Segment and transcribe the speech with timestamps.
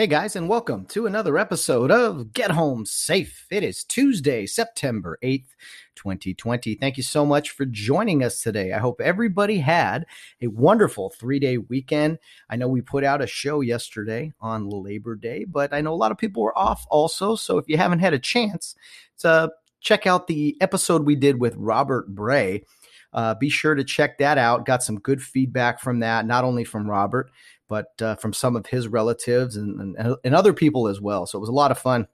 [0.00, 3.46] Hey guys, and welcome to another episode of Get Home Safe.
[3.50, 5.48] It is Tuesday, September 8th,
[5.94, 6.76] 2020.
[6.76, 8.72] Thank you so much for joining us today.
[8.72, 10.06] I hope everybody had
[10.40, 12.18] a wonderful three day weekend.
[12.48, 16.00] I know we put out a show yesterday on Labor Day, but I know a
[16.00, 17.36] lot of people were off also.
[17.36, 18.74] So if you haven't had a chance
[19.18, 19.50] to
[19.82, 22.64] check out the episode we did with Robert Bray,
[23.12, 24.64] uh, be sure to check that out.
[24.64, 27.30] Got some good feedback from that, not only from Robert,
[27.70, 31.24] but uh, from some of his relatives and, and, and other people as well.
[31.24, 32.08] So it was a lot of fun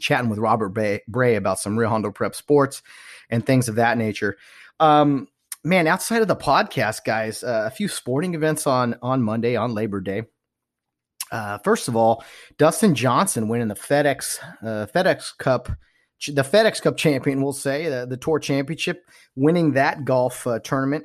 [0.00, 2.82] chatting with Robert Bray, Bray about some Rio Hondo Prep sports
[3.30, 4.36] and things of that nature.
[4.80, 5.28] Um,
[5.64, 9.72] man, outside of the podcast, guys, uh, a few sporting events on on Monday on
[9.72, 10.24] Labor Day.
[11.30, 12.24] Uh, first of all,
[12.56, 15.68] Dustin Johnson winning the FedEx uh, FedEx Cup,
[16.26, 19.04] the FedEx Cup champion, we'll say the, the Tour Championship,
[19.36, 21.04] winning that golf uh, tournament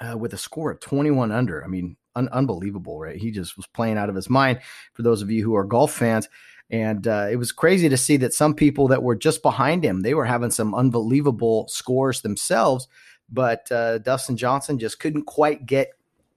[0.00, 1.62] uh, with a score of 21 under.
[1.62, 3.16] I mean, un- unbelievable, right?
[3.16, 4.60] He just was playing out of his mind.
[4.94, 6.28] For those of you who are golf fans,
[6.68, 10.00] and uh, it was crazy to see that some people that were just behind him,
[10.00, 12.88] they were having some unbelievable scores themselves,
[13.30, 15.90] but uh, Dustin Johnson just couldn't quite get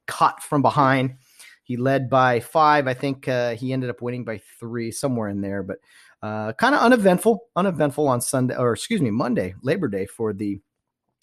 [0.05, 1.15] caught from behind.
[1.63, 2.87] He led by five.
[2.87, 5.77] I think uh, he ended up winning by three, somewhere in there, but
[6.21, 10.59] uh, kind of uneventful, uneventful on Sunday, or excuse me, Monday, Labor Day for the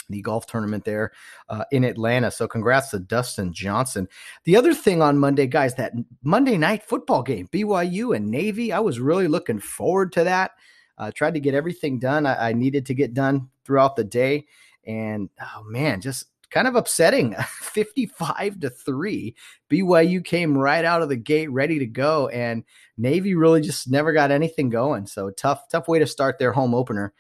[0.08, 1.12] the golf tournament there
[1.48, 2.30] uh, in Atlanta.
[2.30, 4.08] So congrats to Dustin Johnson.
[4.44, 8.80] The other thing on Monday, guys, that Monday night football game, BYU and Navy, I
[8.80, 10.52] was really looking forward to that.
[10.98, 14.46] Uh, tried to get everything done I, I needed to get done throughout the day.
[14.86, 19.34] And oh man, just kind of upsetting 55 to 3
[19.70, 22.64] byu came right out of the gate ready to go and
[22.96, 26.74] navy really just never got anything going so tough tough way to start their home
[26.74, 27.12] opener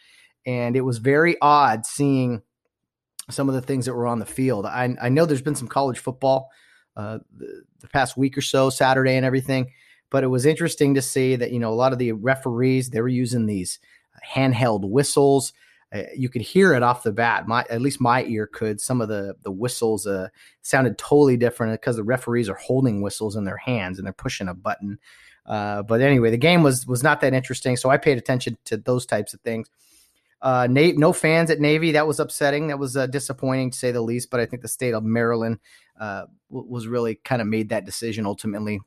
[0.46, 2.40] and it was very odd seeing
[3.30, 4.66] some of the things that were on the field.
[4.66, 6.50] I, I know there's been some college football
[6.96, 9.70] uh, the, the, past week or so, Saturday and everything,
[10.10, 13.00] but it was interesting to see that you know a lot of the referees they
[13.00, 13.78] were using these
[14.26, 15.52] handheld whistles.
[15.94, 17.46] Uh, you could hear it off the bat.
[17.46, 18.80] My at least my ear could.
[18.80, 20.28] Some of the the whistles uh,
[20.62, 24.48] sounded totally different because the referees are holding whistles in their hands and they're pushing
[24.48, 24.98] a button.
[25.44, 28.76] Uh, but anyway, the game was was not that interesting, so I paid attention to
[28.76, 29.68] those types of things.
[30.46, 31.90] Uh, Nate, no fans at Navy.
[31.90, 32.68] That was upsetting.
[32.68, 34.30] That was uh, disappointing to say the least.
[34.30, 35.58] But I think the state of Maryland
[36.00, 38.78] uh, w- was really kind of made that decision ultimately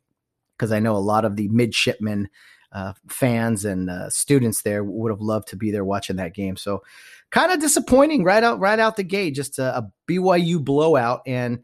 [0.58, 2.30] because I know a lot of the midshipmen
[2.72, 6.56] uh, fans and uh, students there would have loved to be there watching that game.
[6.56, 6.81] So
[7.30, 9.36] kind of disappointing right out right out the gate.
[9.36, 11.59] Just a, a BYU blowout and.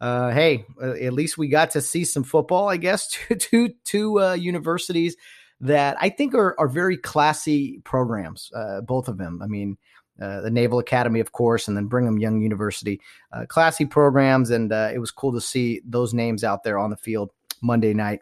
[0.00, 3.08] Uh, hey, uh, at least we got to see some football, I guess.
[3.28, 5.16] Two, two, two uh, universities
[5.60, 9.40] that I think are, are very classy programs, uh, both of them.
[9.42, 9.76] I mean,
[10.20, 13.00] uh, the Naval Academy, of course, and then Brigham Young University,
[13.32, 16.90] uh, classy programs, and uh, it was cool to see those names out there on
[16.90, 17.30] the field
[17.62, 18.20] Monday night.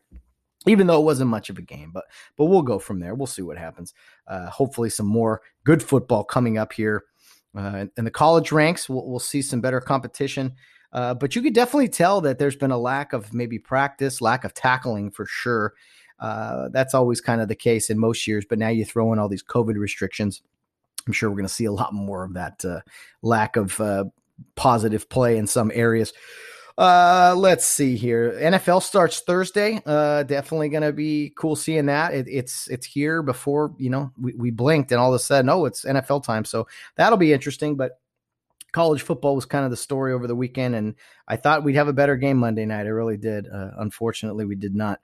[0.66, 2.04] Even though it wasn't much of a game, but
[2.36, 3.14] but we'll go from there.
[3.14, 3.94] We'll see what happens.
[4.26, 7.04] Uh, hopefully, some more good football coming up here
[7.56, 8.88] uh, in the college ranks.
[8.88, 10.54] We'll, we'll see some better competition.
[10.92, 14.54] But you could definitely tell that there's been a lack of maybe practice, lack of
[14.54, 15.74] tackling for sure.
[16.18, 19.18] Uh, that's always kind of the case in most years, but now you throw in
[19.18, 20.42] all these COVID restrictions.
[21.06, 22.80] I'm sure we're going to see a lot more of that uh,
[23.22, 24.04] lack of uh,
[24.54, 26.12] positive play in some areas.
[26.78, 28.32] Uh, let's see here.
[28.32, 29.80] NFL starts Thursday.
[29.86, 32.12] Uh, definitely going to be cool seeing that.
[32.12, 35.48] It, it's it's here before you know we, we blinked, and all of a sudden,
[35.48, 36.44] oh, it's NFL time.
[36.44, 36.66] So
[36.96, 37.76] that'll be interesting.
[37.76, 37.98] But
[38.72, 40.96] college football was kind of the story over the weekend, and
[41.26, 42.84] I thought we'd have a better game Monday night.
[42.84, 43.48] I really did.
[43.48, 45.00] Uh, unfortunately, we did not.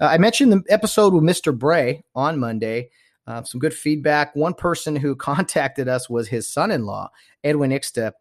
[0.00, 1.56] Uh, I mentioned the episode with Mr.
[1.56, 2.90] Bray on Monday.
[3.26, 4.34] Uh, some good feedback.
[4.34, 7.10] One person who contacted us was his son in law,
[7.44, 8.12] Edwin Ixta.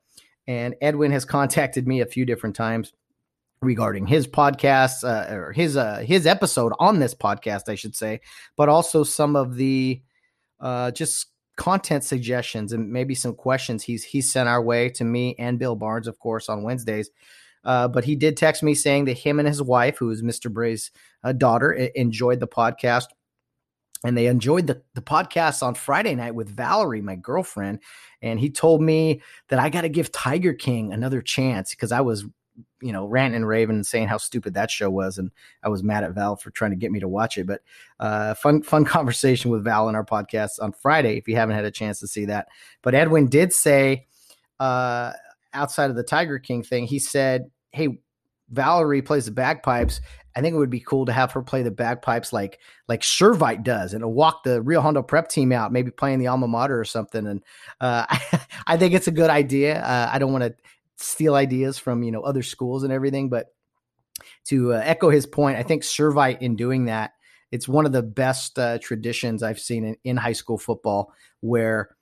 [0.48, 2.94] And Edwin has contacted me a few different times
[3.62, 8.22] regarding his podcast uh, or his uh, his episode on this podcast, I should say,
[8.56, 10.02] but also some of the
[10.60, 11.28] uh, just
[11.58, 15.76] content suggestions and maybe some questions he's he's sent our way to me and Bill
[15.76, 17.10] Barnes, of course, on Wednesdays.
[17.64, 20.52] Uh, but he did text me saying that him and his wife, who is Mr.
[20.52, 20.92] Bray's
[21.24, 23.06] uh, daughter, enjoyed the podcast.
[24.04, 27.80] And they enjoyed the, the podcast on Friday night with Valerie, my girlfriend.
[28.22, 32.02] And he told me that I got to give Tiger King another chance because I
[32.02, 32.24] was
[32.82, 35.32] you know, ranting and raving and saying how stupid that show was, and
[35.64, 37.48] I was mad at Val for trying to get me to watch it.
[37.48, 37.62] But
[38.00, 41.18] uh, fun, fun conversation with Val in our podcast on Friday.
[41.18, 42.48] If you haven't had a chance to see that,
[42.82, 44.08] but Edwin did say,
[44.60, 45.14] uh,
[45.54, 48.00] outside of the Tiger King thing, he said, "Hey,
[48.50, 50.02] Valerie plays the bagpipes.
[50.38, 53.64] I think it would be cool to have her play the bagpipes like like Servite
[53.64, 56.86] does, and walk the Rio Hondo Prep team out, maybe playing the alma mater or
[56.86, 57.26] something.
[57.26, 57.42] And
[57.82, 58.06] uh,
[58.68, 59.82] I, think it's a good idea.
[59.82, 60.56] Uh, I don't want to
[60.98, 63.48] steal ideas from you know other schools and everything, but
[64.46, 67.14] to uh, echo his point, I think Servite in doing that,
[67.52, 71.96] it's one of the best uh, traditions I've seen in, in high school football where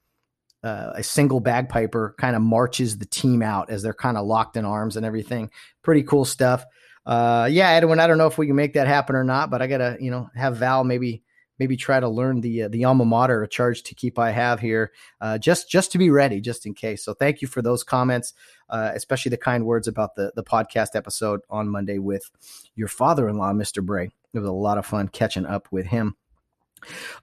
[0.62, 4.58] uh, a single bagpiper kind of marches the team out as they're kind of locked
[4.58, 5.52] in arms and everything.
[5.84, 6.66] Pretty cool stuff.
[7.06, 9.62] Uh, yeah, Edwin, I don't know if we can make that happen or not, but
[9.62, 11.24] I gotta, you know, have Val maybe
[11.60, 14.92] maybe try to learn the uh, the alma mater, charge to keep I have here,
[15.22, 17.04] uh, just just to be ready, just in case.
[17.04, 18.34] So thank you for those comments,
[18.70, 22.30] uh, especially the kind words about the the podcast episode on Monday with
[22.76, 23.84] your father-in-law, Mr.
[23.84, 24.10] Bray.
[24.34, 26.16] It was a lot of fun catching up with him.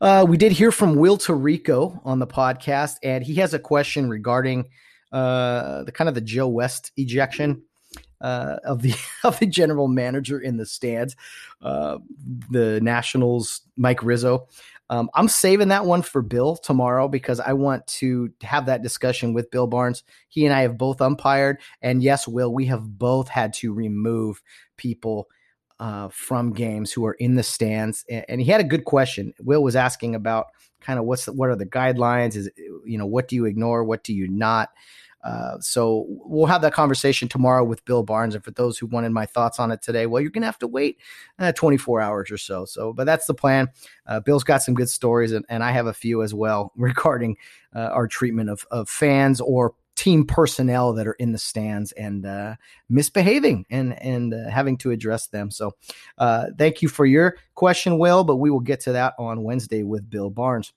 [0.00, 4.08] Uh, we did hear from Will Tarico on the podcast, and he has a question
[4.08, 4.68] regarding
[5.12, 7.62] uh, the kind of the Joe West ejection.
[8.22, 11.16] Uh, of the of the general manager in the stands,
[11.60, 11.98] uh,
[12.50, 14.46] the Nationals, Mike Rizzo.
[14.90, 19.32] Um, I'm saving that one for Bill tomorrow because I want to have that discussion
[19.32, 20.04] with Bill Barnes.
[20.28, 24.42] He and I have both umpired, and yes, Will, we have both had to remove
[24.76, 25.28] people
[25.80, 28.04] uh, from games who are in the stands.
[28.08, 29.34] And, he had a good question.
[29.40, 30.46] Will was asking about
[30.80, 32.36] kind of what's the, what are the guidelines?
[32.36, 32.48] Is
[32.84, 33.82] you know what do you ignore?
[33.82, 34.70] What do you not?
[35.22, 38.34] Uh, so we'll have that conversation tomorrow with Bill Barnes.
[38.34, 40.58] And for those who wanted my thoughts on it today, well, you're going to have
[40.60, 40.98] to wait
[41.38, 42.64] uh, 24 hours or so.
[42.64, 43.68] So, but that's the plan.
[44.06, 47.36] Uh, Bill's got some good stories, and, and I have a few as well regarding
[47.74, 52.24] uh, our treatment of, of fans or team personnel that are in the stands and
[52.24, 52.54] uh,
[52.88, 55.50] misbehaving and and uh, having to address them.
[55.50, 55.76] So,
[56.18, 58.24] uh, thank you for your question, Will.
[58.24, 60.72] But we will get to that on Wednesday with Bill Barnes.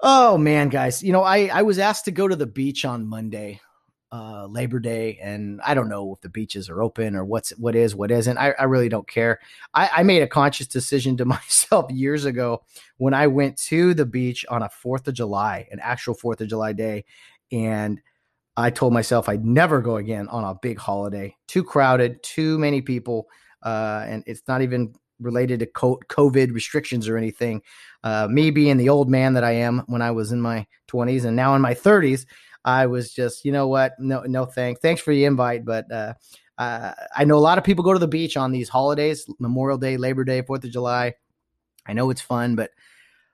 [0.00, 3.06] Oh man, guys, you know I I was asked to go to the beach on
[3.06, 3.60] Monday,
[4.12, 7.74] uh, Labor Day, and I don't know if the beaches are open or what's what
[7.74, 8.38] is what isn't.
[8.38, 9.40] I, I really don't care.
[9.74, 12.62] I, I made a conscious decision to myself years ago
[12.98, 16.48] when I went to the beach on a Fourth of July, an actual Fourth of
[16.48, 17.04] July day,
[17.50, 18.00] and
[18.56, 21.36] I told myself I'd never go again on a big holiday.
[21.48, 23.28] Too crowded, too many people,
[23.64, 27.62] uh, and it's not even related to COVID restrictions or anything.
[28.04, 31.24] Uh, me being the old man that I am when I was in my 20s
[31.24, 32.26] and now in my 30s,
[32.64, 33.92] I was just, you know what?
[33.98, 34.80] No, no, thanks.
[34.80, 36.14] Thanks for the invite, but uh,
[36.58, 39.78] uh, I know a lot of people go to the beach on these holidays: Memorial
[39.78, 41.14] Day, Labor Day, Fourth of July.
[41.86, 42.70] I know it's fun, but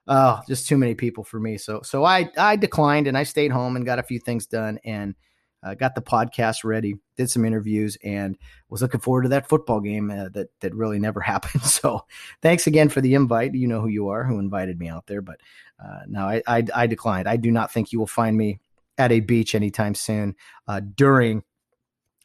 [0.07, 1.57] oh, just too many people for me.
[1.57, 4.79] So so I I declined and I stayed home and got a few things done
[4.85, 5.15] and
[5.65, 8.37] uh, got the podcast ready, did some interviews, and
[8.69, 11.63] was looking forward to that football game uh, that that really never happened.
[11.63, 12.05] So
[12.43, 13.55] thanks again for the invite.
[13.55, 15.41] You know who you are, who invited me out there, but
[15.83, 17.29] uh, no, I, I, I declined.
[17.29, 18.61] I do not think you will find me
[18.97, 20.37] at a beach anytime soon
[20.69, 21.43] uh, during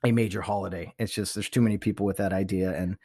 [0.03, 0.93] a major holiday.
[0.99, 2.97] It's just there's too many people with that idea and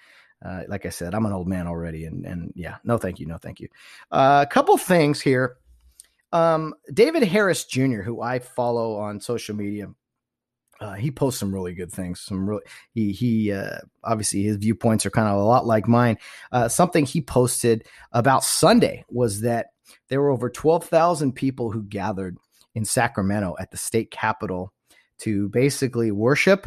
[0.45, 3.27] uh, like I said, I'm an old man already, and and yeah, no, thank you,
[3.27, 3.69] no, thank you.
[4.11, 5.57] Uh, a couple things here.
[6.33, 9.87] Um, David Harris Jr., who I follow on social media,
[10.85, 12.21] uh, he posts some really good things.
[12.21, 16.19] Some really he he uh, obviously his viewpoints are kind of a lot like mine.
[16.53, 19.69] Uh, something he posted about Sunday was that
[20.11, 22.37] there were over twelve thousand people who gathered
[22.75, 24.75] in Sacramento at the state capitol
[25.21, 26.67] to basically worship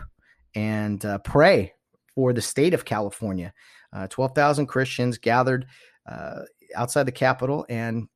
[0.56, 1.74] and uh, pray
[2.16, 3.54] for the state of California.
[3.94, 5.68] Uh, 12,000 Christians gathered
[6.10, 6.40] uh,
[6.76, 8.08] outside the Capitol, and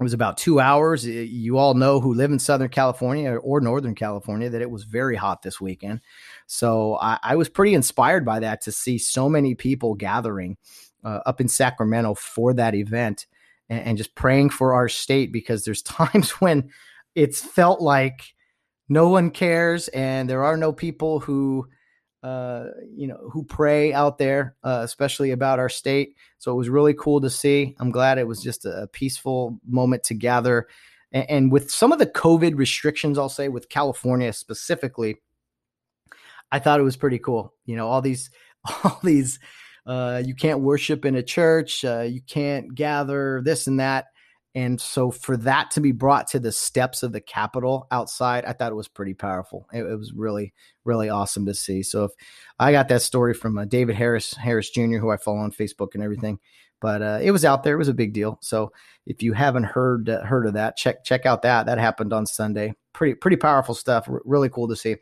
[0.00, 1.06] it was about two hours.
[1.06, 5.14] You all know who live in Southern California or Northern California that it was very
[5.14, 6.00] hot this weekend.
[6.46, 10.56] So I, I was pretty inspired by that to see so many people gathering
[11.04, 13.26] uh, up in Sacramento for that event
[13.68, 16.70] and, and just praying for our state because there's times when
[17.14, 18.32] it's felt like
[18.88, 21.68] no one cares and there are no people who
[22.22, 26.16] uh, you know, who pray out there, uh, especially about our state.
[26.38, 27.74] So it was really cool to see.
[27.78, 30.68] I'm glad it was just a peaceful moment to gather.
[31.12, 35.16] And, and with some of the COVID restrictions, I'll say with California specifically,
[36.52, 37.54] I thought it was pretty cool.
[37.64, 38.30] You know, all these,
[38.84, 39.38] all these,
[39.86, 44.06] uh, you can't worship in a church, uh, you can't gather this and that.
[44.54, 48.52] And so for that to be brought to the steps of the Capitol outside, I
[48.52, 49.68] thought it was pretty powerful.
[49.72, 50.52] It, it was really,
[50.84, 51.82] really awesome to see.
[51.84, 52.12] So if
[52.58, 55.94] I got that story from uh, David Harris, Harris Jr., who I follow on Facebook
[55.94, 56.40] and everything,
[56.80, 57.74] but uh, it was out there.
[57.74, 58.38] It was a big deal.
[58.42, 58.72] So
[59.06, 61.66] if you haven't heard uh, heard of that, check check out that.
[61.66, 62.74] That happened on Sunday.
[62.92, 64.08] Pretty pretty powerful stuff.
[64.08, 64.96] R- really cool to see.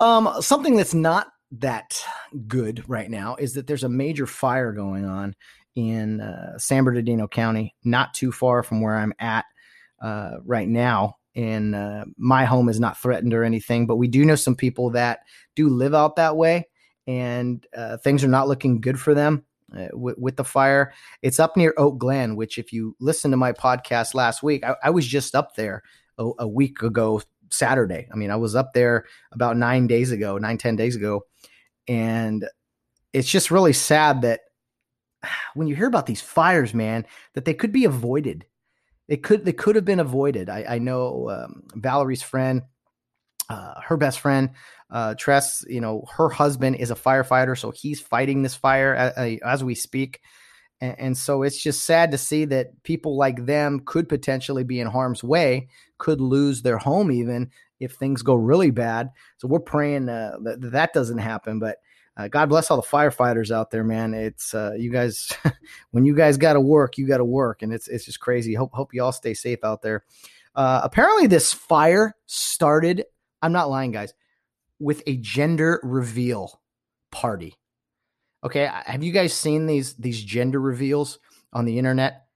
[0.00, 2.02] Um, something that's not that
[2.48, 5.34] good right now is that there's a major fire going on
[5.74, 9.44] in uh, San Bernardino County, not too far from where I'm at
[10.00, 11.16] uh, right now.
[11.34, 14.90] And uh, my home is not threatened or anything, but we do know some people
[14.90, 15.20] that
[15.54, 16.68] do live out that way,
[17.06, 19.44] and uh, things are not looking good for them.
[19.74, 23.38] Uh, with, with, the fire, it's up near Oak Glen, which, if you listen to
[23.38, 25.82] my podcast last week, I, I was just up there
[26.18, 28.08] a, a week ago Saturday.
[28.12, 31.24] I mean, I was up there about nine days ago, nine ten days ago.
[31.88, 32.46] And
[33.12, 34.40] it's just really sad that
[35.54, 38.46] when you hear about these fires, man, that they could be avoided.
[39.08, 40.48] It could they could have been avoided.
[40.48, 42.62] I, I know um, Valerie's friend,
[43.48, 44.50] uh, her best friend,
[44.90, 45.64] uh, Tress.
[45.68, 49.74] You know, her husband is a firefighter, so he's fighting this fire as, as we
[49.74, 50.20] speak.
[50.80, 54.80] And, and so it's just sad to see that people like them could potentially be
[54.80, 59.10] in harm's way could lose their home even if things go really bad.
[59.38, 61.58] So we're praying uh, that that doesn't happen.
[61.58, 61.78] But
[62.16, 64.12] uh, God bless all the firefighters out there, man.
[64.12, 65.32] It's uh, you guys
[65.92, 68.54] when you guys got to work, you got to work, and it's it's just crazy.
[68.54, 70.04] Hope hope you all stay safe out there.
[70.54, 73.04] Uh, apparently, this fire started.
[73.40, 74.12] I'm not lying, guys.
[74.78, 76.60] With a gender reveal
[77.10, 77.56] party.
[78.44, 81.18] Okay, have you guys seen these these gender reveals
[81.52, 82.26] on the internet?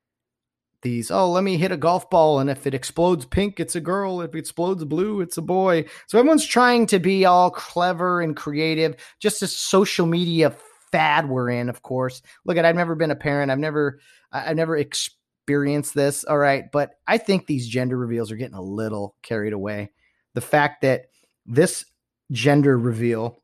[0.86, 3.80] These oh let me hit a golf ball and if it explodes pink it's a
[3.80, 4.20] girl.
[4.20, 5.84] If it explodes blue it's a boy.
[6.06, 10.54] So everyone's trying to be all clever and creative just a social media
[10.92, 12.22] fad we're in of course.
[12.44, 13.50] Look at i've never been a parent.
[13.50, 13.98] I've never
[14.30, 16.64] i've never experienced this all right?
[16.70, 19.90] But i think these gender reveals are getting a little carried away.
[20.34, 21.06] The fact that
[21.46, 21.84] this
[22.30, 23.42] gender reveal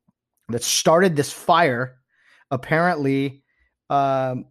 [0.48, 1.96] that started this fire
[2.52, 3.42] apparently
[3.90, 4.46] um,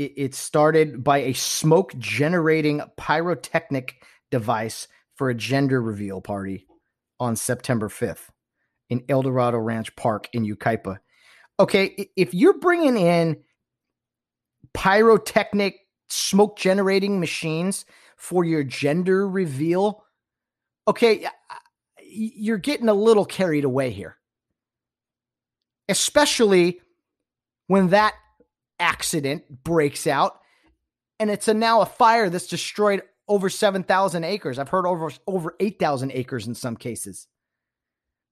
[0.00, 6.66] it, it started by a smoke generating pyrotechnic device for a gender reveal party
[7.20, 8.30] on September 5th
[8.88, 10.98] in El Dorado Ranch Park in Yucaipa.
[11.60, 13.42] Okay, if you're bringing in
[14.72, 17.84] pyrotechnic smoke generating machines
[18.16, 20.02] for your gender reveal,
[20.88, 21.26] okay,
[22.08, 24.16] you're getting a little carried away here.
[25.90, 26.80] Especially
[27.66, 28.14] when that
[28.80, 30.40] accident breaks out,
[31.20, 34.58] and it's a now a fire that's destroyed over 7,000 acres.
[34.58, 37.28] I've heard over over 8,000 acres in some cases.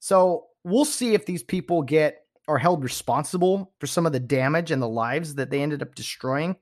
[0.01, 4.71] So we'll see if these people get are held responsible for some of the damage
[4.71, 6.57] and the lives that they ended up destroying.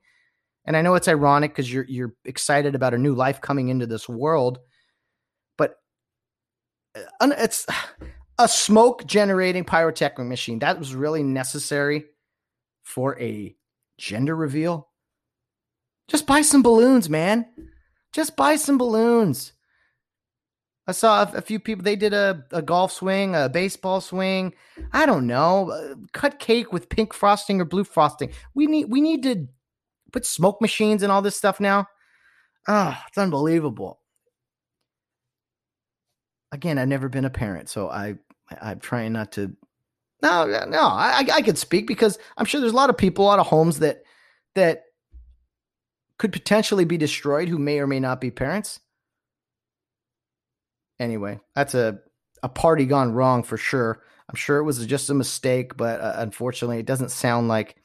[0.65, 3.87] And I know it's ironic because you're you're excited about a new life coming into
[3.87, 4.59] this world,
[5.57, 5.77] but
[6.95, 7.65] uh, it's
[8.37, 12.05] a smoke generating pyrotechnic machine that was really necessary
[12.83, 13.55] for a
[13.97, 14.89] gender reveal?
[16.07, 17.45] Just buy some balloons, man.
[18.13, 19.53] Just buy some balloons.
[20.87, 24.53] I saw a, few people, they did a, a golf swing, a baseball swing.
[24.93, 25.71] I don't know.
[25.71, 28.31] Uh, cut cake with pink frosting or blue frosting.
[28.55, 29.47] We need we need to
[30.13, 31.87] put smoke machines and all this stuff now.
[32.69, 33.99] Ah, oh, it's unbelievable.
[36.53, 38.15] Again, I've never been a parent, so I
[38.61, 39.51] I'm trying not to
[40.21, 43.27] no, no, I, I could speak because I'm sure there's a lot of people, a
[43.27, 44.03] lot of homes that
[44.55, 44.83] that
[46.17, 48.79] could potentially be destroyed who may or may not be parents.
[50.99, 51.99] Anyway, that's a
[52.43, 54.01] a party gone wrong for sure.
[54.29, 57.77] I'm sure it was just a mistake, but uh, unfortunately, it doesn't sound like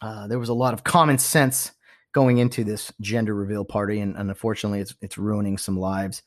[0.00, 1.72] uh, there was a lot of common sense
[2.12, 6.22] going into this gender reveal party, and, and unfortunately, it's it's ruining some lives.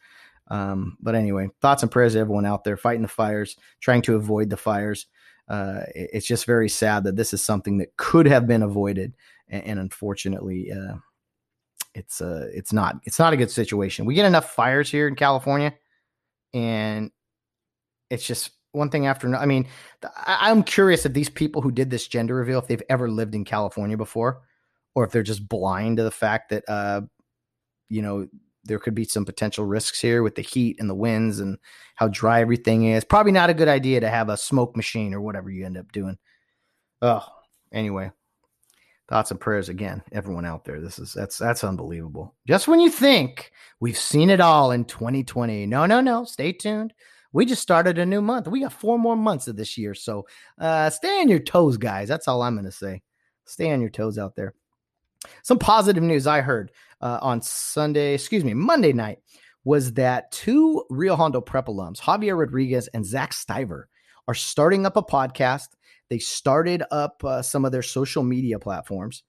[0.49, 4.15] Um, but anyway, thoughts and prayers to everyone out there fighting the fires, trying to
[4.15, 5.05] avoid the fires.
[5.47, 9.15] Uh, it, it's just very sad that this is something that could have been avoided,
[9.47, 10.95] and, and unfortunately, uh,
[11.95, 12.97] it's uh, it's not.
[13.05, 14.05] It's not a good situation.
[14.05, 15.73] We get enough fires here in California,
[16.53, 17.11] and
[18.09, 19.43] it's just one thing after another.
[19.43, 19.67] I mean,
[20.03, 23.35] I, I'm curious if these people who did this gender reveal, if they've ever lived
[23.35, 24.41] in California before,
[24.95, 27.01] or if they're just blind to the fact that, uh,
[27.89, 28.27] you know,
[28.63, 31.57] there could be some potential risks here with the heat and the winds and
[31.95, 33.03] how dry everything is.
[33.03, 35.91] Probably not a good idea to have a smoke machine or whatever you end up
[35.91, 36.17] doing.
[37.01, 37.25] Oh,
[37.71, 38.11] anyway,
[39.07, 40.81] thoughts and prayers again, everyone out there.
[40.81, 42.35] This is that's that's unbelievable.
[42.47, 46.25] Just when you think we've seen it all in 2020, no, no, no.
[46.25, 46.93] Stay tuned.
[47.31, 48.47] We just started a new month.
[48.47, 50.25] We got four more months of this year, so
[50.59, 52.07] uh, stay on your toes, guys.
[52.07, 53.01] That's all I'm to say.
[53.45, 54.55] Stay on your toes out there.
[55.43, 59.19] Some positive news I heard uh, on Sunday, excuse me, Monday night,
[59.63, 63.83] was that two Rio Hondo prep alums, Javier Rodriguez and Zach Stiver,
[64.27, 65.67] are starting up a podcast.
[66.09, 69.23] They started up uh, some of their social media platforms,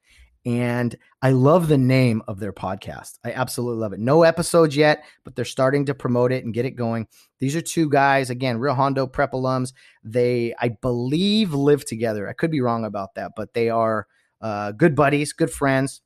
[0.47, 3.19] And I love the name of their podcast.
[3.25, 4.01] I absolutely love it.
[4.01, 7.09] No episodes yet, but they're starting to promote it and get it going.
[7.41, 9.75] These are two guys, again, Rio Hondo prep alums.
[10.03, 12.29] They, I believe, live together.
[12.29, 14.07] I could be wrong about that, but they are
[14.41, 16.01] uh, good buddies, good friends.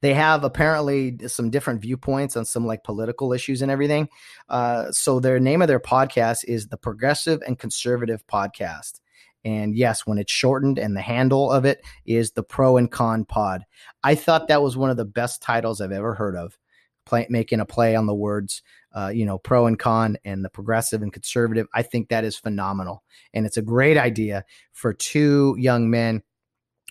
[0.00, 4.08] They have apparently some different viewpoints on some like political issues and everything.
[4.48, 9.00] Uh, so their name of their podcast is the Progressive and Conservative Podcast.
[9.44, 13.24] And yes, when it's shortened and the handle of it is the Pro and Con
[13.24, 13.64] Pod.
[14.04, 16.58] I thought that was one of the best titles I've ever heard of.
[17.04, 18.62] Play, making a play on the words,
[18.94, 21.66] uh, you know, pro and con and the progressive and conservative.
[21.74, 23.02] I think that is phenomenal.
[23.34, 26.22] And it's a great idea for two young men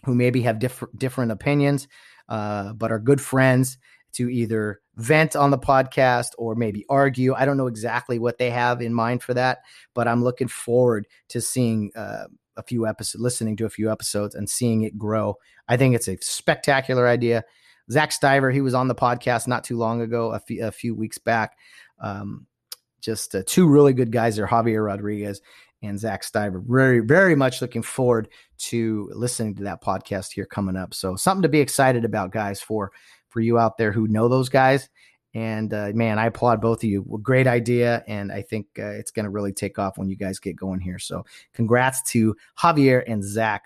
[0.03, 1.87] who maybe have different different opinions,
[2.31, 3.77] uh, but are good friends
[4.13, 7.33] to either vent on the podcast or maybe argue.
[7.33, 9.59] I don't know exactly what they have in mind for that,
[9.93, 14.33] but I'm looking forward to seeing uh, a few episodes, listening to a few episodes
[14.33, 15.35] and seeing it grow.
[15.67, 17.43] I think it's a spectacular idea.
[17.91, 21.17] Zach Stiver, he was on the podcast not too long ago, a few, few weeks
[21.17, 21.57] back.
[21.99, 22.47] Um,
[23.01, 25.41] just uh, two really good guys there, Javier Rodriguez
[25.81, 26.63] and Zach Stiver.
[26.65, 30.93] Very, very much looking forward to listening to that podcast here coming up.
[30.93, 32.91] So something to be excited about, guys, for
[33.29, 34.89] for you out there who know those guys.
[35.33, 37.19] And uh, man, I applaud both of you.
[37.23, 40.39] Great idea, and I think uh, it's going to really take off when you guys
[40.39, 40.99] get going here.
[40.99, 43.63] So, congrats to Javier and Zach.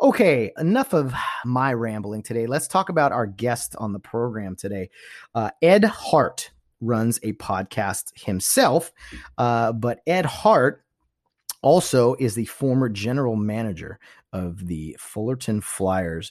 [0.00, 1.12] Okay, enough of
[1.44, 2.46] my rambling today.
[2.46, 4.90] Let's talk about our guest on the program today.
[5.34, 8.92] Uh, Ed Hart runs a podcast himself,
[9.36, 10.83] uh, but Ed Hart
[11.64, 13.98] also is the former general manager
[14.34, 16.30] of the Fullerton Flyers.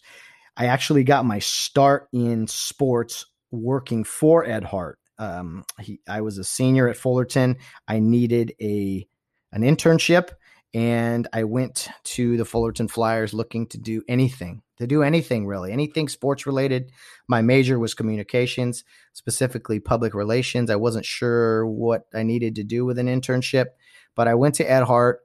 [0.56, 5.00] I actually got my start in sports working for Ed Hart.
[5.18, 7.58] Um, he, I was a senior at Fullerton.
[7.88, 9.08] I needed a
[9.52, 10.30] an internship,
[10.74, 15.72] and I went to the Fullerton Flyers looking to do anything, to do anything really,
[15.72, 16.92] anything sports related.
[17.28, 20.70] My major was communications, specifically public relations.
[20.70, 23.68] I wasn't sure what I needed to do with an internship,
[24.16, 25.22] but I went to Ed Hart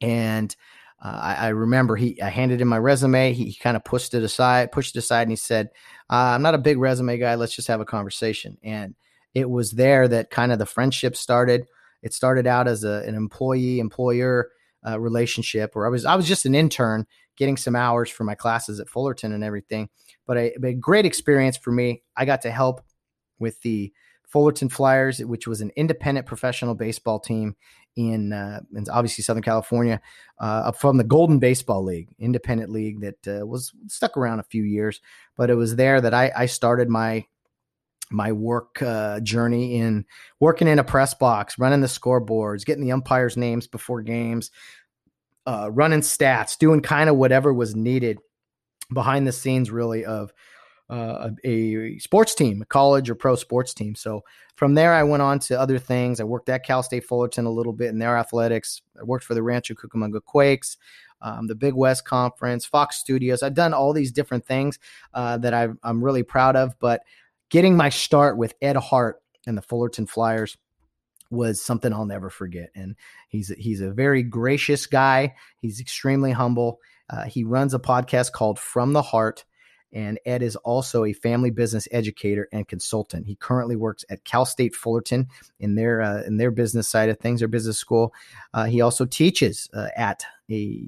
[0.00, 0.54] and
[1.02, 3.32] uh, I, I, remember he I handed him my resume.
[3.32, 5.70] He, he kind of pushed it aside, pushed it aside, and he said,
[6.10, 7.36] uh, "I'm not a big resume guy.
[7.36, 8.94] Let's just have a conversation." And
[9.34, 11.66] it was there that kind of the friendship started.
[12.02, 14.50] It started out as a, an employee employer
[14.86, 18.34] uh, relationship, where I was I was just an intern getting some hours for my
[18.34, 19.88] classes at Fullerton and everything.
[20.26, 22.02] But a, a great experience for me.
[22.14, 22.82] I got to help
[23.38, 23.90] with the
[24.30, 27.56] Fullerton Flyers, which was an independent professional baseball team
[27.96, 30.00] in, uh, in obviously Southern California,
[30.38, 34.62] uh, from the Golden Baseball League, independent league that uh, was stuck around a few
[34.62, 35.00] years.
[35.36, 37.26] But it was there that I, I started my
[38.10, 40.04] my work uh, journey in
[40.40, 44.50] working in a press box, running the scoreboards, getting the umpires' names before games,
[45.46, 48.18] uh, running stats, doing kind of whatever was needed
[48.92, 50.32] behind the scenes, really of
[50.90, 53.94] uh, a, sports team, a college or pro sports team.
[53.94, 54.24] So
[54.56, 56.20] from there, I went on to other things.
[56.20, 58.82] I worked at Cal State Fullerton a little bit in their athletics.
[58.98, 60.76] I worked for the Rancho Cucamonga Quakes,
[61.22, 63.42] um, the Big West Conference, Fox Studios.
[63.42, 64.78] I've done all these different things
[65.14, 66.78] uh, that i am really proud of.
[66.80, 67.02] But
[67.50, 70.56] getting my start with Ed Hart and the Fullerton Flyers
[71.30, 72.70] was something I'll never forget.
[72.74, 72.96] And
[73.28, 75.34] he's he's a very gracious guy.
[75.60, 76.80] He's extremely humble.
[77.08, 79.44] Uh, he runs a podcast called From the Heart
[79.92, 83.26] and Ed is also a family business educator and consultant.
[83.26, 87.18] He currently works at Cal State Fullerton in their uh, in their business side of
[87.18, 88.14] things, their business school.
[88.54, 90.84] Uh, he also teaches uh, at a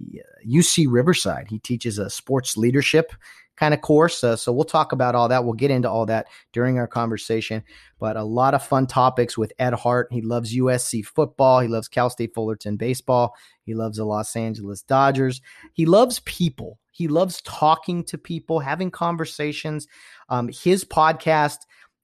[0.46, 1.46] UC uh, Riverside.
[1.48, 3.12] He teaches a sports leadership
[3.56, 4.24] kind of course.
[4.24, 5.44] Uh, so we'll talk about all that.
[5.44, 7.62] We'll get into all that during our conversation.
[7.98, 10.08] But a lot of fun topics with Ed Hart.
[10.10, 11.60] He loves USC football.
[11.60, 13.34] He loves Cal State Fullerton baseball.
[13.64, 15.40] He loves the Los Angeles Dodgers.
[15.72, 16.78] He loves people.
[16.90, 19.86] He loves talking to people, having conversations.
[20.28, 21.58] Um, his podcast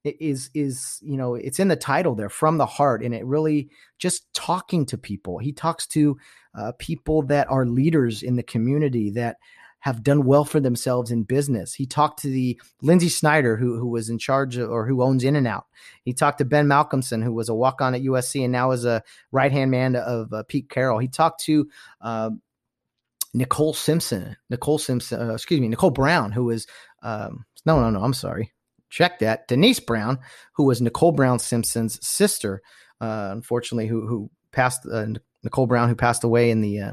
[0.05, 3.69] is is you know it's in the title there from the heart and it really
[3.99, 6.17] just talking to people he talks to
[6.55, 9.37] uh, people that are leaders in the community that
[9.81, 11.75] have done well for themselves in business.
[11.75, 15.25] He talked to the Lynsi Snyder, who who was in charge of, or who owns
[15.25, 15.67] In and Out.
[16.05, 18.85] He talked to Ben Malcolmson, who was a walk on at USC and now is
[18.85, 20.99] a right hand man of uh, Pete Carroll.
[20.99, 21.69] He talked to
[22.01, 22.31] uh,
[23.35, 26.67] Nicole Simpson, Nicole Simpson, uh, excuse me, Nicole Brown, who was
[27.03, 28.53] um, no, no, no, I'm sorry.
[28.91, 29.47] Check that.
[29.49, 30.19] Denise Brown,
[30.55, 32.63] who was Nicole Brown Simpson's sister,
[33.01, 35.07] uh, unfortunately, who who passed uh,
[35.45, 36.93] Nicole Brown, who passed away in the uh,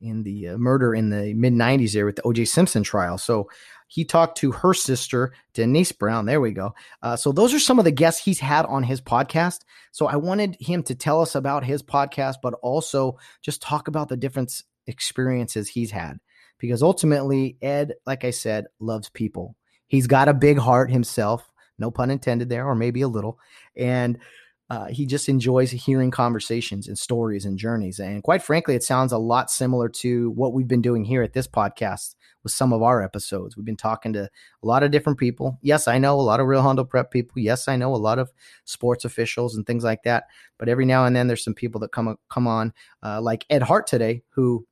[0.00, 3.18] in the uh, murder in the mid 90s there with the OJ Simpson trial.
[3.18, 3.48] So
[3.88, 6.26] he talked to her sister, Denise Brown.
[6.26, 6.74] There we go.
[7.02, 9.60] Uh, so those are some of the guests he's had on his podcast.
[9.92, 14.08] So I wanted him to tell us about his podcast, but also just talk about
[14.08, 16.18] the different experiences he's had
[16.58, 19.56] because ultimately, Ed, like I said, loves people.
[19.86, 23.38] He's got a big heart himself, no pun intended there, or maybe a little.
[23.76, 24.18] And
[24.70, 27.98] uh, he just enjoys hearing conversations and stories and journeys.
[27.98, 31.32] And quite frankly, it sounds a lot similar to what we've been doing here at
[31.32, 33.56] this podcast with some of our episodes.
[33.56, 35.58] We've been talking to a lot of different people.
[35.62, 37.40] Yes, I know a lot of Rio Hondo Prep people.
[37.40, 38.30] Yes, I know a lot of
[38.64, 40.24] sports officials and things like that.
[40.58, 43.62] But every now and then, there's some people that come come on, uh, like Ed
[43.62, 44.66] Hart today, who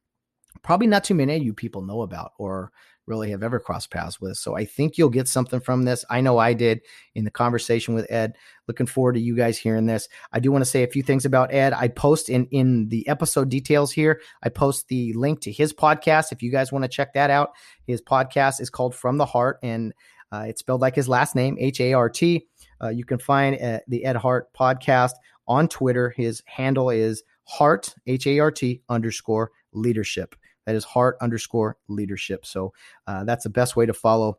[0.63, 2.71] probably not too many of you people know about or
[3.07, 4.37] really have ever crossed paths with.
[4.37, 6.05] So I think you'll get something from this.
[6.11, 6.81] I know I did
[7.15, 8.35] in the conversation with Ed.
[8.69, 10.09] Looking forward to you guys hearing this.
[10.33, 11.73] I do want to say a few things about Ed.
[11.73, 14.21] I post in in the episode details here.
[14.43, 17.51] I post the link to his podcast if you guys want to check that out.
[17.87, 19.93] His podcast is called From the Heart and
[20.33, 22.47] uh, it's spelled like his last name, H A R T.
[22.83, 25.13] Uh, you can find uh, the Ed Hart podcast
[25.47, 26.11] on Twitter.
[26.11, 30.35] His handle is Hart, H A R T underscore leadership.
[30.67, 32.45] That is Hart underscore leadership.
[32.45, 32.73] So
[33.07, 34.39] uh, that's the best way to follow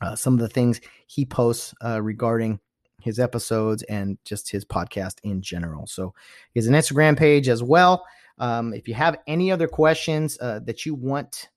[0.00, 2.60] uh, some of the things he posts uh, regarding
[3.00, 5.86] his episodes and just his podcast in general.
[5.86, 6.14] So
[6.52, 8.04] he has an Instagram page as well.
[8.38, 11.48] Um, if you have any other questions uh, that you want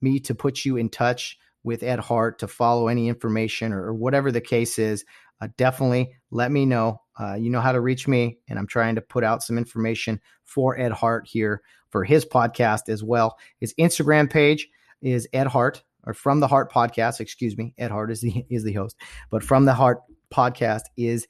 [0.00, 3.94] me to put you in touch with Ed Hart to follow any information or, or
[3.94, 5.04] whatever the case is,
[5.40, 7.00] uh, definitely let me know.
[7.18, 10.20] Uh, you know how to reach me, and I'm trying to put out some information
[10.44, 11.62] for Ed Hart here
[11.94, 13.38] for his podcast as well.
[13.60, 14.68] His Instagram page
[15.00, 17.20] is Ed Hart or from the Heart podcast.
[17.20, 18.96] Excuse me, Ed Hart is the is the host,
[19.30, 21.28] but from the Heart podcast is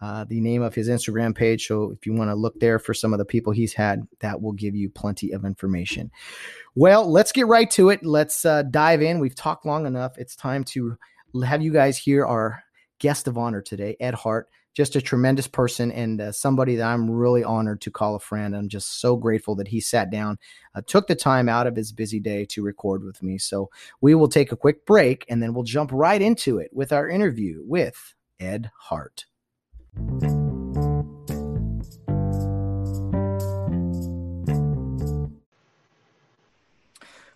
[0.00, 1.66] uh, the name of his Instagram page.
[1.66, 4.40] So if you want to look there for some of the people he's had, that
[4.40, 6.10] will give you plenty of information.
[6.74, 8.02] Well, let's get right to it.
[8.02, 9.20] Let's uh, dive in.
[9.20, 10.16] We've talked long enough.
[10.16, 10.96] It's time to
[11.44, 12.62] have you guys hear our
[13.00, 17.10] guest of honor today, Ed Hart just a tremendous person and uh, somebody that I'm
[17.10, 18.54] really honored to call a friend.
[18.54, 20.38] I'm just so grateful that he sat down,
[20.74, 23.38] uh, took the time out of his busy day to record with me.
[23.38, 23.70] So
[24.02, 27.08] we will take a quick break and then we'll jump right into it with our
[27.08, 29.24] interview with Ed Hart.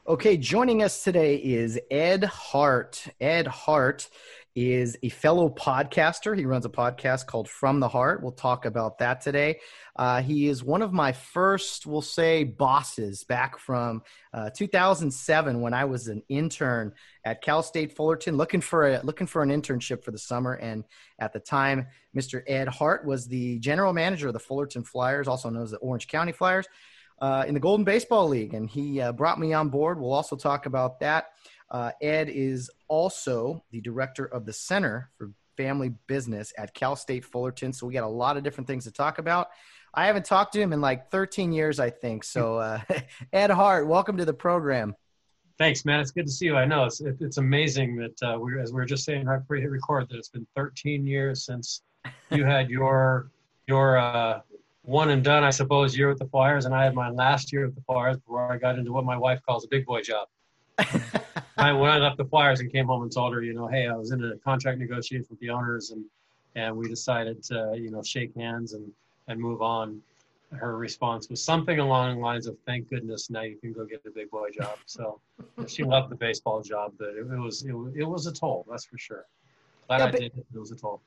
[0.06, 3.06] Okay, joining us today is Ed Hart.
[3.20, 4.10] Ed Hart
[4.54, 6.36] is a fellow podcaster.
[6.36, 8.22] He runs a podcast called From the Heart.
[8.22, 9.60] We'll talk about that today.
[9.94, 15.74] Uh, he is one of my first, we'll say, bosses back from uh, 2007 when
[15.74, 16.92] I was an intern
[17.24, 20.54] at Cal State Fullerton, looking for a looking for an internship for the summer.
[20.54, 20.84] And
[21.18, 21.86] at the time,
[22.16, 22.42] Mr.
[22.46, 26.08] Ed Hart was the general manager of the Fullerton Flyers, also known as the Orange
[26.08, 26.66] County Flyers.
[27.20, 30.00] Uh, in the Golden Baseball League, and he uh, brought me on board.
[30.00, 31.26] We'll also talk about that.
[31.70, 37.24] Uh, Ed is also the director of the Center for Family Business at Cal State
[37.24, 37.72] Fullerton.
[37.72, 39.48] So we got a lot of different things to talk about.
[39.92, 42.24] I haven't talked to him in like 13 years, I think.
[42.24, 42.80] So, uh,
[43.32, 44.94] Ed Hart, welcome to the program.
[45.58, 46.00] Thanks, man.
[46.00, 46.56] It's good to see you.
[46.56, 49.56] I know it's it's amazing that uh, we, as we were just saying right before
[49.56, 51.82] you hit record, that it's been 13 years since
[52.30, 53.30] you had your
[53.66, 54.40] your uh,
[54.82, 57.66] one and done, I suppose, year with the Flyers, and I had my last year
[57.66, 60.28] with the Flyers before I got into what my wife calls a big boy job.
[61.60, 63.86] I when I left the Flyers and came home and told her, you know, hey,
[63.86, 66.04] I was in a contract negotiation with the owners and
[66.56, 68.90] and we decided to, you know, shake hands and
[69.28, 70.00] and move on.
[70.52, 74.02] Her response was something along the lines of, "Thank goodness now you can go get
[74.02, 75.20] the big boy job." So
[75.68, 78.84] she loved the baseball job, but it, it was it, it was a toll, that's
[78.84, 79.26] for sure.
[79.86, 80.32] Glad yeah, I did.
[80.54, 81.00] It was a toll.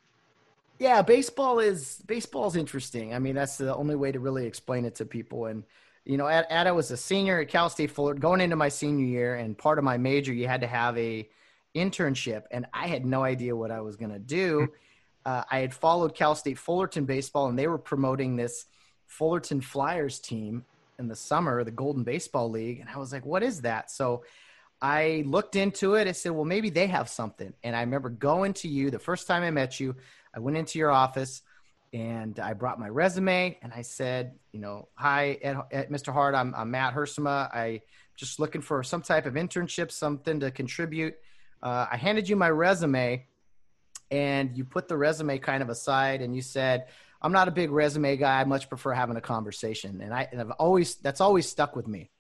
[0.80, 3.14] Yeah, baseball is baseball is interesting.
[3.14, 5.64] I mean, that's the only way to really explain it to people and
[6.06, 8.70] you know, at, at I was a senior at Cal State Fullerton, going into my
[8.70, 11.28] senior year, and part of my major, you had to have a
[11.76, 14.68] internship, and I had no idea what I was going to do.
[15.26, 18.66] Uh, I had followed Cal State Fullerton baseball, and they were promoting this
[19.08, 20.66] Fullerton Flyers team
[21.00, 24.24] in the summer, the Golden Baseball League, and I was like, "What is that?" So
[24.82, 26.08] I looked into it.
[26.08, 29.26] I said, "Well, maybe they have something." And I remember going to you the first
[29.26, 29.96] time I met you.
[30.36, 31.42] I went into your office
[31.94, 36.12] and I brought my resume and I said, you know, hi, Ed, Ed, Mr.
[36.12, 37.54] Hart, I'm, I'm Matt Hersema.
[37.54, 37.82] I
[38.16, 41.16] just looking for some type of internship, something to contribute.
[41.62, 43.26] Uh, I handed you my resume,
[44.10, 46.88] and you put the resume kind of aside, and you said,
[47.22, 48.42] "I'm not a big resume guy.
[48.42, 51.88] I much prefer having a conversation." And I, and I've always that's always stuck with
[51.88, 52.12] me.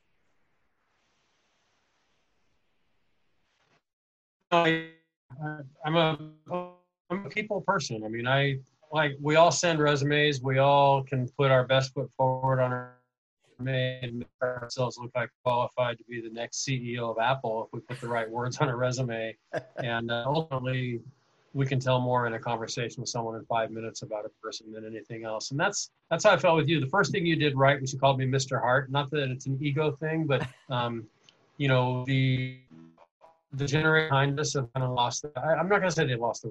[4.51, 4.88] I,
[5.86, 8.03] I'm a I'm a people person.
[8.05, 8.59] I mean, I
[8.93, 10.41] like we all send resumes.
[10.41, 12.93] We all can put our best foot forward on our
[13.58, 17.73] resume and make ourselves look like qualified to be the next CEO of Apple if
[17.73, 19.36] we put the right words on a resume.
[19.77, 21.01] and uh, ultimately,
[21.56, 24.71] we can tell more in a conversation with someone in five minutes about a person
[24.71, 25.49] than anything else.
[25.49, 26.79] And that's that's how I felt with you.
[26.79, 28.62] The first thing you did right was you called me Mr.
[28.62, 28.91] Hart.
[28.91, 31.08] Not that it's an ego thing, but um,
[31.58, 32.60] you know, the
[33.53, 35.23] the generation behind us have kind of lost.
[35.23, 36.49] The, I, I'm not going to say they lost the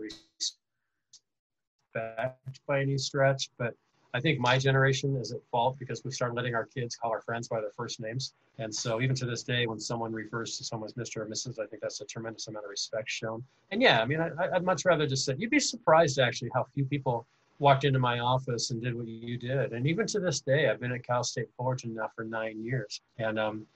[1.94, 3.74] respect by any stretch, but
[4.14, 7.22] I think my generation is at fault because we started letting our kids call our
[7.22, 8.34] friends by their first names.
[8.58, 11.22] And so even to this day, when someone refers to someone as Mr.
[11.22, 13.42] or Mrs., I think that's a tremendous amount of respect shown.
[13.70, 16.66] And yeah, I mean, I, I'd much rather just say, you'd be surprised actually how
[16.74, 17.26] few people
[17.58, 19.72] walked into my office and did what you did.
[19.72, 23.00] And even to this day, I've been at Cal State Fullerton now for nine years.
[23.18, 23.66] And um,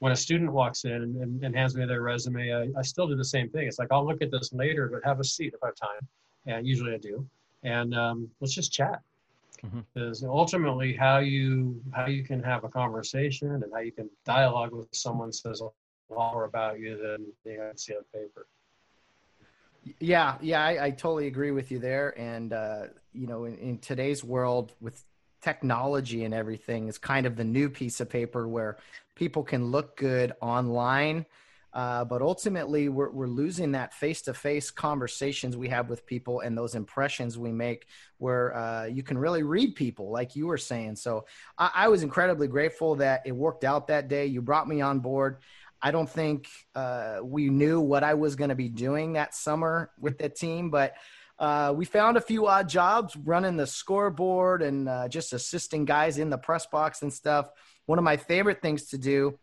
[0.00, 3.06] when a student walks in and, and, and hands me their resume, I, I, still
[3.06, 3.68] do the same thing.
[3.68, 6.08] It's like, I'll look at this later, but have a seat if I have time.
[6.46, 7.26] And usually I do.
[7.64, 9.00] And um, let's just chat
[9.64, 9.80] mm-hmm.
[9.96, 14.72] is ultimately how you how you can have a conversation and how you can dialogue
[14.72, 15.64] with someone says a
[16.14, 18.46] lot more about you than you know, see on paper.
[20.00, 22.18] Yeah, yeah, I, I, totally agree with you there.
[22.18, 25.04] And uh, you know, in, in today's world with
[25.42, 28.78] technology and everything, is kind of the new piece of paper where
[29.14, 31.26] people can look good online
[31.74, 36.40] uh, but ultimately, we're, we're losing that face to face conversations we have with people
[36.40, 37.86] and those impressions we make
[38.18, 40.94] where uh, you can really read people, like you were saying.
[40.94, 41.26] So
[41.58, 44.26] I, I, was incredibly grateful that it worked out that day.
[44.26, 45.38] You brought me on board.
[45.82, 49.90] I don't think uh, we knew what I was going to be doing that summer
[49.98, 50.94] with the team, but
[51.40, 56.18] uh, we found a few odd jobs running the scoreboard and uh, just assisting guys
[56.18, 57.50] in the press box and stuff.
[57.86, 59.36] One of my favorite things to do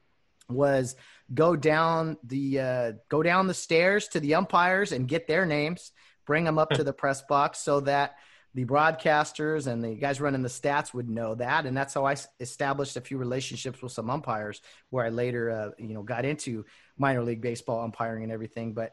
[0.49, 0.95] was
[1.33, 5.91] go down the uh, go down the stairs to the umpires and get their names,
[6.25, 8.15] bring them up to the press box so that
[8.53, 12.17] the broadcasters and the guys running the stats would know that, and that's how I
[12.39, 16.65] established a few relationships with some umpires, where I later, uh, you know, got into
[16.97, 18.73] minor league baseball umpiring and everything.
[18.73, 18.91] But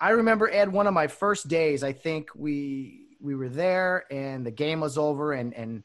[0.00, 1.82] I remember Ed, one of my first days.
[1.82, 5.82] I think we we were there, and the game was over, and and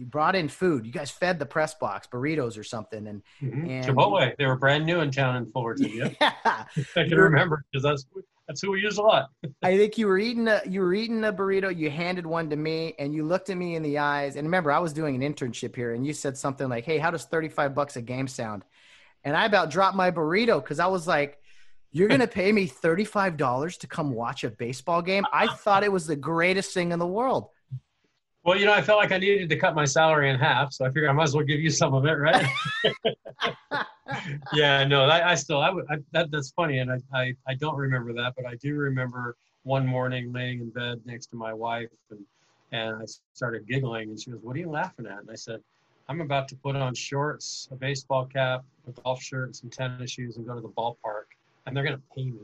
[0.00, 0.86] you brought in food.
[0.86, 3.68] You guys fed the press box, burritos or something, and, mm-hmm.
[3.68, 4.34] and Chipotle.
[4.38, 5.90] They were brand new in town in Fullerton.
[5.92, 6.32] Yeah, yeah.
[6.96, 8.06] I can remember because that's
[8.48, 9.28] that's who we use a lot.
[9.62, 11.76] I think you were eating a you were eating a burrito.
[11.76, 14.36] You handed one to me, and you looked at me in the eyes.
[14.36, 17.10] And remember, I was doing an internship here, and you said something like, "Hey, how
[17.10, 18.64] does thirty five bucks a game sound?"
[19.22, 21.36] And I about dropped my burrito because I was like.
[21.92, 25.26] You're going to pay me $35 to come watch a baseball game?
[25.32, 27.48] I thought it was the greatest thing in the world.
[28.42, 30.86] Well, you know, I felt like I needed to cut my salary in half, so
[30.86, 32.46] I figured I might as well give you some of it, right?
[34.54, 37.76] yeah, no, I, I still, I I, that, that's funny, and I, I, I don't
[37.76, 41.90] remember that, but I do remember one morning laying in bed next to my wife,
[42.10, 42.20] and
[42.72, 45.60] and I started giggling, and she goes, "What are you laughing at?" And I said,
[46.08, 50.12] "I'm about to put on shorts, a baseball cap, a golf shirt, and some tennis
[50.12, 51.26] shoes, and go to the ballpark,
[51.66, 52.40] and they're to pay me."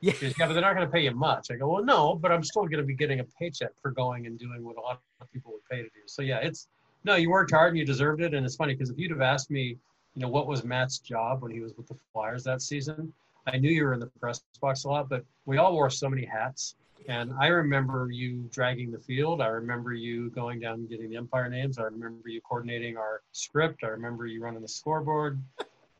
[0.00, 0.12] Yeah.
[0.20, 1.50] yeah, but they're not going to pay you much.
[1.50, 4.26] I go, well, no, but I'm still going to be getting a paycheck for going
[4.26, 6.00] and doing what a lot of people would pay to do.
[6.06, 6.68] So yeah, it's
[7.04, 8.34] no, you worked hard and you deserved it.
[8.34, 9.76] And it's funny because if you'd have asked me,
[10.14, 13.12] you know, what was Matt's job when he was with the Flyers that season,
[13.46, 16.08] I knew you were in the press box a lot, but we all wore so
[16.08, 16.74] many hats.
[17.08, 19.40] And I remember you dragging the field.
[19.40, 21.78] I remember you going down and getting the umpire names.
[21.78, 23.84] I remember you coordinating our script.
[23.84, 25.40] I remember you running the scoreboard.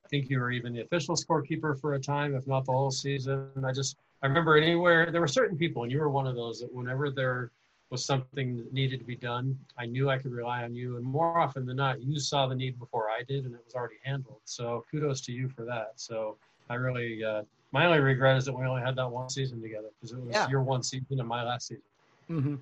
[0.09, 2.90] I think you were even the official scorekeeper for a time, if not the whole
[2.90, 3.51] season.
[3.62, 6.61] I just I remember anywhere there were certain people, and you were one of those
[6.61, 7.51] that whenever there
[7.90, 10.97] was something that needed to be done, I knew I could rely on you.
[10.97, 13.75] And more often than not, you saw the need before I did, and it was
[13.75, 14.40] already handled.
[14.47, 15.92] So kudos to you for that.
[15.97, 16.38] So
[16.71, 17.42] I really, uh,
[17.73, 20.33] my only regret is that we only had that one season together because it was
[20.33, 20.49] yeah.
[20.49, 21.83] your one season and my last season.
[22.31, 22.55] Mm-hmm.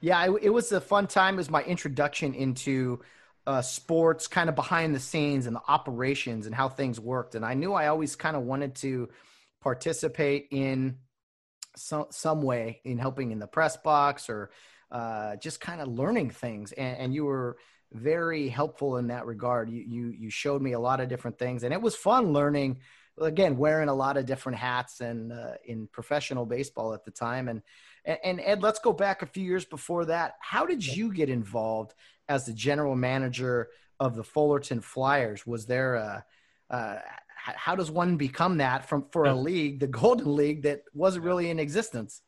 [0.00, 1.34] Yeah, it, it was a fun time.
[1.34, 3.00] It was my introduction into
[3.50, 7.34] uh, sports kind of behind the scenes and the operations and how things worked.
[7.34, 9.08] And I knew I always kind of wanted to
[9.60, 10.98] participate in
[11.76, 14.50] some some way in helping in the press box or
[14.92, 16.70] uh, just kind of learning things.
[16.70, 17.56] And, and, you were
[17.92, 19.68] very helpful in that regard.
[19.68, 22.78] You, you you showed me a lot of different things, and it was fun learning.
[23.20, 27.48] Again, wearing a lot of different hats and uh, in professional baseball at the time,
[27.48, 27.62] and
[28.04, 30.34] and Ed, let's go back a few years before that.
[30.40, 31.94] How did you get involved
[32.28, 35.46] as the general manager of the Fullerton Flyers?
[35.46, 36.24] Was there a,
[36.70, 36.98] uh,
[37.34, 41.50] how does one become that from for a league, the Golden League, that wasn't really
[41.50, 42.22] in existence?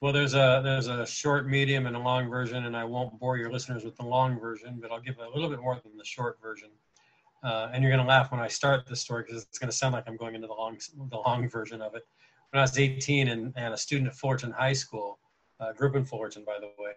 [0.00, 3.36] Well, there's a there's a short, medium, and a long version, and I won't bore
[3.36, 6.04] your listeners with the long version, but I'll give a little bit more than the
[6.04, 6.70] short version.
[7.42, 9.76] Uh, and you're going to laugh when I start this story because it's going to
[9.76, 10.78] sound like I'm going into the long
[11.10, 12.06] the long version of it.
[12.50, 15.18] When I was 18 and, and a student at Fullerton High School,
[15.60, 16.92] uh, group in Fullerton, by the way,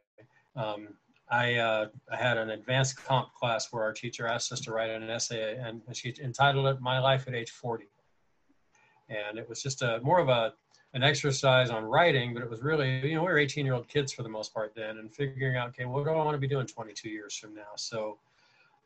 [0.55, 0.89] um,
[1.29, 4.89] I, uh, I had an advanced comp class where our teacher asked us to write
[4.89, 7.85] an essay, and she entitled it "My Life at Age 40."
[9.09, 10.53] And it was just a more of a
[10.93, 13.87] an exercise on writing, but it was really, you know, we were 18 year old
[13.87, 16.39] kids for the most part then, and figuring out, okay, what do I want to
[16.39, 17.71] be doing 22 years from now?
[17.75, 18.19] So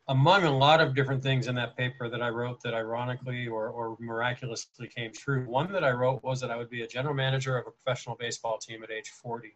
[0.08, 3.68] among a lot of different things in that paper that I wrote that ironically or,
[3.68, 7.14] or miraculously came true, one that I wrote was that I would be a general
[7.14, 9.54] manager of a professional baseball team at age 40.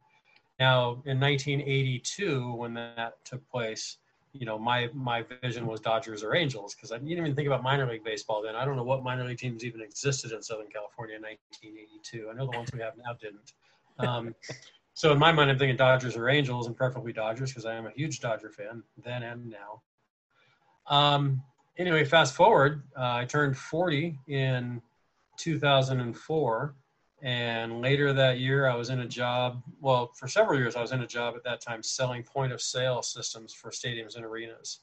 [0.61, 3.97] Now, in 1982, when that took place,
[4.35, 7.63] you know, my my vision was Dodgers or Angels because I didn't even think about
[7.63, 8.55] minor league baseball then.
[8.55, 12.31] I don't know what minor league teams even existed in Southern California in 1982.
[12.31, 13.53] I know the ones we have now didn't.
[13.99, 14.35] Um,
[14.95, 17.87] so in my mind, I'm thinking Dodgers or Angels, and preferably Dodgers because I am
[17.87, 19.83] a huge Dodger fan then and now.
[20.87, 21.43] Um,
[21.79, 24.83] anyway, fast forward, uh, I turned 40 in
[25.37, 26.75] 2004.
[27.25, 29.63] And later that year, I was in a job.
[29.81, 32.61] Well, for several years, I was in a job at that time selling point of
[32.61, 34.81] sale systems for stadiums and arenas.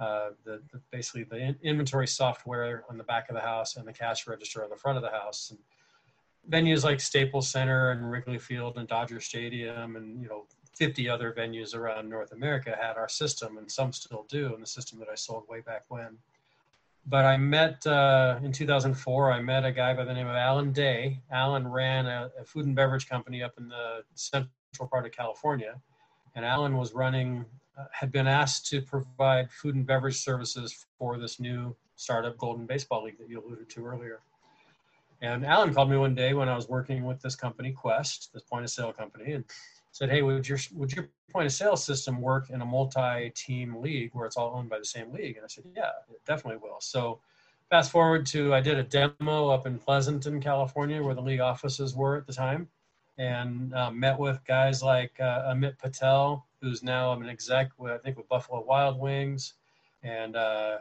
[0.00, 3.86] Uh, the, the, basically the in- inventory software on the back of the house and
[3.86, 5.50] the cash register on the front of the house.
[5.50, 5.58] And
[6.50, 10.44] venues like Staples Center and Wrigley Field and Dodger Stadium and you know
[10.76, 14.66] 50 other venues around North America had our system, and some still do, and the
[14.66, 16.18] system that I sold way back when.
[17.06, 19.32] But I met uh, in 2004.
[19.32, 21.20] I met a guy by the name of Alan Day.
[21.30, 25.80] Alan ran a, a food and beverage company up in the central part of California,
[26.34, 27.46] and Alan was running,
[27.78, 32.66] uh, had been asked to provide food and beverage services for this new startup Golden
[32.66, 34.20] Baseball League that you alluded to earlier.
[35.22, 38.42] And Alan called me one day when I was working with this company, Quest, this
[38.42, 39.44] point of sale company, and
[39.96, 44.10] said, "Hey, would your would your point of sale system work in a multi-team league
[44.12, 46.80] where it's all owned by the same league?" And I said, "Yeah, it definitely will."
[46.80, 47.20] So,
[47.70, 51.94] fast forward to I did a demo up in Pleasanton, California, where the league offices
[51.94, 52.68] were at the time,
[53.16, 57.98] and uh, met with guys like uh, Amit Patel, who's now an exec with I
[57.98, 59.54] think with Buffalo Wild Wings,
[60.02, 60.78] and uh,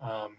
[0.00, 0.36] um,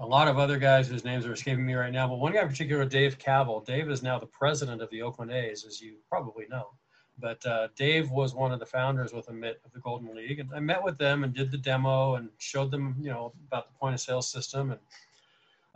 [0.00, 2.42] a lot of other guys whose names are escaping me right now, but one guy
[2.42, 3.64] in particular, Dave Kaval.
[3.64, 6.70] Dave is now the president of the Oakland A's, as you probably know.
[7.18, 10.50] But uh, Dave was one of the founders with Amit of the Golden League, and
[10.52, 13.78] I met with them and did the demo and showed them, you know, about the
[13.78, 14.72] point of sale system.
[14.72, 14.80] And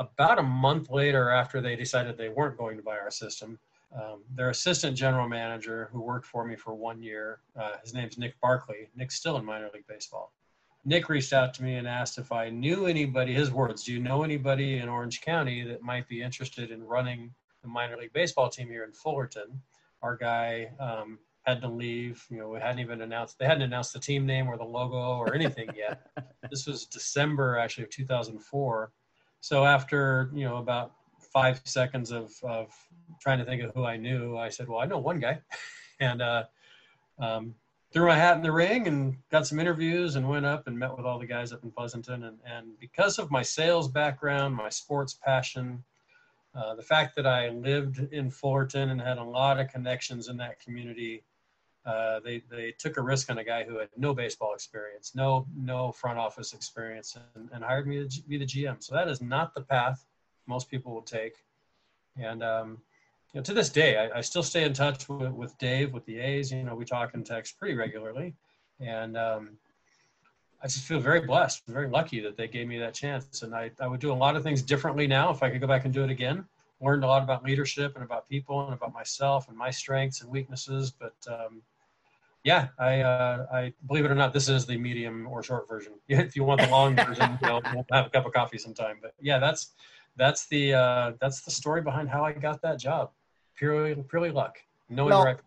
[0.00, 3.56] about a month later, after they decided they weren't going to buy our system,
[3.94, 8.18] um, their assistant general manager, who worked for me for one year, uh, his name's
[8.18, 8.88] Nick Barkley.
[8.96, 10.32] Nick's still in minor league baseball
[10.84, 14.00] Nick reached out to me and asked if I knew anybody, his words, do you
[14.00, 18.48] know anybody in Orange County that might be interested in running the minor league baseball
[18.48, 19.60] team here in Fullerton?
[20.02, 22.24] Our guy um, had to leave.
[22.30, 24.96] You know, we hadn't even announced, they hadn't announced the team name or the logo
[24.96, 26.06] or anything yet.
[26.50, 28.92] this was December actually of 2004.
[29.40, 30.92] So after, you know, about
[31.32, 32.72] five seconds of, of
[33.20, 35.40] trying to think of who I knew, I said, well, I know one guy.
[36.00, 36.44] and uh,
[37.18, 37.54] um,
[37.92, 40.96] threw my hat in the ring and got some interviews and went up and met
[40.96, 42.24] with all the guys up in Pleasanton.
[42.24, 45.82] And, and because of my sales background, my sports passion,
[46.54, 50.36] uh, the fact that I lived in Fullerton and had a lot of connections in
[50.38, 51.22] that community,
[51.86, 55.46] uh, they, they took a risk on a guy who had no baseball experience, no,
[55.56, 58.82] no front office experience, and, and hired me to be the GM.
[58.82, 60.04] So that is not the path
[60.48, 61.44] most people will take.
[62.16, 62.78] And um,
[63.34, 66.04] you know, to this day, I, I still stay in touch with, with, Dave, with
[66.06, 66.50] the A's.
[66.50, 68.34] You know, we talk and text pretty regularly,
[68.80, 69.50] and um,
[70.62, 73.42] I just feel very blessed, very lucky that they gave me that chance.
[73.42, 75.66] And I, I would do a lot of things differently now if I could go
[75.66, 76.44] back and do it again.
[76.80, 80.30] Learned a lot about leadership and about people and about myself and my strengths and
[80.30, 80.90] weaknesses.
[80.90, 81.60] But um,
[82.44, 85.92] yeah, I, uh, I believe it or not, this is the medium or short version.
[86.08, 88.98] if you want the long version, you know, we'll have a cup of coffee sometime.
[89.02, 89.72] But yeah, that's
[90.16, 93.10] that's the uh, that's the story behind how I got that job
[93.58, 94.58] purely purely luck.
[94.88, 95.38] No well.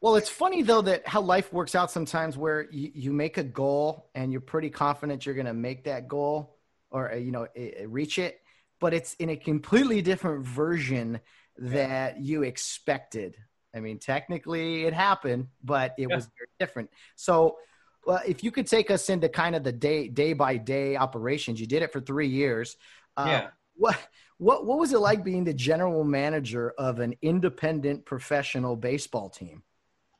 [0.00, 3.42] Well, it's funny though that how life works out sometimes, where you, you make a
[3.42, 6.58] goal and you're pretty confident you're going to make that goal
[6.90, 7.46] or uh, you know
[7.86, 8.40] reach it,
[8.80, 11.20] but it's in a completely different version
[11.56, 13.36] that you expected.
[13.74, 16.16] I mean, technically it happened, but it yeah.
[16.16, 16.90] was very different.
[17.16, 17.56] So,
[18.06, 21.58] well, if you could take us into kind of the day day by day operations,
[21.58, 22.76] you did it for three years.
[23.16, 23.46] Uh, yeah.
[23.76, 23.98] What
[24.38, 29.62] what what was it like being the general manager of an independent professional baseball team?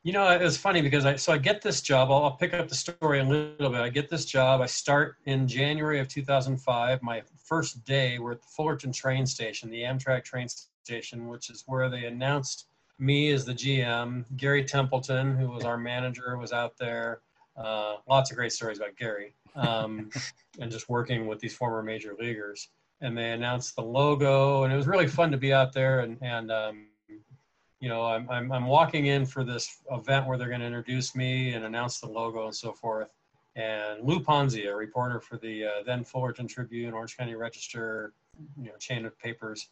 [0.03, 2.11] You know, it was funny because I so I get this job.
[2.11, 3.81] I'll, I'll, pick up the story a little bit.
[3.81, 4.61] I get this job.
[4.61, 7.03] I start in January of 2005.
[7.03, 10.47] My first day, we're at the Fullerton train station, the Amtrak train
[10.83, 12.67] station, which is where they announced
[12.99, 14.27] me as the GM.
[14.37, 17.21] Gary Templeton, who was our manager, was out there.
[17.57, 20.11] Uh, lots of great stories about Gary um,
[20.61, 22.69] and just working with these former major leaguers
[23.01, 26.01] and they announced the logo, and it was really fun to be out there.
[26.01, 26.87] And, and um,
[27.81, 31.15] you know, I'm, I'm, I'm walking in for this event where they're going to introduce
[31.15, 33.09] me and announce the logo and so forth.
[33.57, 38.13] And Lou Ponzi, a reporter for the uh, then Fullerton Tribune, Orange County Register,
[38.59, 39.69] you know, chain of papers,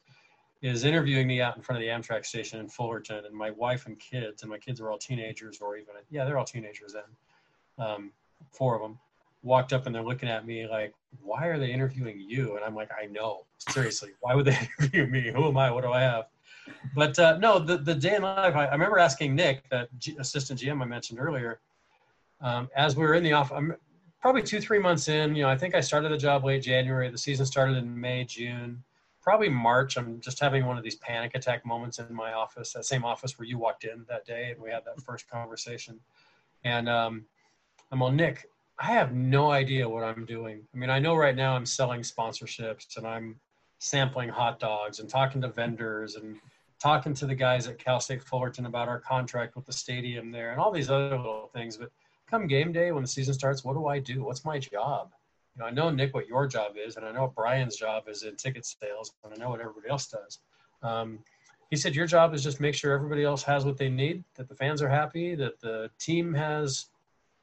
[0.61, 3.87] is interviewing me out in front of the Amtrak station in Fullerton, and my wife
[3.87, 7.85] and kids, and my kids are all teenagers, or even yeah, they're all teenagers then,
[7.85, 8.12] um,
[8.53, 8.99] four of them,
[9.43, 12.57] walked up and they're looking at me like, why are they interviewing you?
[12.57, 15.30] And I'm like, I know, seriously, why would they interview me?
[15.32, 15.70] Who am I?
[15.70, 16.26] What do I have?
[16.95, 20.16] But uh, no, the, the day in life, I, I remember asking Nick, that G-
[20.18, 21.61] assistant GM I mentioned earlier,
[22.40, 23.74] um, as we were in the office, I'm
[24.20, 27.11] probably two, three months in, you know, I think I started the job late January.
[27.11, 28.82] The season started in May, June,
[29.20, 29.97] probably March.
[29.97, 33.38] I'm just having one of these panic attack moments in my office, that same office
[33.38, 35.99] where you walked in that day and we had that first conversation.
[36.64, 37.24] And um,
[37.90, 38.49] I'm on Nick,
[38.83, 40.61] I have no idea what I'm doing.
[40.74, 43.39] I mean, I know right now I'm selling sponsorships and I'm
[43.78, 46.37] sampling hot dogs and talking to vendors and
[46.80, 50.51] talking to the guys at Cal State Fullerton about our contract with the stadium there
[50.51, 51.76] and all these other little things.
[51.76, 51.93] But
[52.28, 54.24] come game day when the season starts, what do I do?
[54.24, 55.12] What's my job?
[55.55, 58.09] You know, I know Nick what your job is, and I know what Brian's job
[58.09, 60.41] is in ticket sales, and I know what everybody else does.
[60.83, 61.20] Um,
[61.70, 64.49] he said your job is just make sure everybody else has what they need, that
[64.49, 66.87] the fans are happy, that the team has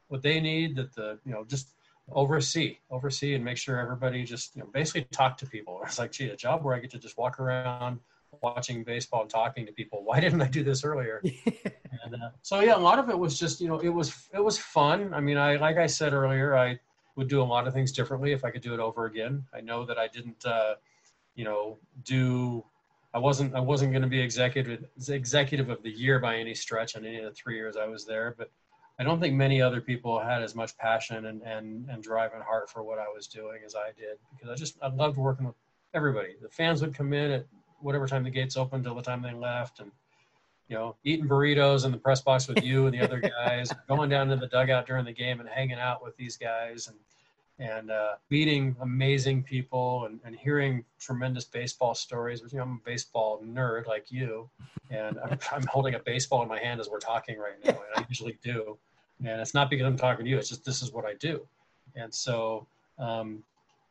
[0.09, 1.69] what they need, that the you know just
[2.11, 5.81] oversee, oversee, and make sure everybody just you know basically talk to people.
[5.85, 7.99] It's like, gee, a job where I get to just walk around
[8.41, 10.03] watching baseball and talking to people.
[10.03, 11.21] Why didn't I do this earlier?
[12.03, 14.43] and, uh, so yeah, a lot of it was just you know it was it
[14.43, 15.13] was fun.
[15.13, 16.79] I mean, I like I said earlier, I
[17.15, 19.43] would do a lot of things differently if I could do it over again.
[19.53, 20.75] I know that I didn't, uh,
[21.35, 22.63] you know, do.
[23.13, 26.95] I wasn't I wasn't going to be executive executive of the year by any stretch
[26.95, 28.51] on any of the three years I was there, but
[28.99, 32.43] I don't think many other people had as much passion and, and, and drive and
[32.43, 35.45] heart for what I was doing as I did because I just I loved working
[35.45, 35.55] with
[35.93, 36.35] everybody.
[36.41, 37.45] The fans would come in at
[37.79, 39.89] whatever time the gates opened till the time they left and
[40.67, 44.09] you know eating burritos in the press box with you and the other guys going
[44.09, 46.97] down to the dugout during the game and hanging out with these guys and
[47.59, 52.41] and uh, meeting amazing people and, and hearing tremendous baseball stories.
[52.51, 54.49] You know, I'm a baseball nerd like you,
[54.89, 57.97] and I'm, I'm holding a baseball in my hand as we're talking right now, and
[57.97, 58.77] I usually do
[59.19, 60.37] and it's not because I'm talking to you.
[60.37, 61.45] It's just this is what I do,
[61.95, 62.67] and so
[62.97, 63.43] um,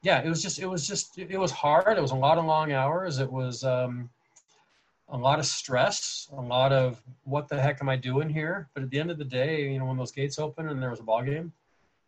[0.03, 1.99] yeah, it was just it was just it was hard.
[1.99, 3.19] It was a lot of long hours.
[3.19, 4.11] It was um,
[5.09, 8.69] a lot of stress, a lot of what the heck am I doing here?
[8.75, 10.91] But at the end of the day, you know, when those gates open and there
[10.91, 11.53] was a ball game,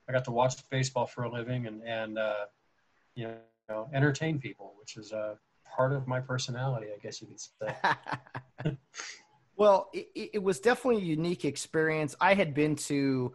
[0.08, 2.46] I got to watch baseball for a living and and uh,
[3.14, 3.28] you
[3.68, 8.76] know entertain people, which is uh, part of my personality, I guess you could say.
[9.60, 12.16] Well, it, it, was definitely a unique experience.
[12.18, 13.34] I had been to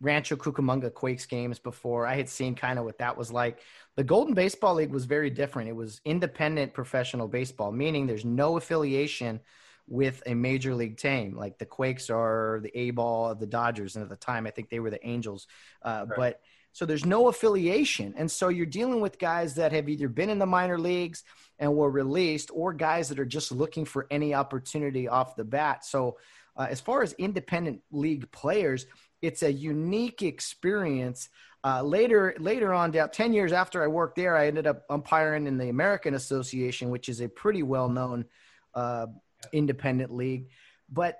[0.00, 2.06] Rancho Cucamonga Quakes games before.
[2.06, 3.58] I had seen kind of what that was like.
[3.94, 5.68] The Golden Baseball League was very different.
[5.68, 9.38] It was independent professional baseball, meaning there's no affiliation
[9.86, 13.96] with a major league team like the Quakes or the A ball of the Dodgers.
[13.96, 15.46] And at the time, I think they were the Angels.
[15.82, 16.16] Uh, right.
[16.16, 16.40] But
[16.72, 18.14] so there's no affiliation.
[18.16, 21.22] And so you're dealing with guys that have either been in the minor leagues
[21.58, 25.84] and were released or guys that are just looking for any opportunity off the bat.
[25.84, 26.18] So
[26.56, 28.86] uh, as far as independent league players,
[29.22, 31.28] it's a unique experience.
[31.64, 35.46] Uh, later, later on, down ten years after I worked there, I ended up umpiring
[35.46, 38.26] in the American Association, which is a pretty well-known
[38.74, 39.06] uh,
[39.52, 40.48] independent league.
[40.90, 41.18] But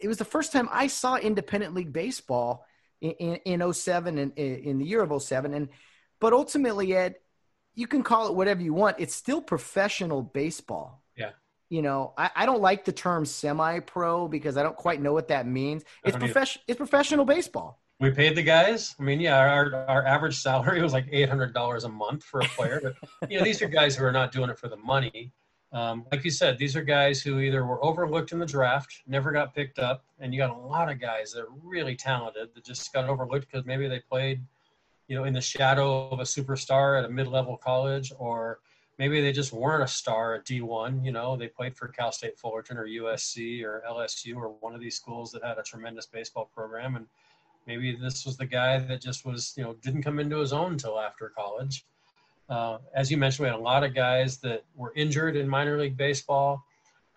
[0.00, 2.66] it was the first time I saw independent league baseball
[3.00, 5.54] in, in 07 and in the year of 07.
[5.54, 5.68] And,
[6.20, 7.16] but ultimately, Ed,
[7.74, 8.96] you can call it whatever you want.
[8.98, 11.02] It's still professional baseball.
[11.16, 11.30] Yeah.
[11.68, 15.28] You know, I, I don't like the term semi-pro because I don't quite know what
[15.28, 15.84] that means.
[16.04, 16.62] It's professional.
[16.68, 17.80] It's professional baseball.
[18.00, 18.94] We paid the guys.
[18.98, 22.40] I mean, yeah, our our average salary was like eight hundred dollars a month for
[22.40, 22.80] a player.
[23.20, 25.32] But you know, these are guys who are not doing it for the money.
[25.72, 29.32] Um, like you said, these are guys who either were overlooked in the draft, never
[29.32, 32.64] got picked up, and you got a lot of guys that are really talented that
[32.64, 34.40] just got overlooked because maybe they played,
[35.08, 38.60] you know, in the shadow of a superstar at a mid-level college, or
[38.98, 41.04] maybe they just weren't a star at D1.
[41.04, 44.80] You know, they played for Cal State Fullerton or USC or LSU or one of
[44.80, 47.06] these schools that had a tremendous baseball program, and
[47.66, 50.72] maybe this was the guy that just was, you know, didn't come into his own
[50.72, 51.84] until after college
[52.48, 55.78] uh, as you mentioned, we had a lot of guys that were injured in minor
[55.78, 56.62] league baseball.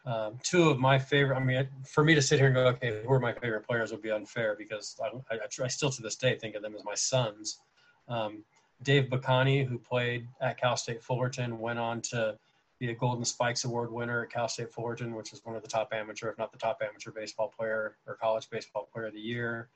[0.05, 3.01] Um, two of my favorite, I mean, for me to sit here and go, okay,
[3.05, 6.15] who are my favorite players would be unfair because I, I, I still to this
[6.15, 7.59] day think of them as my sons.
[8.07, 8.43] Um,
[8.83, 12.37] Dave Bacani, who played at Cal State Fullerton, went on to
[12.79, 15.67] be a Golden Spikes Award winner at Cal State Fullerton, which is one of the
[15.67, 19.19] top amateur, if not the top amateur baseball player or college baseball player of the
[19.19, 19.69] year.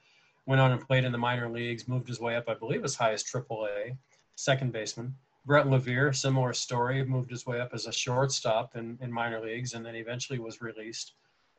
[0.46, 2.96] Went on and played in the minor leagues, moved his way up, I believe, as
[2.96, 3.98] high as AAA,
[4.36, 5.16] second baseman.
[5.46, 9.74] Brett Levere, similar story, moved his way up as a shortstop in, in minor leagues
[9.74, 11.14] and then eventually was released.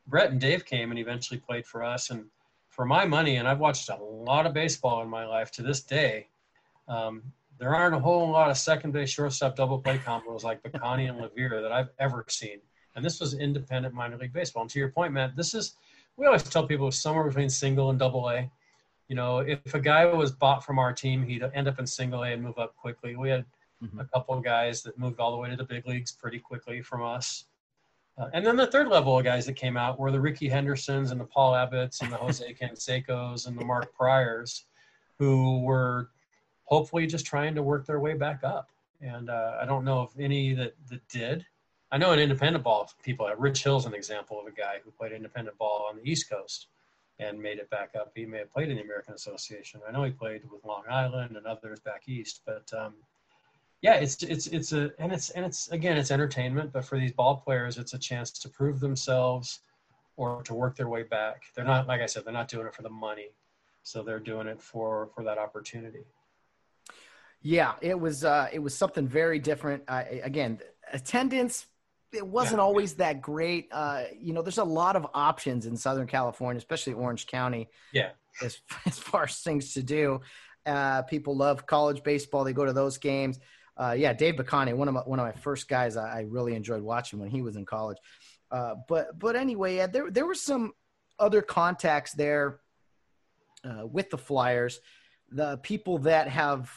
[0.06, 2.10] Brett and Dave came and eventually played for us.
[2.10, 2.26] And
[2.68, 5.82] for my money, and I've watched a lot of baseball in my life to this
[5.82, 6.28] day,
[6.88, 7.22] um,
[7.58, 11.20] there aren't a whole lot of second base shortstop double play combos like Bacani and
[11.20, 12.58] Levere that I've ever seen.
[12.96, 14.62] And this was independent minor league baseball.
[14.62, 15.76] And to your point, Matt, this is,
[16.16, 18.50] we always tell people somewhere between single and double A
[19.08, 22.24] You know, if a guy was bought from our team, he'd end up in single
[22.24, 23.16] A and move up quickly.
[23.16, 23.44] We had
[23.82, 24.00] mm-hmm.
[24.00, 26.82] a couple of guys that moved all the way to the big leagues pretty quickly
[26.82, 27.44] from us.
[28.18, 31.12] Uh, and then the third level of guys that came out were the Rickey Hendersons
[31.12, 34.66] and the Paul Abbotts and the Jose Cansecos and the Mark Priors,
[35.18, 36.10] who were
[36.72, 38.70] hopefully just trying to work their way back up.
[39.02, 41.44] And uh, I don't know if any that, that did.
[41.90, 44.90] I know in independent ball, people, at Rich Hill's an example of a guy who
[44.90, 46.68] played independent ball on the East Coast
[47.18, 48.12] and made it back up.
[48.14, 49.82] He may have played in the American Association.
[49.86, 52.94] I know he played with Long Island and others back east, but um,
[53.82, 57.12] yeah, it's it's it's a and it's and it's again it's entertainment, but for these
[57.12, 59.60] ball players, it's a chance to prove themselves
[60.16, 61.42] or to work their way back.
[61.54, 63.28] They're not like I said, they're not doing it for the money,
[63.82, 66.04] so they're doing it for for that opportunity.
[67.42, 69.82] Yeah, it was uh, it was something very different.
[69.88, 70.60] Uh, again,
[70.92, 71.66] attendance
[72.12, 72.64] it wasn't yeah.
[72.64, 73.68] always that great.
[73.72, 77.68] Uh, you know, there's a lot of options in Southern California, especially Orange County.
[77.92, 78.10] Yeah.
[78.42, 80.20] As, as far as things to do,
[80.66, 82.44] uh, people love college baseball.
[82.44, 83.38] They go to those games.
[83.76, 86.54] Uh, yeah, Dave Bacani, one of my one of my first guys I, I really
[86.54, 87.96] enjoyed watching when he was in college.
[88.50, 90.72] Uh, but but anyway, yeah, there there were some
[91.18, 92.60] other contacts there
[93.64, 94.80] uh, with the Flyers,
[95.30, 96.70] the people that have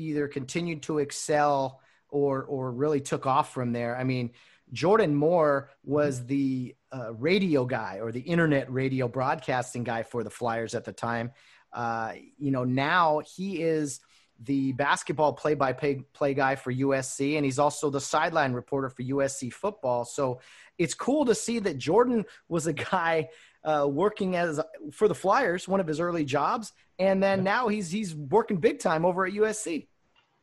[0.00, 3.96] either continued to excel or or really took off from there.
[3.96, 4.30] I mean,
[4.72, 10.30] Jordan Moore was the uh, radio guy or the internet radio broadcasting guy for the
[10.30, 11.32] Flyers at the time.
[11.72, 14.00] Uh, you know, now he is
[14.42, 19.52] the basketball play-by-play play guy for USC, and he's also the sideline reporter for USC
[19.52, 20.04] football.
[20.04, 20.40] So
[20.78, 23.28] it's cool to see that Jordan was a guy
[23.64, 24.58] uh, working as
[24.92, 28.78] for the Flyers, one of his early jobs, and then now he's he's working big
[28.78, 29.88] time over at USC.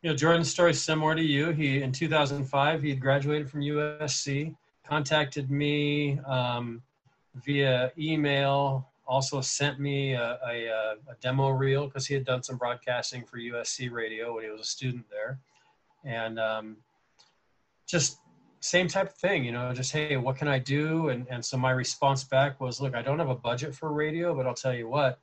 [0.08, 1.50] You know, Jordan's story is similar to you.
[1.50, 4.56] He in 2005 he had graduated from USC,
[4.88, 6.82] contacted me um,
[7.46, 12.56] via email, also sent me a, a, a demo reel because he had done some
[12.56, 15.40] broadcasting for USC Radio when he was a student there,
[16.06, 16.78] and um,
[17.86, 18.20] just
[18.62, 21.10] same type of thing, you know, just hey, what can I do?
[21.10, 24.34] And and so my response back was, look, I don't have a budget for radio,
[24.34, 25.20] but I'll tell you what,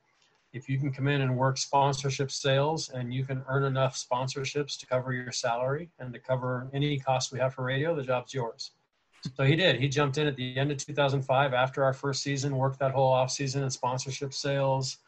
[0.55, 4.79] if you can come in and work sponsorship sales and you can earn enough sponsorships
[4.79, 8.33] to cover your salary and to cover any costs we have for radio, the job's
[8.33, 8.71] yours.
[9.35, 9.81] So he did.
[9.81, 13.11] He jumped in at the end of 2005 after our first season, worked that whole
[13.11, 14.99] off season in sponsorship sales.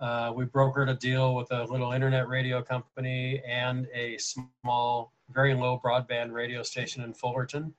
[0.00, 5.54] Uh, we brokered a deal with a little internet radio company and a small, very
[5.54, 7.72] low broadband radio station in Fullerton.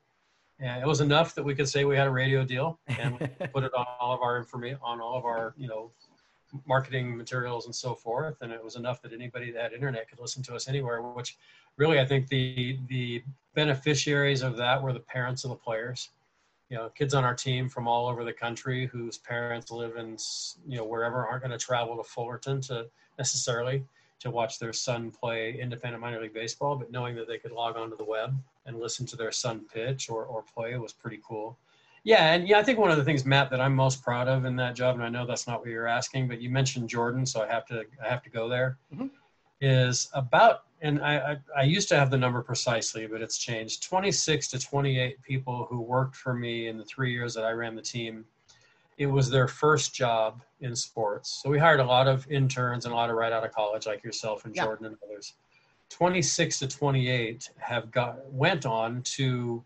[0.60, 3.18] And it was enough that we could say we had a radio deal and
[3.54, 5.92] put it on all of our information, on all of our, you know,
[6.68, 8.42] marketing materials and so forth.
[8.42, 11.38] And it was enough that anybody that had internet could listen to us anywhere, which
[11.78, 13.24] really I think the the
[13.56, 16.10] beneficiaries of that were the parents of the players.
[16.70, 20.18] You know, kids on our team from all over the country whose parents live in,
[20.68, 22.86] you know, wherever aren't going to travel to Fullerton to
[23.18, 23.84] necessarily
[24.20, 27.76] to watch their son play independent minor league baseball, but knowing that they could log
[27.78, 31.58] onto the web and listen to their son pitch or, or play was pretty cool.
[32.04, 34.46] Yeah, and yeah, I think one of the things, Matt, that I'm most proud of
[34.46, 37.26] in that job, and I know that's not what you're asking, but you mentioned Jordan,
[37.26, 38.78] so I have to I have to go there.
[38.94, 39.08] Mm-hmm.
[39.62, 43.84] Is about, and I, I I used to have the number precisely, but it's changed.
[43.84, 47.76] 26 to 28 people who worked for me in the three years that I ran
[47.76, 48.24] the team.
[48.98, 52.94] It was their first job in sports, so we hired a lot of interns and
[52.94, 54.64] a lot of right out of college, like yourself and yeah.
[54.64, 55.34] Jordan and others.
[55.90, 59.64] 26 to 28 have got went on to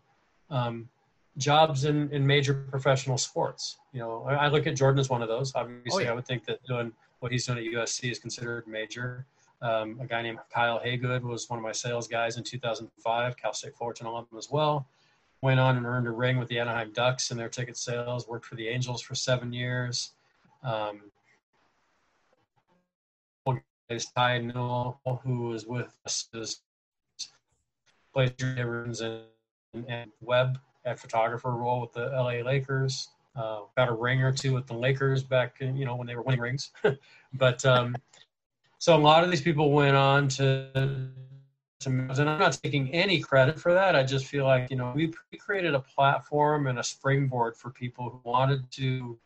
[0.50, 0.88] um,
[1.36, 3.78] jobs in, in major professional sports.
[3.92, 5.54] You know, I, I look at Jordan as one of those.
[5.54, 6.12] Obviously, oh, yeah.
[6.12, 9.26] I would think that doing what he's doing at USC is considered major.
[9.62, 13.52] Um, a guy named Kyle Haygood was one of my sales guys in 2005, Cal
[13.52, 14.86] State Fullerton alum as well.
[15.40, 18.28] Went on and earned a ring with the Anaheim Ducks in their ticket sales.
[18.28, 20.12] Worked for the Angels for seven years.
[20.62, 21.02] Um,
[24.16, 26.28] Ty Newell, who was with us,
[28.12, 29.34] played and,
[29.88, 33.08] and Webb at photographer role with the LA Lakers.
[33.36, 36.14] Uh, got a ring or two with the Lakers back, in, you know, when they
[36.14, 36.70] were winning rings.
[37.34, 37.96] but um,
[38.78, 41.10] so a lot of these people went on to,
[41.80, 43.96] to, and I'm not taking any credit for that.
[43.96, 48.10] I just feel like, you know, we created a platform and a springboard for people
[48.10, 49.18] who wanted to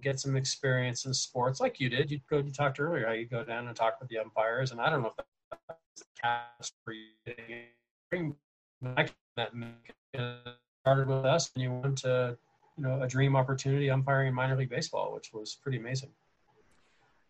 [0.00, 2.10] get some experience in sports like you did.
[2.10, 4.80] You go, you talked earlier how you go down and talk with the umpires, and
[4.80, 5.24] I don't know if
[5.68, 8.34] that's the cast for you.
[9.36, 9.52] That
[10.82, 12.36] started with us and you went to
[12.76, 16.10] you know a dream opportunity umpiring in minor league baseball which was pretty amazing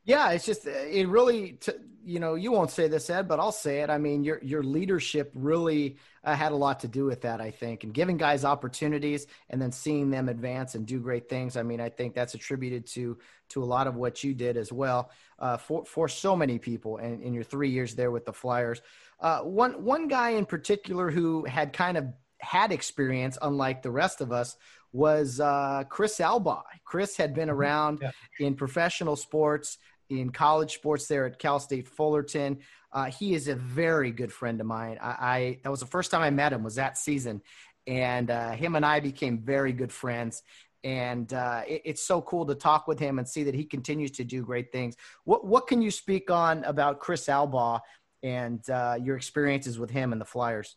[0.05, 1.73] Yeah, it's just it really, t-
[2.05, 3.91] you know, you won't say this, Ed, but I'll say it.
[3.91, 7.53] I mean, your your leadership really uh, had a lot to do with that, I
[7.53, 11.57] think, and giving guys opportunities and then seeing them advance and do great things.
[11.57, 13.19] I mean, I think that's attributed to
[13.51, 16.97] to a lot of what you did as well uh, for for so many people.
[16.97, 18.83] And in your three years there with the Flyers,
[19.21, 22.07] uh, one one guy in particular who had kind of
[22.43, 24.57] had experience, unlike the rest of us,
[24.93, 26.63] was uh, Chris Alba.
[26.85, 27.59] Chris had been mm-hmm.
[27.59, 28.11] around yeah.
[28.41, 29.79] in professional sports
[30.11, 32.59] in college sports there at Cal State Fullerton.
[32.93, 34.99] Uh, he is a very good friend of mine.
[35.01, 37.41] I, I, that was the first time I met him was that season,
[37.87, 40.43] and uh, him and I became very good friends.
[40.85, 44.11] And uh, it, it's so cool to talk with him and see that he continues
[44.13, 44.97] to do great things.
[45.25, 47.81] What what can you speak on about Chris Alba
[48.23, 50.77] and uh, your experiences with him and the Flyers?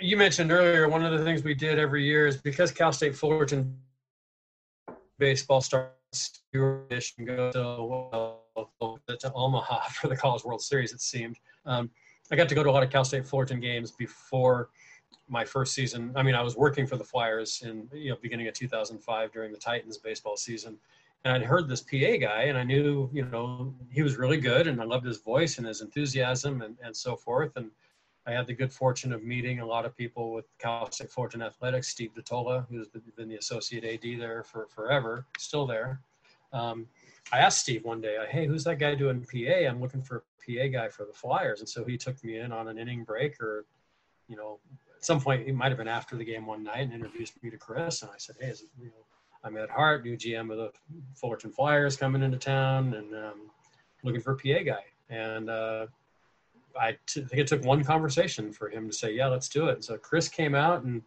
[0.00, 3.14] You mentioned earlier one of the things we did every year is because Cal State
[3.14, 3.76] Fullerton
[5.18, 10.92] baseball starts and go to, to Omaha for the College World Series.
[10.92, 11.88] It seemed um,
[12.32, 14.70] I got to go to a lot of Cal State Fullerton games before
[15.28, 16.12] my first season.
[16.16, 19.52] I mean, I was working for the Flyers in you know beginning of 2005 during
[19.52, 20.78] the Titans baseball season,
[21.24, 24.66] and I'd heard this PA guy, and I knew you know he was really good,
[24.66, 27.70] and I loved his voice and his enthusiasm and and so forth, and
[28.30, 31.42] I had the good fortune of meeting a lot of people with Cal State Fullerton
[31.42, 36.00] Athletics, Steve DiTolla, who's been the associate AD there for forever, still there.
[36.52, 36.86] Um,
[37.32, 39.68] I asked Steve one day, hey, who's that guy doing PA?
[39.68, 41.58] I'm looking for a PA guy for the Flyers.
[41.58, 43.64] And so he took me in on an inning break or,
[44.28, 44.60] you know,
[44.96, 47.50] at some point, he might have been after the game one night and introduced me
[47.50, 48.02] to Chris.
[48.02, 49.04] And I said, hey, is it, you know,
[49.42, 50.70] I'm Ed Hart, new GM of the
[51.14, 53.50] Fullerton Flyers coming into town and um,
[54.04, 54.84] looking for a PA guy.
[55.08, 55.86] And uh,
[56.78, 59.84] I think it took one conversation for him to say, yeah, let's do it.
[59.84, 61.02] So Chris came out and,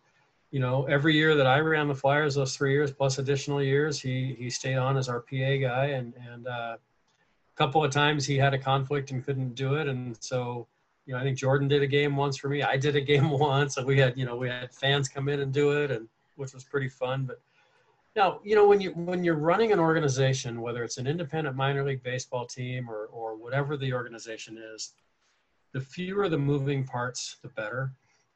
[0.53, 3.99] you know, every year that I ran the Flyers, those three years plus additional years,
[3.99, 8.24] he he stayed on as our PA guy, and and uh, a couple of times
[8.24, 10.68] he had a conflict and couldn't do it, and so
[11.07, 12.61] you know I think Jordan did a game once for me.
[12.61, 15.39] I did a game once, and we had you know we had fans come in
[15.39, 17.26] and do it, and which was pretty fun.
[17.26, 17.41] But
[18.16, 21.84] now you know when you when you're running an organization, whether it's an independent minor
[21.84, 24.93] league baseball team or or whatever the organization is,
[25.74, 27.92] the fewer the moving parts, the better.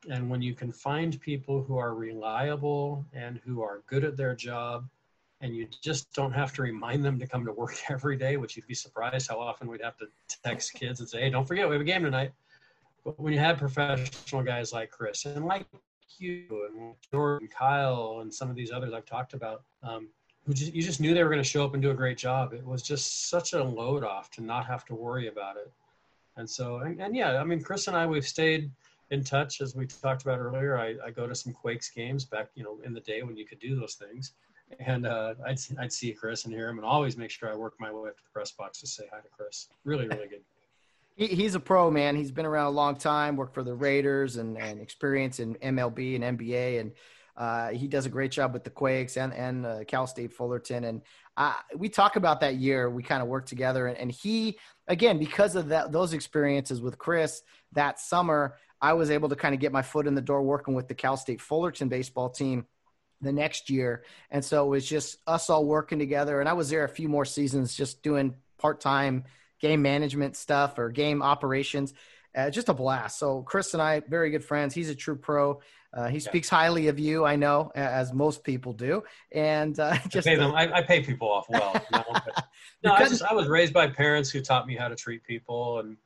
[0.10, 4.36] And when you can find people who are reliable and who are good at their
[4.36, 4.88] job,
[5.42, 8.56] and you just don't have to remind them to come to work every day, which
[8.56, 10.08] you'd be surprised how often we'd have to
[10.44, 12.32] text kids and say, hey, don't forget, we have a game tonight.
[13.06, 15.66] But when you have professional guys like Chris and like
[16.18, 20.10] you and Jordan, Kyle, and some of these others I've talked about, um,
[20.46, 22.18] who just, you just knew they were going to show up and do a great
[22.18, 22.54] job.
[22.54, 25.72] It was just such a load off to not have to worry about it.
[26.38, 28.72] And so, and, and yeah, I mean, Chris and I, we've stayed–
[29.12, 30.78] in touch as we talked about earlier.
[30.78, 33.46] I, I go to some Quakes games back, you know, in the day when you
[33.46, 34.34] could do those things.
[34.80, 37.76] And uh, I'd, I'd see Chris and hear him and always make sure I work
[37.80, 39.70] my way up to the press box to say hi to Chris.
[39.84, 40.42] Really, really good.
[41.16, 42.16] He, he's a pro, man.
[42.16, 46.14] He's been around a long time, worked for the Raiders and, and experience in MLB
[46.14, 46.80] and NBA.
[46.80, 46.92] And
[47.38, 50.84] uh, he does a great job with the Quakes and, and uh, Cal State Fullerton.
[50.84, 51.02] And
[51.38, 52.90] uh, we talk about that year.
[52.90, 53.88] We kind of worked together.
[53.88, 54.58] And, and he,
[54.88, 57.42] again, because of that, those experiences with Chris
[57.74, 60.74] that summer– I was able to kind of get my foot in the door working
[60.74, 62.66] with the Cal State Fullerton baseball team
[63.22, 64.04] the next year.
[64.30, 66.40] And so it was just us all working together.
[66.40, 69.24] And I was there a few more seasons just doing part time
[69.60, 71.94] game management stuff or game operations.
[72.36, 73.18] Uh, just a blast.
[73.18, 74.76] So Chris and I, very good friends.
[74.76, 75.62] He's a true pro.
[75.94, 79.04] Uh, he speaks highly of you, I know, as most people do.
[79.32, 81.74] And uh, just I pay, them, I, I pay people off well.
[81.92, 82.06] You know?
[82.84, 85.80] no, I, just, I was raised by parents who taught me how to treat people,
[85.80, 85.98] and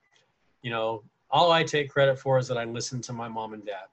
[0.61, 3.65] you know, all I take credit for is that I listened to my mom and
[3.65, 3.87] dad.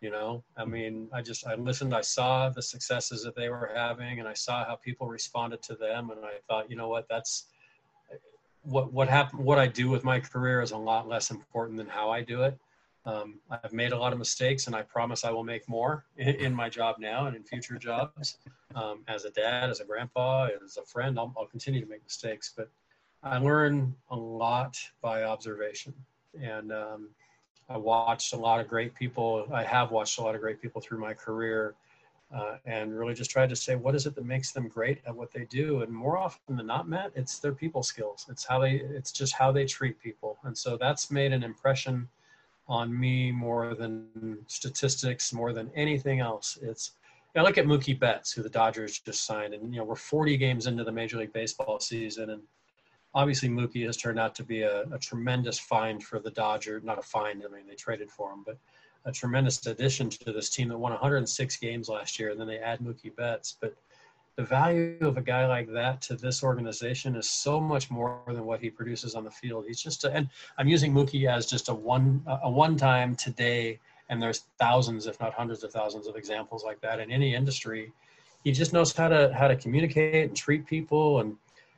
[0.00, 1.94] You know, I mean, I just I listened.
[1.94, 5.74] I saw the successes that they were having, and I saw how people responded to
[5.76, 7.46] them, and I thought, you know what, that's
[8.62, 9.42] what what happened.
[9.42, 12.42] What I do with my career is a lot less important than how I do
[12.42, 12.58] it.
[13.06, 16.28] Um, I've made a lot of mistakes, and I promise I will make more in,
[16.36, 18.38] in my job now and in future jobs.
[18.74, 22.02] Um, as a dad, as a grandpa, as a friend, I'll, I'll continue to make
[22.02, 22.70] mistakes, but
[23.22, 25.94] I learn a lot by observation
[26.42, 27.08] and um,
[27.68, 29.46] I watched a lot of great people.
[29.52, 31.74] I have watched a lot of great people through my career,
[32.34, 35.14] uh, and really just tried to say what is it that makes them great at
[35.14, 35.82] what they do.
[35.82, 38.26] And more often than not, Matt, it's their people skills.
[38.28, 38.72] It's how they.
[38.72, 40.38] It's just how they treat people.
[40.44, 42.08] And so that's made an impression
[42.66, 46.58] on me more than statistics, more than anything else.
[46.62, 46.92] It's
[47.36, 50.36] I look at Mookie Betts, who the Dodgers just signed, and you know we're 40
[50.36, 52.42] games into the Major League Baseball season, and
[53.12, 56.84] obviously Mookie has turned out to be a, a tremendous find for the Dodgers.
[56.84, 58.56] Not a find, I mean they traded for him, but
[59.04, 62.30] a tremendous addition to this team that won 106 games last year.
[62.30, 63.56] And then they add Mookie Betts.
[63.60, 63.74] But
[64.36, 68.44] the value of a guy like that to this organization is so much more than
[68.44, 69.64] what he produces on the field.
[69.66, 70.28] He's just, a, and
[70.58, 73.78] I'm using Mookie as just a one, a one-time today,
[74.08, 77.92] and there's thousands, if not hundreds of thousands, of examples like that in any industry.
[78.42, 81.20] He just knows how to how to communicate and treat people.
[81.20, 81.36] And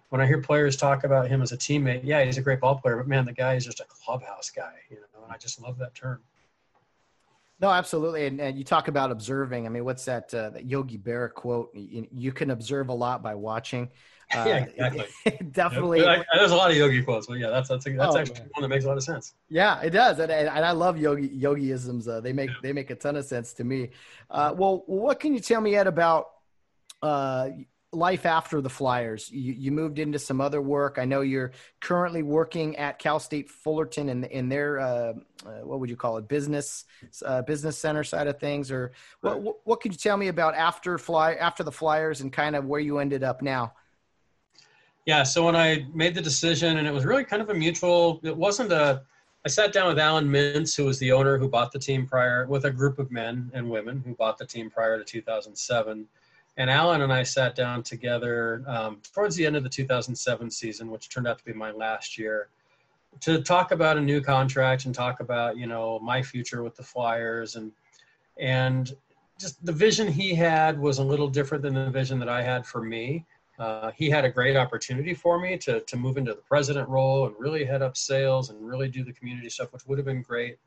[0.08, 2.76] when I hear players talk about him as a teammate, yeah, he's a great ball
[2.76, 5.24] player, but man, the guy is just a clubhouse guy, you know.
[5.24, 6.20] And I just love that term.
[7.58, 8.26] No, absolutely.
[8.26, 9.66] And, and you talk about observing.
[9.66, 11.70] I mean, what's that, uh, that Yogi Berra quote?
[11.74, 13.90] You, you, can observe a lot by watching.
[14.34, 15.46] Uh, yeah, exactly.
[15.52, 16.04] definitely.
[16.04, 18.40] I, I, there's a lot of Yogi quotes, but yeah, that's that's, that's oh, actually
[18.40, 18.48] man.
[18.54, 19.34] one that makes a lot of sense.
[19.48, 22.08] Yeah, it does, and, and, I love Yogi Yogiisms.
[22.08, 22.56] Uh, they make yeah.
[22.60, 23.90] they make a ton of sense to me.
[24.28, 26.26] Uh, well, what can you tell me, yet about
[27.02, 27.50] uh,
[27.96, 29.30] life after the Flyers?
[29.30, 30.98] You, you moved into some other work.
[30.98, 35.12] I know you're currently working at Cal State Fullerton in in their uh,
[35.44, 36.84] uh, what would you call it business
[37.24, 40.54] uh, business center side of things, or what, what what could you tell me about
[40.54, 43.72] after fly after the Flyers and kind of where you ended up now?
[45.06, 48.20] Yeah, so when I made the decision, and it was really kind of a mutual.
[48.24, 49.02] It wasn't a.
[49.44, 52.46] I sat down with Alan Mintz, who was the owner who bought the team prior,
[52.48, 56.08] with a group of men and women who bought the team prior to 2007
[56.56, 60.90] and Alan and I sat down together um, towards the end of the 2007 season,
[60.90, 62.48] which turned out to be my last year,
[63.20, 66.82] to talk about a new contract and talk about you know my future with the
[66.82, 67.72] Flyers and
[68.38, 68.94] and
[69.38, 72.66] just the vision he had was a little different than the vision that I had
[72.66, 73.24] for me.
[73.58, 77.26] Uh, he had a great opportunity for me to to move into the president role
[77.26, 80.22] and really head up sales and really do the community stuff, which would have been
[80.22, 80.58] great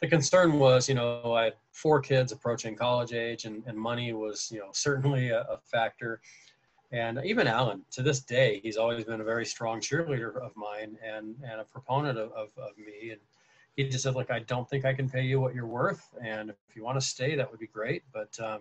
[0.00, 4.12] the concern was, you know, I had four kids approaching college age, and, and money
[4.12, 6.20] was, you know, certainly a, a, factor.
[6.92, 10.96] And even Alan, to this day, he's always been a very strong cheerleader of mine
[11.04, 13.10] and, and a proponent of, of, of me.
[13.10, 13.20] And
[13.76, 16.50] he just said, "Look, I don't think I can pay you what you're worth, and
[16.50, 18.60] if you want to stay, that would be great, but um,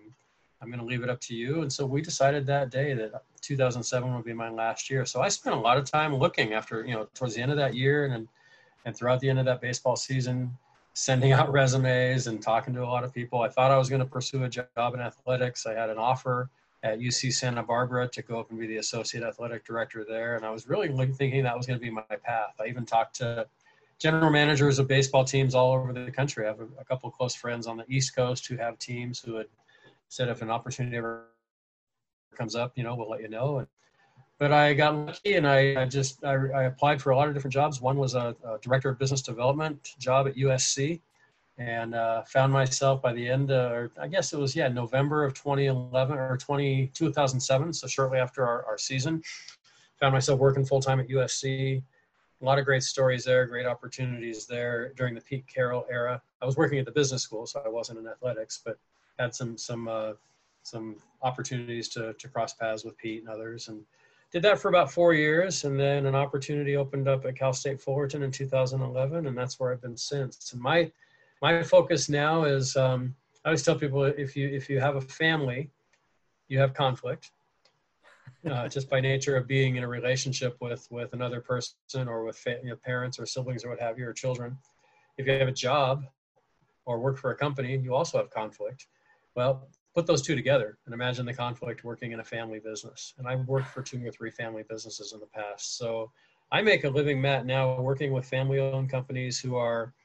[0.62, 3.24] I'm going to leave it up to you." And so we decided that day that
[3.42, 5.06] 2007 would be my last year.
[5.06, 7.58] So I spent a lot of time looking after, you know, towards the end of
[7.58, 8.28] that year and
[8.86, 10.52] and throughout the end of that baseball season
[10.98, 13.42] sending out resumes and talking to a lot of people.
[13.42, 15.66] I thought I was going to pursue a job in athletics.
[15.66, 16.50] I had an offer
[16.84, 20.36] at UC Santa Barbara to go up and be the associate athletic director there.
[20.36, 22.56] And I was really thinking that was going to be my path.
[22.60, 23.48] I even talked to
[24.00, 26.46] general managers of baseball teams all over the country.
[26.46, 29.36] I have a, a couple close friends on the East Coast who have teams who
[29.36, 29.48] had
[30.10, 31.28] said if an opportunity ever
[32.36, 33.60] comes up, you know, we'll let you know.
[33.60, 33.68] And
[34.40, 37.34] but I got lucky and I, I just I, I, applied for a lot of
[37.34, 37.82] different jobs.
[37.82, 41.02] One was a, a director of business development job at USC,
[41.58, 45.24] and uh, found myself by the end, of, or I guess it was yeah November
[45.24, 47.74] of 2011 or 20 2007.
[47.74, 49.24] So shortly after our, our season,
[50.00, 51.82] found myself working full time at USC.
[52.40, 56.22] A lot of great stories there, great opportunities there during the Pete Carroll era.
[56.40, 58.78] I was working at the business school, so I wasn't in athletics, but
[59.18, 60.14] had some some uh,
[60.62, 63.84] some opportunities to to cross paths with Pete and others and
[64.32, 67.82] did that for about four years and then an opportunity opened up at cal state
[67.82, 70.52] fullerton in 2011 and that's where i've been since.
[70.54, 70.92] And my
[71.42, 73.16] my focus now is um,
[73.46, 75.70] i always tell people if you if you have a family
[76.48, 77.32] you have conflict
[78.50, 82.38] uh, just by nature of being in a relationship with with another person or with
[82.38, 84.58] fa- you know, parents or siblings or what have you or children.
[85.18, 86.06] If you have a job
[86.86, 88.88] or work for a company you also have conflict.
[89.36, 89.68] Well
[89.98, 93.16] put those two together and imagine the conflict working in a family business.
[93.18, 95.80] And I've worked for two or three family businesses in the past.
[95.80, 96.12] So
[96.52, 99.96] I make a living, Matt, now working with family owned companies who are,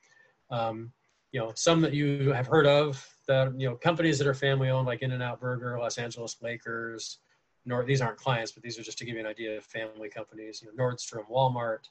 [0.50, 0.90] um,
[1.32, 4.70] you know, some that you have heard of that, you know, companies that are family
[4.70, 7.18] owned like In-N-Out Burger, Los Angeles Lakers,
[7.66, 10.08] Nord, these aren't clients, but these are just to give you an idea of family
[10.08, 11.90] companies, you know, Nordstrom, Walmart,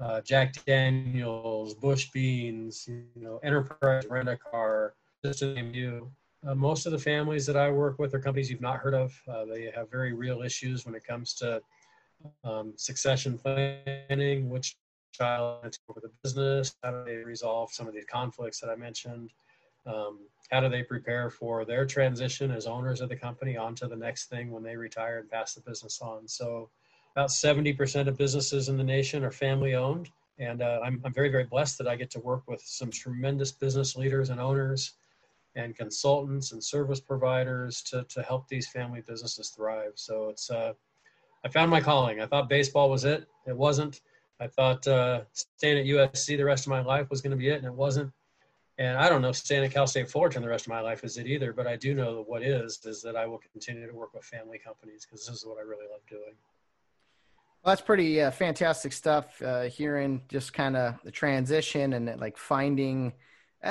[0.00, 6.10] uh, Jack Daniels, Bush Beans, you know, Enterprise Rent a Car, just to name you.
[6.46, 9.18] Uh, most of the families that I work with are companies you've not heard of.
[9.26, 11.62] Uh, they have very real issues when it comes to
[12.44, 14.76] um, succession planning, which
[15.12, 18.74] child to over the business, how do they resolve some of these conflicts that I
[18.74, 19.32] mentioned,
[19.86, 20.18] um,
[20.50, 24.26] how do they prepare for their transition as owners of the company onto the next
[24.26, 26.26] thing when they retire and pass the business on.
[26.26, 26.68] So
[27.14, 30.10] about 70% of businesses in the nation are family owned.
[30.38, 33.52] And uh, I'm, I'm very, very blessed that I get to work with some tremendous
[33.52, 34.94] business leaders and owners
[35.56, 39.92] and consultants and service providers to, to help these family businesses thrive.
[39.94, 40.72] So it's, uh,
[41.44, 42.20] I found my calling.
[42.20, 43.26] I thought baseball was it.
[43.46, 44.00] It wasn't.
[44.40, 47.48] I thought uh, staying at USC the rest of my life was going to be
[47.48, 48.10] it, and it wasn't.
[48.78, 51.04] And I don't know if staying at Cal State Fullerton the rest of my life
[51.04, 53.86] is it either, but I do know that what is is that I will continue
[53.86, 56.34] to work with family companies because this is what I really love doing.
[57.62, 59.40] Well, that's pretty uh, fantastic stuff.
[59.40, 63.12] Uh, hearing just kind of the transition and like finding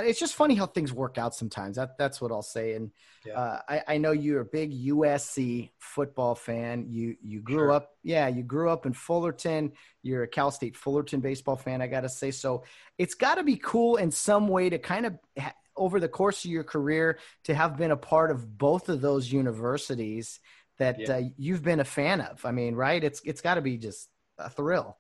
[0.02, 1.76] it's just funny how things work out sometimes.
[1.78, 2.74] That that's what I'll say.
[2.74, 2.92] And
[3.26, 3.34] Yeah.
[3.40, 6.86] uh, I, I know you're a big USC football fan.
[6.90, 7.72] You you grew Sure.
[7.72, 9.72] up, yeah, you grew up in Fullerton.
[10.02, 11.82] You're a Cal State Fullerton baseball fan.
[11.82, 12.64] I got to say, so
[12.98, 16.44] it's got to be cool in some way to kind of ha- over the course
[16.46, 20.40] of your career to have been a part of both of those universities
[20.80, 21.14] that Yeah.
[21.18, 22.46] uh, you've been a fan of.
[22.46, 23.04] I mean, right?
[23.04, 24.98] It's it's got to be just a thrill.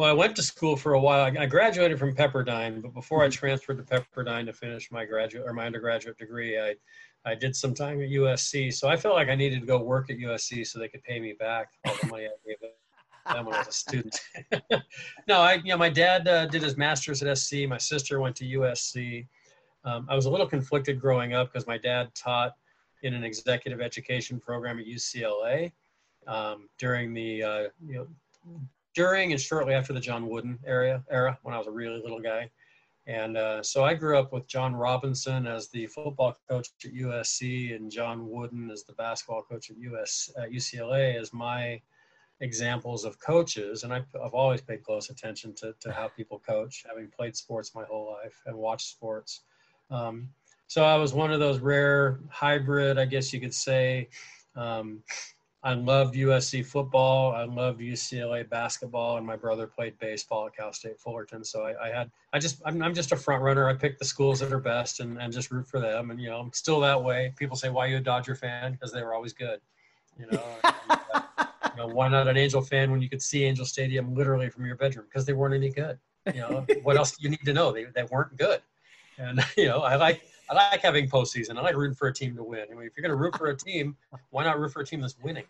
[0.00, 1.30] Well, I went to school for a while.
[1.38, 3.32] I graduated from Pepperdine, but before I Mm-hmm.
[3.32, 6.74] transferred to Pepperdine to finish my graduate or my undergraduate degree, I
[7.26, 8.72] I did some time at USC.
[8.72, 11.20] So I felt like I needed to go work at USC so they could pay
[11.20, 14.18] me back all the money I gave them when I was a student.
[15.28, 17.68] no, I you know my dad uh, did his master's at SC.
[17.68, 19.26] My sister went to USC.
[19.84, 22.54] Um, I was a little conflicted growing up because my dad taught
[23.02, 25.72] in an executive education program at UCLA
[26.26, 28.06] um, during the uh, you know
[28.94, 32.20] during and shortly after the John Wooden era era when I was a really little
[32.20, 32.50] guy.
[33.06, 37.74] And uh, so I grew up with John Robinson as the football coach at USC
[37.74, 41.80] and John Wooden as the basketball coach at US at UCLA as my
[42.40, 43.84] examples of coaches.
[43.84, 47.74] And I've, I've always paid close attention to, to how people coach, having played sports
[47.74, 49.42] my whole life and watched sports.
[49.90, 50.28] Um,
[50.66, 54.08] so I was one of those rare hybrid, I guess you could say.
[54.54, 55.02] Um,
[55.62, 57.32] I loved USC football.
[57.32, 61.44] I loved UCLA basketball, and my brother played baseball at Cal State Fullerton.
[61.44, 63.68] So I, I had, I just, I'm, I'm just a front runner.
[63.68, 66.10] I pick the schools that are best and, and just root for them.
[66.10, 67.34] And you know, I'm still that way.
[67.36, 69.60] People say, "Why you a Dodger fan?" Because they were always good.
[70.18, 71.22] You know, uh,
[71.70, 74.64] you know, why not an Angel fan when you could see Angel Stadium literally from
[74.64, 75.06] your bedroom?
[75.10, 75.98] Because they weren't any good.
[76.34, 77.70] You know, what else do you need to know?
[77.72, 78.62] They, they weren't good.
[79.18, 81.56] And you know, I like I like having postseason.
[81.56, 82.66] I like rooting for a team to win.
[82.70, 83.96] I mean, if you're going to root for a team,
[84.30, 85.44] why not root for a team that's winning?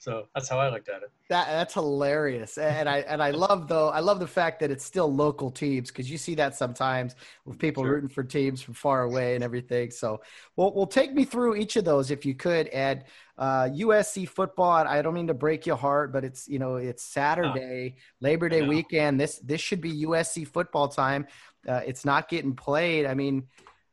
[0.00, 1.10] So that's how I looked at it.
[1.28, 4.84] That that's hilarious, and I and I love though I love the fact that it's
[4.84, 7.94] still local teams because you see that sometimes with people Sure.
[7.94, 9.90] rooting for teams from far away and everything.
[9.90, 10.20] So,
[10.54, 12.68] well, well, take me through each of those if you could.
[12.72, 13.06] Ed,
[13.38, 14.70] uh, USC football.
[14.70, 18.62] I don't mean to break your heart, but it's you know it's Saturday, Labor Day
[18.62, 19.20] weekend.
[19.20, 21.26] This this should be USC football time.
[21.66, 23.04] Uh, it's not getting played.
[23.04, 23.48] I mean,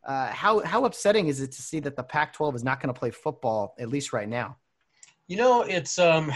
[0.06, 3.00] uh, how how upsetting is it to see that the Pac-12 is not going to
[3.00, 4.58] play football at least right now?
[5.28, 6.32] You know, it's um,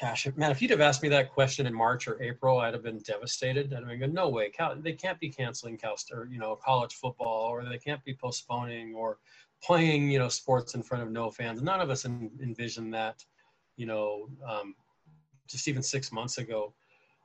[0.00, 2.82] gosh, man, if you'd have asked me that question in March or April, I'd have
[2.82, 3.72] been devastated.
[3.72, 6.56] I'd have been going, no way, Cal, they can't be canceling Cal or you know
[6.56, 9.18] college football, or they can't be postponing or
[9.62, 11.62] playing you know sports in front of no fans.
[11.62, 13.24] None of us en- envisioned that,
[13.76, 14.74] you know, um,
[15.46, 16.72] just even six months ago.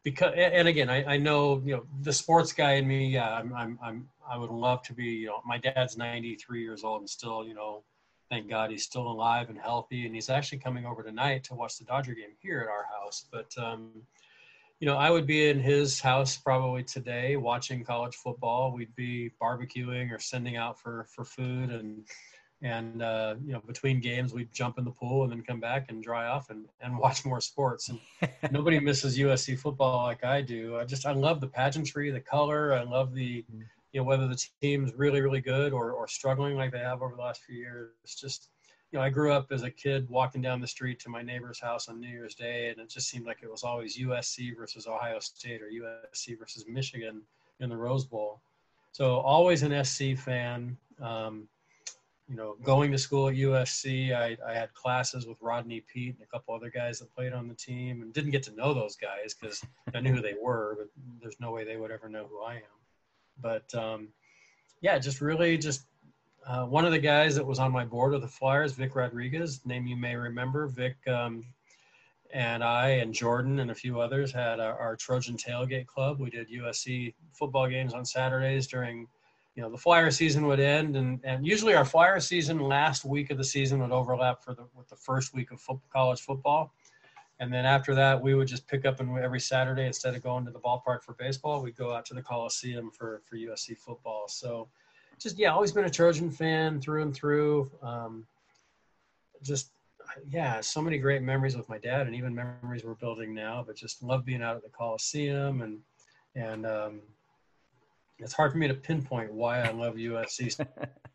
[0.04, 3.10] Because and again, I, I know you know the sports guy in me.
[3.10, 5.06] Yeah, I'm, I'm I'm I would love to be.
[5.06, 7.84] You know, my dad's 93 years old and still you know
[8.30, 10.06] thank God he's still alive and healthy.
[10.06, 13.26] And he's actually coming over tonight to watch the Dodger game here at our house.
[13.32, 13.90] But, um,
[14.80, 18.72] you know, I would be in his house probably today watching college football.
[18.72, 21.72] We'd be barbecuing or sending out for, for food.
[21.72, 22.06] And,
[22.62, 25.86] and uh, you know, between games, we'd jump in the pool and then come back
[25.90, 27.90] and dry off and, and watch more sports.
[27.90, 28.00] And
[28.52, 30.78] nobody misses USC football like I do.
[30.78, 32.74] I just, I love the pageantry, the color.
[32.74, 33.46] I love the,
[33.92, 37.16] you know whether the team's really really good or, or struggling like they have over
[37.16, 38.50] the last few years it's just
[38.92, 41.60] you know i grew up as a kid walking down the street to my neighbor's
[41.60, 44.88] house on new year's day and it just seemed like it was always usc versus
[44.88, 47.22] ohio state or usc versus michigan
[47.60, 48.42] in the rose bowl
[48.92, 51.48] so always an sc fan um,
[52.30, 56.24] you know going to school at usc I, I had classes with rodney peete and
[56.24, 58.96] a couple other guys that played on the team and didn't get to know those
[58.96, 59.66] guys because
[59.96, 60.88] i knew who they were but
[61.22, 62.80] there's no way they would ever know who i am
[63.42, 64.10] but um,
[64.82, 65.84] yeah, just really just
[66.48, 69.62] uh, one of the guys that was on my board of the Flyers, Vic Rodriguez,
[69.66, 70.68] name you may remember.
[70.68, 71.46] Vic um,
[72.32, 76.20] and I and Jordan and a few others had our, our Trojan Tailgate Club.
[76.20, 79.08] We did USC football games on Saturdays during,
[79.60, 83.30] you know, the Flyer season would end, and, and usually our Flyer season last week
[83.30, 86.74] of the season would overlap for the with the first week of fo- college football.
[87.42, 90.46] And then after that, we would just pick up and every Saturday, instead of going
[90.46, 94.30] to the ballpark for baseball, we'd go out to the Coliseum for, for USC football.
[94.30, 94.70] So
[95.20, 97.70] just, yeah, always been a Trojan fan through and through.
[97.84, 98.26] Um,
[99.44, 99.72] just,
[100.30, 103.76] yeah, so many great memories with my dad and even memories we're building now, but
[103.76, 105.64] just love being out at the Coliseum.
[105.64, 105.80] And,
[106.36, 107.02] and um,
[108.20, 110.66] it's hard for me to pinpoint why I love USC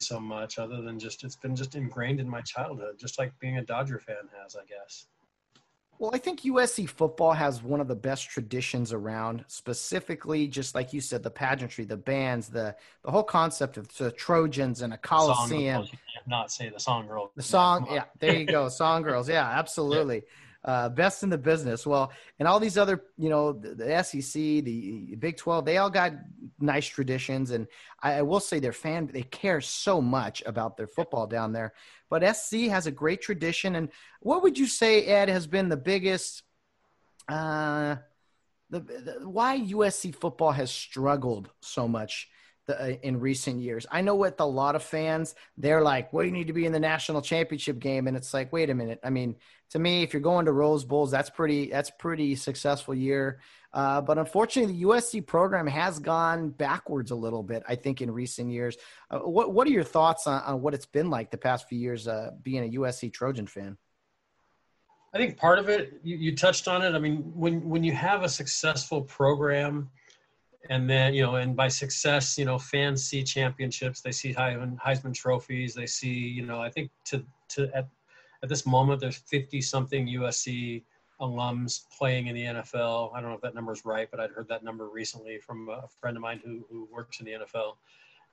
[0.00, 3.58] so much other than just it's been just ingrained in my childhood just like being
[3.58, 5.06] a dodger fan has i guess
[5.98, 10.92] Well, I think USC football has one of the best traditions around, specifically, just like
[10.92, 14.96] you said, the pageantry, the bands, the the whole concept of the Trojans and a
[14.96, 15.82] Coliseum.
[15.82, 17.30] Song, you can't not say the song girls.
[17.34, 20.22] The song, yeah, there you go, song girls, yeah, absolutely,
[20.64, 21.86] uh, best in the business.
[21.86, 25.90] Well, and all these other, you know, the, the SEC, the Big Twelve, they all
[25.90, 26.12] got
[26.58, 27.66] nice traditions, and
[28.02, 31.72] I, I, will say their fan they care so much about their football down there.
[32.10, 33.88] But SC has a great tradition, and
[34.20, 36.42] what would you say, Ed, has been the biggest?
[37.28, 37.96] Uh,
[38.70, 42.28] the, the why USC football has struggled so much
[42.68, 43.86] the, uh, in recent years.
[43.90, 46.72] I know with a lot of fans, they're like, "Well, you need to be in
[46.72, 49.00] the national championship game," and it's like, wait a minute.
[49.02, 49.34] I mean,
[49.70, 53.40] to me, if you're going to Rose Bowls, that's pretty that's pretty successful year.
[53.72, 57.62] Uh, but unfortunately, the USC program has gone backwards a little bit.
[57.68, 58.76] I think in recent years.
[59.10, 61.78] Uh, what What are your thoughts on, on, what it's been like the past few
[61.78, 63.76] years uh, being a USC Trojan fan?
[65.12, 66.94] I think part of it you, you touched on it.
[66.94, 69.90] I mean, when when you have a successful program
[70.68, 74.78] and then you know and by success you know fans see championships they see heisman,
[74.78, 77.88] heisman trophies they see you know i think to to at,
[78.42, 80.82] at this moment there's 50 something usc
[81.20, 84.30] alums playing in the nfl i don't know if that number is right but i'd
[84.30, 87.74] heard that number recently from a friend of mine who, who works in the nfl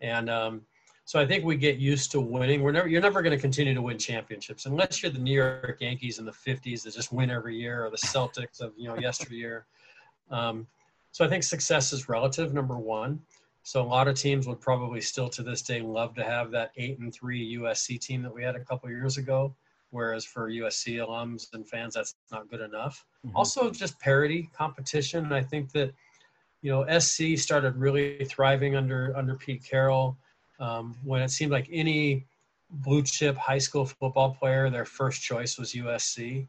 [0.01, 0.61] and um,
[1.05, 2.61] so i think we get used to winning.
[2.61, 5.77] We're never you're never going to continue to win championships unless you're the new york
[5.79, 8.97] yankees in the 50s that just win every year or the celtics of you know
[8.97, 9.65] yesteryear.
[10.31, 10.67] Um,
[11.15, 13.21] so I think success is relative, number one.
[13.63, 16.71] So a lot of teams would probably still to this day love to have that
[16.75, 19.55] eight and three USC team that we had a couple years ago.
[19.91, 23.05] Whereas for USC alums and fans, that's not good enough.
[23.25, 23.37] Mm-hmm.
[23.37, 25.31] Also, just parity, competition.
[25.31, 25.93] I think that
[26.61, 30.17] you know SC started really thriving under under Pete Carroll
[30.59, 32.25] um, when it seemed like any
[32.69, 36.45] blue chip high school football player, their first choice was USC.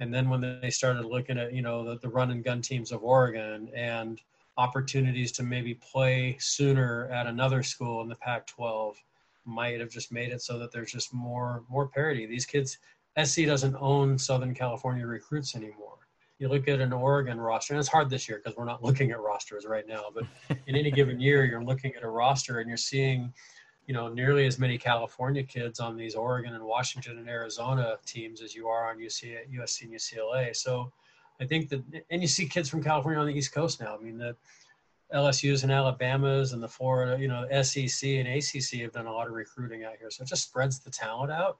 [0.00, 2.92] And then when they started looking at, you know, the, the run and gun teams
[2.92, 4.20] of Oregon and
[4.56, 8.96] opportunities to maybe play sooner at another school in the Pac 12
[9.44, 12.26] might have just made it so that there's just more more parity.
[12.26, 12.78] These kids,
[13.22, 15.98] SC doesn't own Southern California recruits anymore.
[16.38, 19.10] You look at an Oregon roster, and it's hard this year because we're not looking
[19.10, 20.04] at rosters right now.
[20.12, 20.24] But
[20.66, 23.32] in any given year, you're looking at a roster and you're seeing
[23.86, 28.40] you know nearly as many California kids on these Oregon and Washington and Arizona teams
[28.42, 30.56] as you are on UC, USC and UCLA.
[30.56, 30.92] So
[31.40, 33.96] I think that, and you see kids from California on the East Coast now.
[33.96, 34.36] I mean, the
[35.12, 39.26] LSU's and Alabama's and the Florida, you know, SEC and ACC have done a lot
[39.26, 40.10] of recruiting out here.
[40.10, 41.58] So it just spreads the talent out.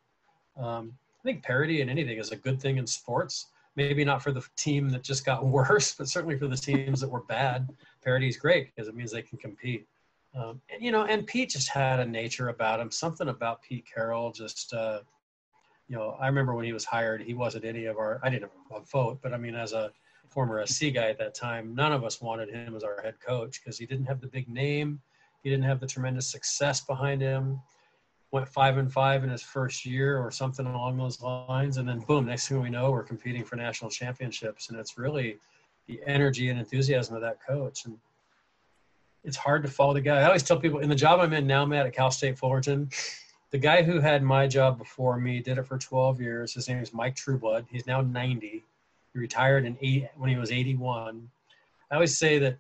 [0.57, 3.47] Um, I think parity in anything is a good thing in sports.
[3.77, 7.11] Maybe not for the team that just got worse, but certainly for the teams that
[7.11, 7.69] were bad.
[8.03, 9.87] Parity is great because it means they can compete.
[10.37, 13.87] Um, and, you know, and Pete just had a nature about him, something about Pete
[13.93, 14.33] Carroll.
[14.33, 15.01] Just, uh,
[15.89, 18.21] you know, I remember when he was hired, he wasn't any of our.
[18.23, 18.51] I didn't
[18.91, 19.93] vote, but I mean, as a
[20.29, 23.61] former SC guy at that time, none of us wanted him as our head coach
[23.63, 25.01] because he didn't have the big name,
[25.43, 27.61] he didn't have the tremendous success behind him.
[28.33, 32.01] Went five and five in his first year, or something along those lines, and then
[32.01, 35.39] boom, next thing we know, we're competing for national championships, and it's really
[35.87, 37.97] the energy and enthusiasm of that coach and
[39.25, 40.21] it's hard to follow the guy.
[40.21, 42.91] I always tell people in the job I'm in now, I'm at Cal State Fullerton.
[43.51, 46.55] The guy who had my job before me did it for 12 years.
[46.55, 47.67] His name is Mike Trueblood.
[47.71, 48.65] He's now 90.
[49.13, 51.29] He retired in eight when he was 81.
[51.91, 52.59] I always say that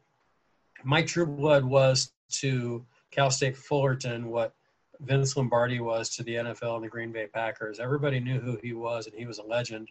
[0.84, 4.54] Mike Trueblood was to Cal State Fullerton what
[5.00, 7.80] Vince Lombardi was to the NFL and the Green Bay Packers.
[7.80, 9.88] Everybody knew who he was, and he was a legend.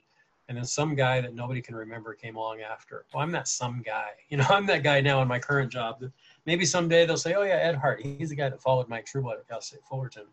[0.49, 3.05] And then some guy that nobody can remember came along after.
[3.13, 4.09] Well, I'm that some guy.
[4.29, 6.11] You know, I'm that guy now in my current job that
[6.45, 9.39] maybe someday they'll say, oh yeah, Ed Hart, he's the guy that followed Mike Trueblood
[9.39, 10.25] at Cal State Fullerton.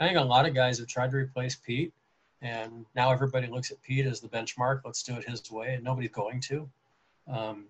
[0.00, 1.92] I think a lot of guys have tried to replace Pete,
[2.40, 4.82] and now everybody looks at Pete as the benchmark.
[4.84, 6.68] Let's do it his way, and nobody's going to.
[7.26, 7.64] Um,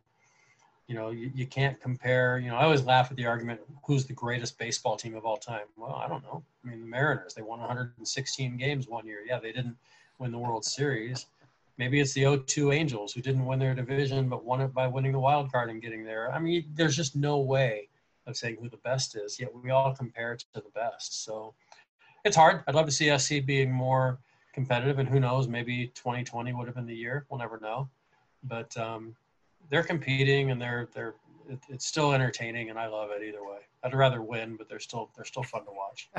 [0.89, 2.39] you know, you, you can't compare.
[2.39, 5.37] You know, I always laugh at the argument, who's the greatest baseball team of all
[5.37, 5.67] time?
[5.77, 6.43] Well, I don't know.
[6.65, 9.21] I mean, the Mariners, they won 116 games one year.
[9.27, 9.77] Yeah, they didn't
[10.19, 11.27] win the World Series.
[11.79, 15.13] Maybe it's the 0-2 Angels who didn't win their division but won it by winning
[15.13, 16.31] the wild card and getting there.
[16.33, 17.89] I mean, there's just no way
[18.27, 21.25] of saying who the best is, yet we all compare to the best.
[21.25, 21.55] So
[22.25, 22.63] it's hard.
[22.67, 24.19] I'd love to see SC being more
[24.53, 27.25] competitive, and who knows, maybe 2020 would have been the year.
[27.31, 27.89] We'll never know.
[28.43, 29.15] But um,
[29.71, 31.15] they're competing, and they're they're
[31.49, 33.59] it, it's still entertaining, and I love it either way.
[33.83, 36.11] I'd rather win, but they're still they're still fun to watch.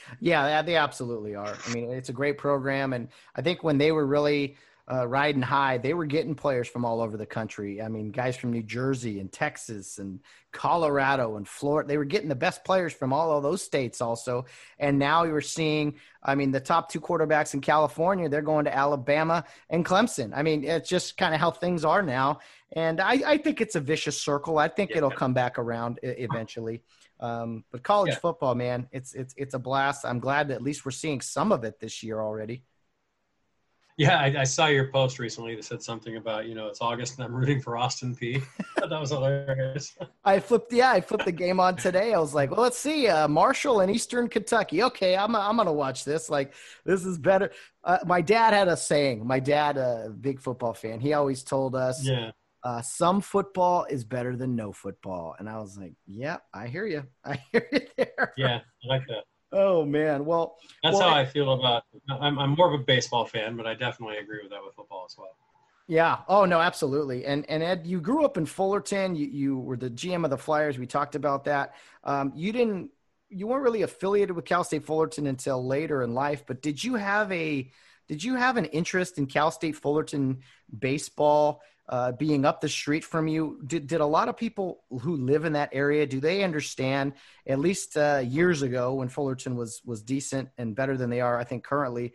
[0.20, 1.56] yeah, they absolutely are.
[1.66, 4.56] I mean, it's a great program, and I think when they were really
[4.90, 7.82] uh, riding high, they were getting players from all over the country.
[7.82, 10.20] I mean, guys from New Jersey and Texas and
[10.52, 11.86] Colorado and Florida.
[11.86, 14.46] They were getting the best players from all of those states also.
[14.78, 18.74] And now were seeing, I mean, the top two quarterbacks in California, they're going to
[18.74, 20.32] Alabama and Clemson.
[20.34, 22.40] I mean, it's just kind of how things are now.
[22.72, 24.58] And I, I think it's a vicious circle.
[24.58, 24.98] I think yeah.
[24.98, 26.82] it'll come back around eventually.
[27.20, 28.18] Um, but college yeah.
[28.18, 30.04] football, man, it's it's it's a blast.
[30.04, 32.62] I'm glad that at least we're seeing some of it this year already.
[33.98, 37.18] Yeah, I, I, saw your post recently that said something about you know it's August
[37.18, 38.40] and I'm rooting for Austin Peay
[38.76, 39.96] that was hilarious.
[40.24, 42.14] I flipped, yeah, I flipped the game on today.
[42.14, 44.84] I was like, well, let's see, uh, Marshall and Eastern Kentucky.
[44.84, 46.30] Okay, I'm I'm gonna watch this.
[46.30, 47.50] Like, this is better.
[47.82, 49.26] Uh, my dad had a saying.
[49.26, 52.30] My dad, a big football fan, he always told us, yeah.
[52.64, 55.34] Uh, some football is better than no football.
[55.38, 57.04] And I was like, yeah, I hear you.
[57.24, 58.34] I hear you there.
[58.36, 59.24] Yeah, I like that.
[59.52, 61.84] Oh man, well, that's well, how I feel about.
[62.08, 65.06] I'm I'm more of a baseball fan, but I definitely agree with that with football
[65.08, 65.30] as well.
[65.88, 66.18] Yeah.
[66.28, 67.24] Oh no, absolutely.
[67.24, 69.16] And and Ed, you grew up in Fullerton.
[69.16, 70.78] You you were the GM of the Flyers.
[70.78, 71.74] We talked about that.
[72.04, 72.90] Um, you didn't.
[73.30, 76.44] You weren't really affiliated with Cal State Fullerton until later in life.
[76.46, 77.70] But did you have a
[78.06, 80.40] did you have an interest in Cal State Fullerton
[80.78, 81.62] baseball?
[81.88, 83.60] Uh, being up the street from you.
[83.66, 87.14] Did, did a lot of people who live in that area do they understand?
[87.46, 91.38] At least uh, years ago, when Fullerton was was decent and better than they are,
[91.38, 92.12] I think currently.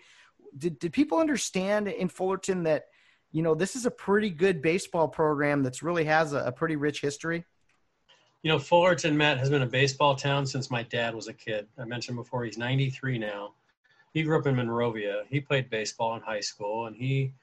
[0.58, 2.86] Did did people understand in Fullerton that
[3.32, 6.76] you know this is a pretty good baseball program that's really has a, a pretty
[6.76, 7.44] rich history?
[8.44, 11.66] You know, Fullerton, Matt, has been a baseball town since my dad was a kid.
[11.80, 13.54] I mentioned before he's 93 now.
[14.14, 15.24] He grew up in Monrovia.
[15.30, 17.34] He played baseball in high school, and he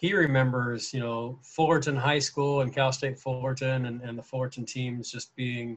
[0.00, 4.64] he remembers, you know, Fullerton High School and Cal State Fullerton and, and the Fullerton
[4.64, 5.76] teams just being,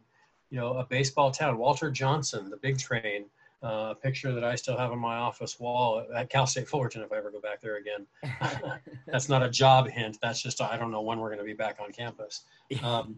[0.50, 1.58] you know, a baseball town.
[1.58, 3.26] Walter Johnson, the big train,
[3.62, 7.12] uh, picture that I still have on my office wall at Cal State Fullerton if
[7.12, 8.08] I ever go back there again.
[9.08, 10.18] that's not a job hint.
[10.22, 12.44] That's just, I don't know when we're going to be back on campus.
[12.82, 13.18] Um,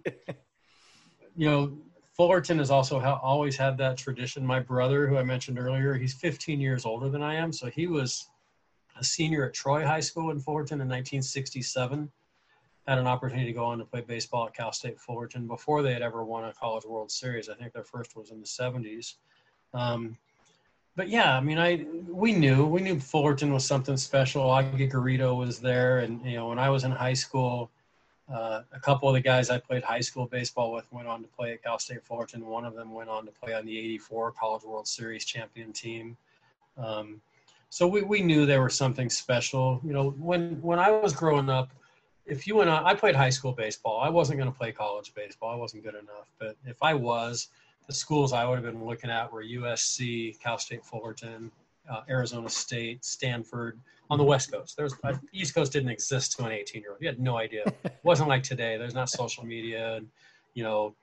[1.38, 1.78] you know,
[2.14, 4.44] Fullerton has also ha- always had that tradition.
[4.44, 7.54] My brother, who I mentioned earlier, he's 15 years older than I am.
[7.54, 8.30] So he was
[8.98, 12.10] a senior at Troy High School in Fullerton in 1967.
[12.88, 15.94] Had an opportunity to go on to play baseball at Cal State Fullerton before they
[15.94, 17.50] had ever won a College World Series.
[17.50, 19.16] I think their first was in the 70s.
[19.74, 20.18] Um,
[20.96, 24.44] but yeah, I mean, I we knew we knew Fullerton was something special.
[24.44, 27.70] Augie Garrido was there, and you know, when I was in high school,
[28.34, 31.28] uh, a couple of the guys I played high school baseball with went on to
[31.28, 32.46] play at Cal State Fullerton.
[32.46, 36.16] One of them went on to play on the '84 College World Series champion team.
[36.78, 37.22] Um,
[37.76, 39.82] so we, we knew there was something special.
[39.84, 41.74] You know, when when I was growing up,
[42.26, 44.00] if you and on, I played high school baseball.
[44.00, 45.50] I wasn't going to play college baseball.
[45.50, 46.32] I wasn't good enough.
[46.40, 47.50] But if I was,
[47.86, 51.52] the schools I would have been looking at were USC, Cal State Fullerton,
[51.92, 53.78] uh, Arizona State, Stanford
[54.10, 54.78] on the West Coast.
[54.78, 57.02] There's uh, East Coast didn't exist to an 18 year old.
[57.02, 57.64] You had no idea.
[57.84, 58.78] it wasn't like today.
[58.78, 60.08] There's not social media and
[60.54, 60.96] you know,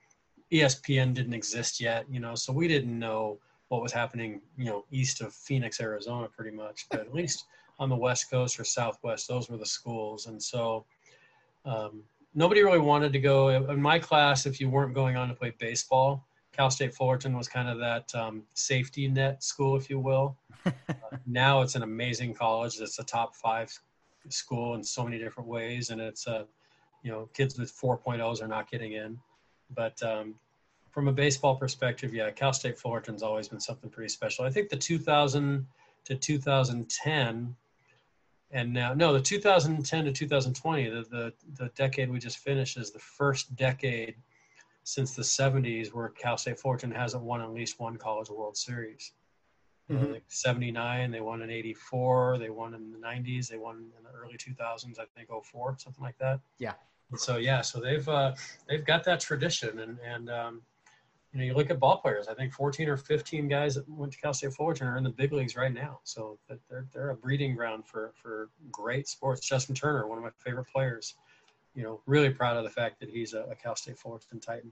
[0.51, 2.07] ESPN didn't exist yet.
[2.09, 3.37] You know, so we didn't know
[3.73, 6.85] what was happening, you know, east of Phoenix, Arizona, pretty much.
[6.91, 7.45] But at least
[7.79, 10.27] on the West Coast or Southwest, those were the schools.
[10.27, 10.85] And so
[11.65, 12.03] um,
[12.35, 13.49] nobody really wanted to go.
[13.49, 16.23] In my class, if you weren't going on to play baseball,
[16.55, 20.37] Cal State Fullerton was kind of that um, safety net school, if you will.
[20.67, 20.71] uh,
[21.25, 22.79] now it's an amazing college.
[22.79, 23.73] It's a top five
[24.29, 26.43] school in so many different ways, and it's a, uh,
[27.01, 29.17] you know, kids with 4.0s are not getting in.
[29.75, 30.35] But um,
[30.93, 34.45] from a baseball perspective, yeah, Cal State Fullerton's always been something pretty special.
[34.45, 35.65] I think the 2000
[36.05, 37.55] to 2010,
[38.51, 42.91] and now no, the 2010 to 2020, the the, the decade we just finished is
[42.91, 44.15] the first decade
[44.83, 49.13] since the 70s where Cal State Fullerton hasn't won at least one College World Series.
[49.91, 50.13] Mm-hmm.
[50.13, 54.17] like 79, they won in 84, they won in the 90s, they won in the
[54.17, 56.39] early 2000s, I think 04, something like that.
[56.57, 56.71] Yeah.
[57.11, 58.33] And so yeah, so they've uh,
[58.67, 60.61] they've got that tradition, and and um,
[61.33, 62.27] you know, you look at ball players.
[62.27, 65.09] I think 14 or 15 guys that went to Cal State Fullerton are in the
[65.09, 65.99] big leagues right now.
[66.03, 66.37] So
[66.69, 69.41] they're they're a breeding ground for for great sports.
[69.41, 71.15] Justin Turner, one of my favorite players.
[71.73, 74.71] You know, really proud of the fact that he's a, a Cal State Fullerton Titan.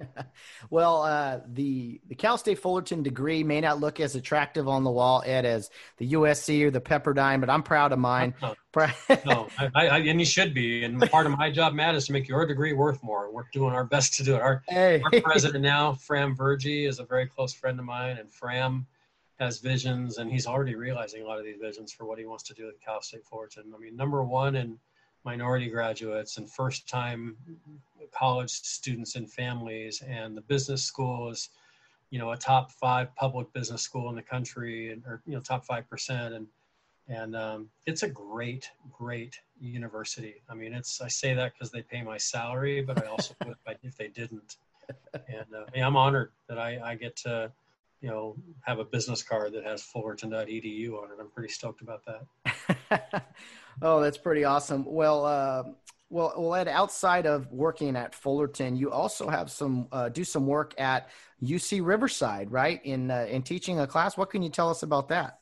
[0.70, 4.90] well, uh, the the Cal State Fullerton degree may not look as attractive on the
[4.90, 8.34] wall, Ed, as the USC or the Pepperdine, but I'm proud of mine.
[9.08, 10.84] No, no I, I, and you should be.
[10.84, 13.32] And part of my job, Matt, is to make your degree worth more.
[13.32, 14.40] We're doing our best to do it.
[14.40, 15.02] Our, hey.
[15.02, 18.86] our president now, Fram Virjee, is a very close friend of mine, and Fram
[19.40, 22.44] has visions, and he's already realizing a lot of these visions for what he wants
[22.44, 23.72] to do at Cal State Fullerton.
[23.74, 24.78] I mean, number one in
[25.28, 27.36] minority graduates and first time
[28.18, 31.50] college students and families and the business school is
[32.08, 35.40] you know a top five public business school in the country and or you know
[35.40, 36.46] top five percent and
[37.08, 40.36] and um, it's a great great university.
[40.48, 43.58] I mean it's i say that because they pay my salary but i also would
[43.82, 44.56] if they didn't.
[45.12, 47.52] And uh, I i'm honored that I, I get to
[48.00, 52.02] you know have a business card that has fullerton.edu on it i'm pretty stoked about
[52.04, 53.24] that
[53.82, 55.62] oh that's pretty awesome well uh,
[56.10, 60.46] well, well, Ed, outside of working at Fullerton, you also have some uh, do some
[60.46, 61.10] work at
[61.42, 62.80] UC Riverside, right?
[62.82, 64.16] In uh, in teaching a class.
[64.16, 65.40] What can you tell us about that?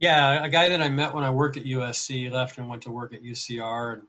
[0.00, 2.90] Yeah, a guy that I met when I worked at USC left and went to
[2.90, 4.02] work at UCR and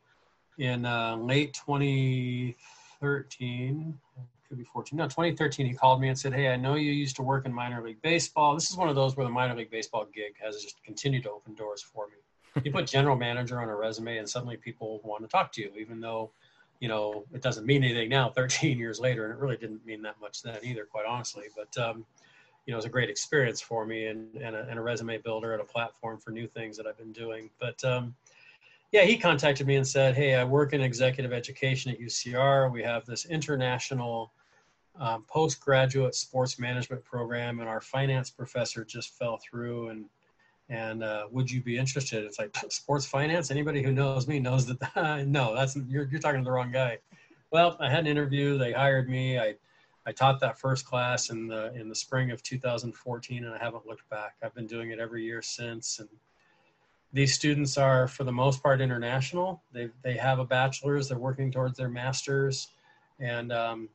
[0.60, 3.98] in uh, late 2013,
[4.50, 7.16] could be 14, no, 2013, he called me and said, Hey, I know you used
[7.18, 8.56] to work in minor league baseball.
[8.56, 11.32] This is one of those where the minor league baseball gig has just continued to
[11.32, 12.64] open doors for me.
[12.64, 15.72] you put general manager on a resume and suddenly people want to talk to you,
[15.80, 16.32] even though,
[16.80, 19.26] you know, it doesn't mean anything now 13 years later.
[19.26, 21.46] And it really didn't mean that much then either, quite honestly.
[21.56, 22.04] But, um,
[22.66, 25.20] you know, it was a great experience for me and, and, a, and a resume
[25.20, 27.52] builder and a platform for new things that I've been doing.
[27.60, 28.16] But um,
[28.92, 32.72] yeah, he contacted me and said, Hey, I work in executive education at UCR.
[32.72, 34.32] We have this international
[34.98, 39.90] um, postgraduate sports management program, and our finance professor just fell through.
[39.90, 40.06] And
[40.70, 42.24] and uh, would you be interested?
[42.24, 43.50] It's like sports finance.
[43.50, 47.00] Anybody who knows me knows that no, that's you're you're talking to the wrong guy.
[47.52, 48.58] Well, I had an interview.
[48.58, 49.40] They hired me.
[49.40, 49.56] I
[50.06, 53.86] I taught that first class in the in the spring of 2014, and I haven't
[53.86, 54.36] looked back.
[54.44, 56.00] I've been doing it every year since.
[56.00, 56.10] And
[57.12, 59.62] these students are, for the most part, international.
[59.74, 61.10] They they have a bachelor's.
[61.10, 62.70] They're working towards their masters,
[63.20, 63.90] and um,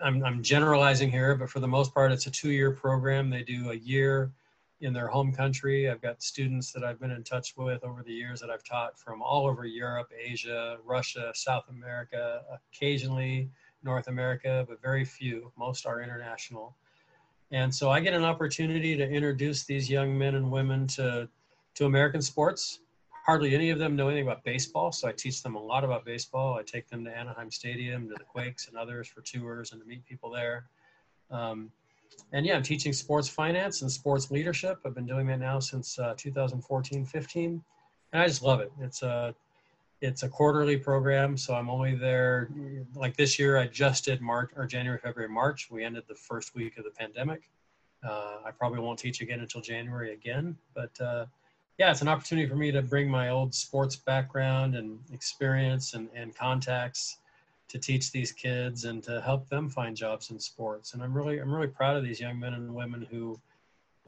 [0.00, 3.30] I'm I'm generalizing here, but for the most part, it's a two-year program.
[3.30, 4.32] They do a year
[4.80, 5.90] in their home country.
[5.90, 8.98] I've got students that I've been in touch with over the years that I've taught
[8.98, 12.42] from all over Europe, Asia, Russia, South America,
[12.72, 13.50] occasionally
[13.82, 15.52] North America, but very few.
[15.56, 16.74] Most are international.
[17.50, 21.28] And so I get an opportunity to introduce these young men and women to,
[21.74, 22.80] to American sports.
[23.26, 26.04] Hardly any of them know anything about baseball, so I teach them a lot about
[26.04, 26.54] baseball.
[26.54, 29.86] I take them to Anaheim Stadium, to the Quakes and others for tours and to
[29.86, 30.66] meet people there.
[31.30, 31.70] Um,
[32.32, 34.78] and yeah, I'm teaching sports finance and sports leadership.
[34.84, 37.62] I've been doing that now since uh, 2014, 15,
[38.12, 38.72] and I just love it.
[38.80, 39.34] It's a
[40.00, 42.48] it's a quarterly program, so I'm only there.
[42.94, 45.68] Like this year, I just did March or January, February, March.
[45.70, 47.50] We ended the first week of the pandemic.
[48.02, 51.26] Uh, I probably won't teach again until January again, but uh,
[51.80, 56.10] yeah, it's an opportunity for me to bring my old sports background and experience and,
[56.14, 57.16] and contacts
[57.68, 60.92] to teach these kids and to help them find jobs in sports.
[60.92, 63.40] And I'm really, I'm really proud of these young men and women who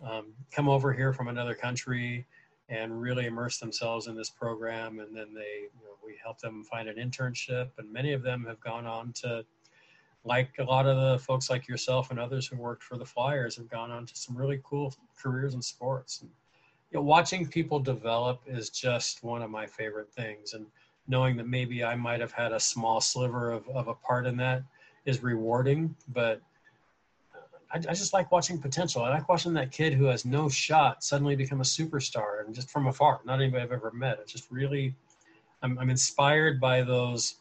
[0.06, 2.26] um, come over here from another country
[2.68, 4.98] and really immerse themselves in this program.
[4.98, 7.70] And then they, you know, we help them find an internship.
[7.78, 9.46] And many of them have gone on to,
[10.24, 13.56] like a lot of the folks like yourself and others who worked for the Flyers,
[13.56, 16.20] have gone on to some really cool careers in sports.
[16.20, 16.30] And,
[16.92, 20.52] you know, watching people develop is just one of my favorite things.
[20.52, 20.66] And
[21.08, 24.36] knowing that maybe I might have had a small sliver of, of a part in
[24.36, 24.62] that
[25.06, 25.96] is rewarding.
[26.08, 26.40] But
[27.72, 29.02] I, I, just like watching potential.
[29.02, 32.70] I like watching that kid who has no shot suddenly become a superstar and just
[32.70, 34.18] from afar, not anybody I've ever met.
[34.20, 34.94] It's just really,
[35.62, 37.36] I'm, I'm inspired by those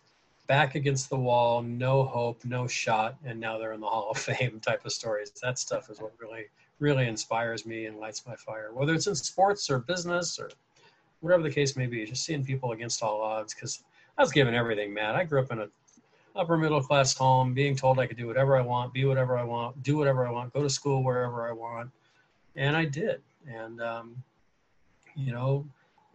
[0.48, 4.18] back against the wall, no hope, no shot, and now they're in the Hall of
[4.18, 5.32] Fame type of stories.
[5.42, 6.46] That stuff is what really,
[6.82, 10.50] really inspires me and lights my fire, whether it's in sports or business or
[11.22, 12.06] whatever the case may be.
[12.06, 13.84] Just seeing people against all odds because
[14.18, 15.16] I was given everything, man.
[15.16, 15.68] I grew up in a
[16.36, 19.44] upper middle class home, being told I could do whatever I want, be whatever I
[19.44, 21.92] want, do whatever I want, go to school wherever I want,
[22.56, 23.22] and I did.
[23.48, 24.16] And um,
[25.16, 25.66] you know,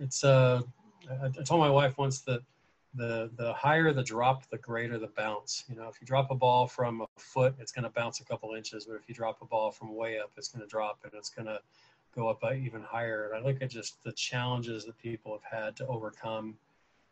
[0.00, 0.62] it's uh,
[1.10, 2.40] I, I told my wife once that
[2.96, 5.64] the the higher the drop, the greater the bounce.
[5.68, 8.24] You know, if you drop a ball from a foot, it's going to bounce a
[8.24, 10.98] couple inches, but if you drop a ball from way up, it's going to drop
[11.04, 11.60] and it's going to
[12.14, 13.30] go up even higher.
[13.30, 16.56] And I look at just the challenges that people have had to overcome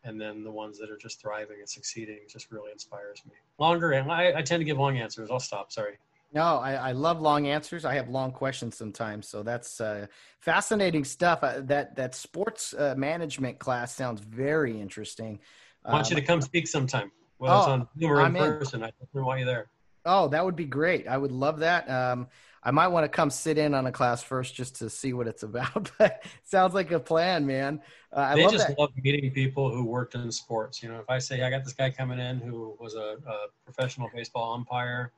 [0.04, 3.32] and then the ones that are just thriving and succeeding just really inspires me.
[3.58, 5.30] Longer, and I, I tend to give long answers.
[5.30, 5.72] I'll stop.
[5.72, 5.98] Sorry.
[6.32, 7.84] No, I, I, love long answers.
[7.84, 10.08] I have long questions sometimes, so that's uh,
[10.40, 11.38] fascinating stuff.
[11.42, 15.38] Uh, that that sports uh, management class sounds very interesting.
[15.84, 17.10] I want you to um, come speak sometime.
[17.38, 18.82] Well, oh, it's on Zoom or in person.
[18.82, 19.68] I want you there.
[20.06, 21.08] Oh, that would be great.
[21.08, 21.88] I would love that.
[21.88, 22.28] Um,
[22.62, 25.26] I might want to come sit in on a class first just to see what
[25.26, 25.90] it's about.
[25.98, 27.80] But sounds like a plan, man.
[28.12, 28.78] Uh, I they love just that.
[28.78, 30.82] love meeting people who worked in sports.
[30.82, 33.46] You know, if I say I got this guy coming in who was a, a
[33.64, 35.12] professional baseball umpire,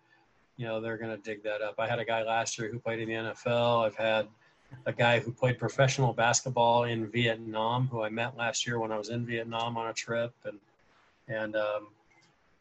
[0.56, 1.74] you know, they're going to dig that up.
[1.78, 3.86] I had a guy last year who played in the NFL.
[3.86, 4.28] I've had
[4.86, 8.98] a guy who played professional basketball in Vietnam, who I met last year when I
[8.98, 10.58] was in Vietnam on a trip, and
[11.28, 11.88] and um,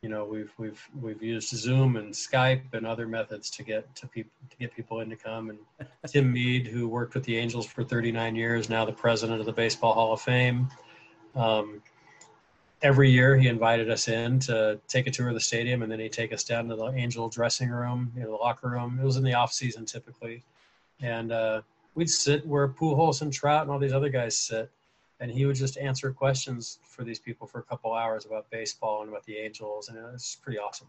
[0.02, 4.08] you know we've we've we've used Zoom and Skype and other methods to get to
[4.08, 5.50] people to get people in to come.
[5.50, 5.60] And
[6.08, 9.54] Tim Mead, who worked with the Angels for 39 years, now the president of the
[9.54, 10.68] Baseball Hall of Fame.
[11.36, 11.82] Um,
[12.82, 16.00] every year he invited us in to take a tour of the stadium, and then
[16.00, 19.00] he'd take us down to the Angel dressing room, you know, the locker room.
[19.02, 20.44] It was in the off season typically,
[21.02, 21.62] and uh,
[21.96, 24.70] we'd sit where Pujols and Trout and all these other guys sit
[25.20, 29.02] and he would just answer questions for these people for a couple hours about baseball
[29.02, 30.88] and about the Angels, and it was pretty awesome.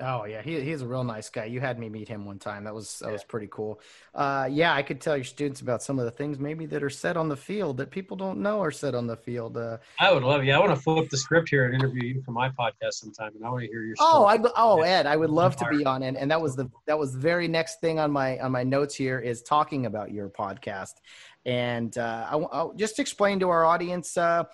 [0.00, 1.44] Oh yeah, he, he's a real nice guy.
[1.44, 2.64] You had me meet him one time.
[2.64, 3.12] That was that yeah.
[3.12, 3.80] was pretty cool.
[4.14, 6.90] Uh, yeah, I could tell your students about some of the things maybe that are
[6.90, 9.56] said on the field that people don't know are said on the field.
[9.56, 10.44] Uh, I would love.
[10.44, 13.32] Yeah, I want to flip the script here and interview you for my podcast sometime,
[13.36, 13.96] and I want to hear your.
[14.00, 14.40] Oh, story.
[14.44, 16.70] Oh, I oh Ed, I would love to be on, and and that was the
[16.86, 20.10] that was the very next thing on my on my notes here is talking about
[20.10, 20.94] your podcast,
[21.44, 24.16] and uh, I, I'll just explain to our audience.
[24.16, 24.44] Uh,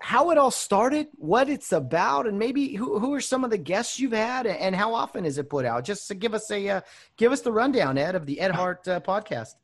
[0.00, 3.58] how it all started, what it's about, and maybe who, who are some of the
[3.58, 5.84] guests you've had, and how often is it put out?
[5.84, 6.80] Just to give us a uh,
[7.16, 9.54] give us the rundown, Ed, of the Ed Hart uh, podcast.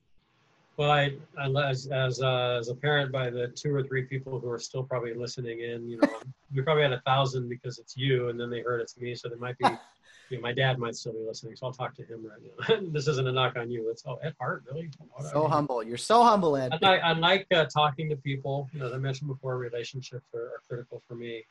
[0.77, 4.51] Well, I, as as uh, as a parent, by the two or three people who
[4.51, 6.09] are still probably listening in, you know,
[6.55, 9.29] we probably had a thousand because it's you, and then they heard it's me, so
[9.29, 9.67] there might be
[10.37, 12.89] know, my dad might still be listening, so I'll talk to him right now.
[12.93, 13.91] this isn't a knock on you.
[13.91, 14.91] It's oh Ed Hart, really?
[15.13, 15.83] What so humble.
[15.83, 16.79] You're so humble, Ed.
[16.83, 18.69] I, I like uh, talking to people.
[18.73, 21.45] You know, as I mentioned before, relationships are, are critical for me.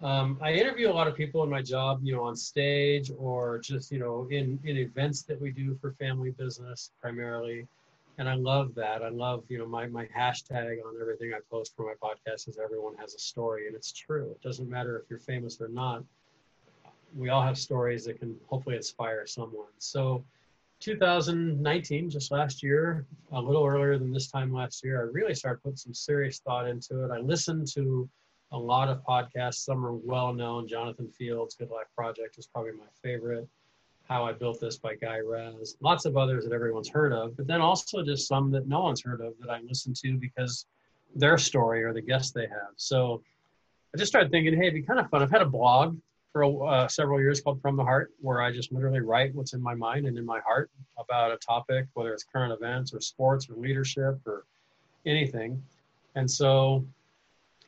[0.00, 3.58] Um, I interview a lot of people in my job, you know, on stage or
[3.58, 7.66] just you know in in events that we do for family business primarily.
[8.18, 9.02] And I love that.
[9.02, 12.58] I love, you know, my, my hashtag on everything I post for my podcast is
[12.58, 13.68] everyone has a story.
[13.68, 14.32] And it's true.
[14.32, 16.02] It doesn't matter if you're famous or not
[17.16, 19.72] we all have stories that can hopefully inspire someone.
[19.78, 20.24] So
[20.80, 25.62] 2019, just last year, a little earlier than this time last year, I really started
[25.62, 27.10] putting some serious thought into it.
[27.10, 28.08] I listened to
[28.52, 29.64] a lot of podcasts.
[29.64, 30.68] Some are well known.
[30.68, 33.48] Jonathan Fields, Good Life Project is probably my favorite.
[34.08, 35.76] How I Built This by Guy Raz.
[35.80, 39.02] Lots of others that everyone's heard of, but then also just some that no one's
[39.02, 40.64] heard of that I listen to because
[41.14, 42.72] their story or the guests they have.
[42.76, 43.22] So
[43.94, 45.22] I just started thinking, hey, it'd be kind of fun.
[45.22, 45.98] I've had a blog
[46.32, 49.62] for uh, several years called From the Heart, where I just literally write what's in
[49.62, 53.48] my mind and in my heart about a topic, whether it's current events or sports
[53.48, 54.44] or leadership or
[55.06, 55.62] anything.
[56.14, 56.84] And so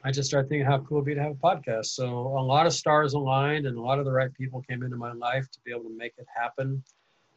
[0.05, 1.87] I just started thinking how cool it'd be to have a podcast.
[1.87, 4.97] So a lot of stars aligned and a lot of the right people came into
[4.97, 6.83] my life to be able to make it happen.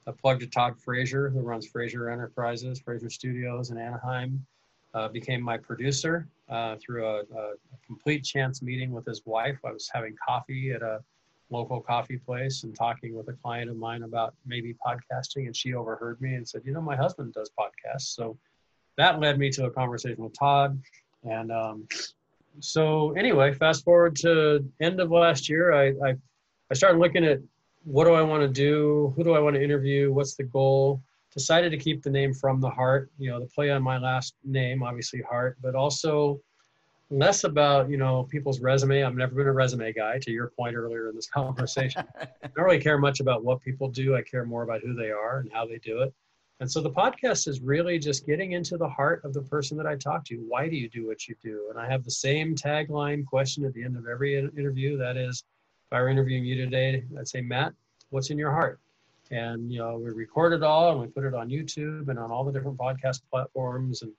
[0.07, 4.45] I plugged to Todd Frazier, who runs Frazier Enterprises, Frazier Studios in Anaheim.
[4.93, 9.57] Uh, became my producer uh, through a, a, a, complete chance meeting with his wife.
[9.65, 10.99] I was having coffee at a
[11.53, 15.73] local coffee place and talking with a client of mine about maybe podcasting and she
[15.75, 18.13] overheard me and said you know my husband does podcasts.
[18.15, 18.37] So
[18.97, 20.79] that led me to a conversation with todd.
[21.23, 21.87] And um,
[22.59, 26.15] so anyway fast forward to end of last year I, I,
[26.69, 27.39] I started looking at
[27.85, 29.13] what do i want to do?
[29.15, 30.11] Who do i want to interview?
[30.11, 31.01] What's the goal?
[31.33, 34.35] Decided to keep the name from the heart you know the play on my last
[34.43, 36.39] name obviously heart but also
[37.09, 39.03] less about you know people's resume.
[39.03, 42.03] I've never been a resume guy to your point earlier in this conversation.
[42.21, 44.15] I don't really care much about what people do.
[44.15, 46.13] I care more about who they are and how they do it.
[46.59, 49.87] And so the podcast is really just getting into the heart of the person that
[49.87, 50.37] i talk to.
[50.47, 51.67] Why do you do what you do?
[51.69, 54.97] And i have the same tagline question at the end of every interview.
[54.97, 55.43] That is
[55.85, 57.73] if i were interviewing you today i'd say matt
[58.09, 58.79] what's in your heart?
[59.31, 62.31] And you know we record it all and we put it on youtube and on
[62.31, 64.11] all the different podcast platforms and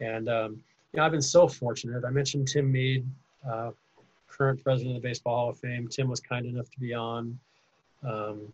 [0.00, 0.62] and um,
[0.92, 2.04] you know, I've been so fortunate.
[2.04, 3.06] I mentioned Tim Mead,
[3.48, 3.70] uh,
[4.28, 5.88] current president of the Baseball Hall of Fame.
[5.88, 7.38] Tim was kind enough to be on.
[8.02, 8.52] Um,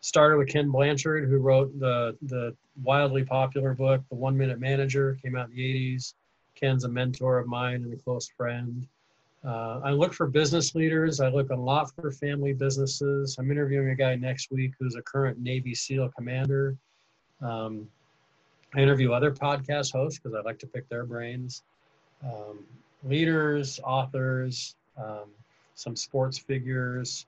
[0.00, 5.16] started with Ken Blanchard, who wrote the the wildly popular book, The One Minute Manager,
[5.22, 6.14] came out in the 80s.
[6.54, 8.86] Ken's a mentor of mine and a close friend.
[9.44, 11.20] Uh, I look for business leaders.
[11.20, 13.36] I look a lot for family businesses.
[13.38, 16.76] I'm interviewing a guy next week who's a current Navy SEAL commander.
[17.40, 17.88] Um,
[18.74, 21.62] I interview other podcast hosts because I like to pick their brains
[22.26, 22.64] um,
[23.04, 25.30] leaders, authors, um,
[25.74, 27.26] some sports figures.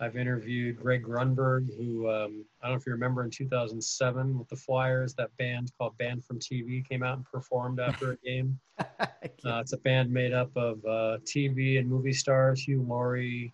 [0.00, 4.48] I've interviewed Greg Grunberg, who um, I don't know if you remember in 2007 with
[4.48, 8.58] the Flyers, that band called Band from TV came out and performed after a game.
[8.78, 9.06] uh,
[9.44, 13.52] it's a band made up of uh, TV and movie stars Hugh Laurie,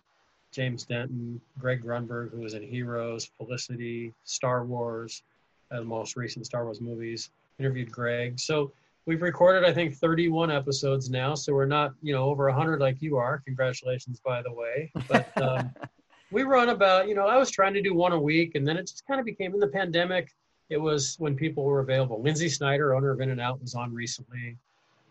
[0.51, 5.23] James Denton, Greg Grunberg, who was in Heroes, Felicity, Star Wars,
[5.71, 7.31] uh, the most recent Star Wars movies.
[7.57, 8.39] Interviewed Greg.
[8.39, 8.71] So
[9.05, 13.01] we've recorded i think 31 episodes now so we're not you know over 100 like
[13.01, 13.41] you are.
[13.45, 14.91] Congratulations by the way.
[15.07, 15.71] But um,
[16.31, 18.77] we run about you know i was trying to do one a week and then
[18.77, 20.33] it just kind of became in the pandemic
[20.69, 22.21] it was when people were available.
[22.23, 24.57] Lynsi Snyder owner of In-N-Out was on recently.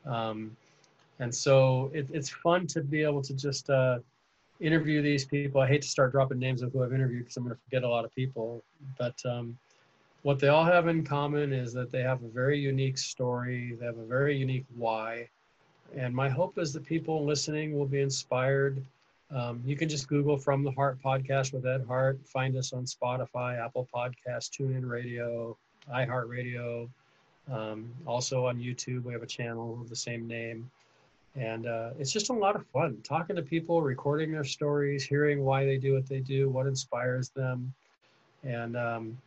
[0.05, 0.57] Um,
[1.21, 3.99] and so it, it's fun to be able to just uh,
[4.61, 5.61] interview these people.
[5.61, 7.85] I hate to start dropping names of who i've interviewed because i'm going to forget
[7.85, 8.65] a lot of people.
[8.99, 9.57] But um,
[10.25, 13.85] what they all have in common is that they have a very unique story, they
[13.85, 15.29] have a very unique why.
[15.95, 18.83] And my hope is that people listening will be inspired.
[19.31, 22.87] Um, you can just Google From the Heart podcast with Ed Hart, find us on
[22.87, 25.59] Spotify, Apple Podcast, TuneIn Radio,
[25.93, 26.89] iHeartRadio.
[27.53, 30.71] Um, also on YouTube, we have a channel of the same name.
[31.37, 35.45] And uh, it's just a lot of fun talking to people, recording their stories, hearing
[35.45, 37.75] why they do what they do, what inspires them.
[38.43, 39.19] And um,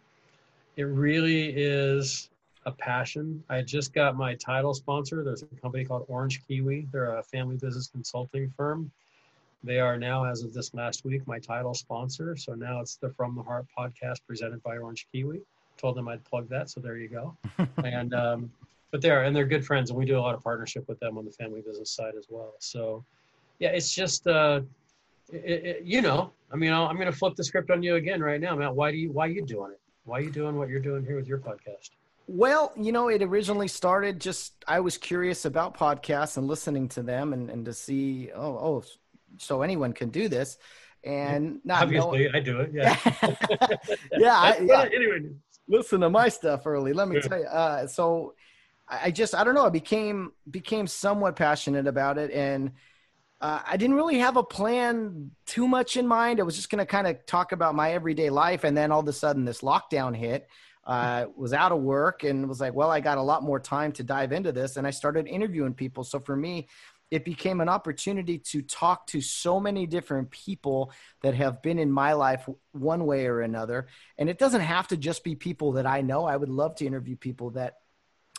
[0.78, 2.30] it really is
[2.66, 3.44] a passion.
[3.49, 5.24] I just got my title sponsor.
[5.24, 6.88] There's a company called Orange Kiwi.
[6.91, 8.91] They're a family business consulting firm.
[9.64, 12.38] They are now, as of this last week, my title sponsor.
[12.38, 15.41] So now it's the From the Heart podcast presented by Orange Kiwi.
[15.78, 17.36] Told them I'd plug that, so there you go.
[17.84, 18.52] and um,
[18.91, 20.99] but they are, and they're good friends, and we do a lot of partnership with
[20.99, 22.54] them on the family business side as well.
[22.60, 23.04] So,
[23.60, 24.62] yeah, it's just, uh,
[25.32, 27.95] it, it, you know, I mean, i am going to flip the script on you
[27.95, 28.74] again right now, Matt.
[28.74, 29.80] Why do you, why are you doing it?
[30.08, 31.90] Why are you doing what you're doing here with your podcast?
[32.28, 37.04] Well, you know, it originally started just I was curious about podcasts and listening to
[37.04, 38.84] them and, and to see, oh, oh,
[39.38, 40.58] so anyone can do this.
[41.04, 42.72] And not obviously knowing, I do it.
[42.74, 42.98] Yeah.
[44.18, 44.34] yeah.
[44.34, 44.88] I, yeah.
[44.96, 45.30] Anyway,
[45.68, 46.94] listen to my stuff early.
[46.94, 47.46] Let me tell you.
[47.46, 48.34] Uh, so
[48.88, 49.66] I just, I don't know.
[49.66, 52.32] I became, became somewhat passionate about it.
[52.32, 52.72] And,
[53.39, 56.39] uh, I didn't really have a plan too much in mind.
[56.39, 58.64] I was just going to kind of talk about my everyday life.
[58.64, 60.47] And then all of a sudden this lockdown hit,
[60.85, 63.91] uh, was out of work and was like, well, I got a lot more time
[63.93, 64.77] to dive into this.
[64.77, 66.03] And I started interviewing people.
[66.05, 66.68] So for me,
[67.11, 70.91] it became an opportunity to talk to so many different people
[71.22, 73.88] that have been in my life one way or another.
[74.18, 76.26] And it doesn't have to just be people that I know.
[76.26, 77.76] I would love to interview people that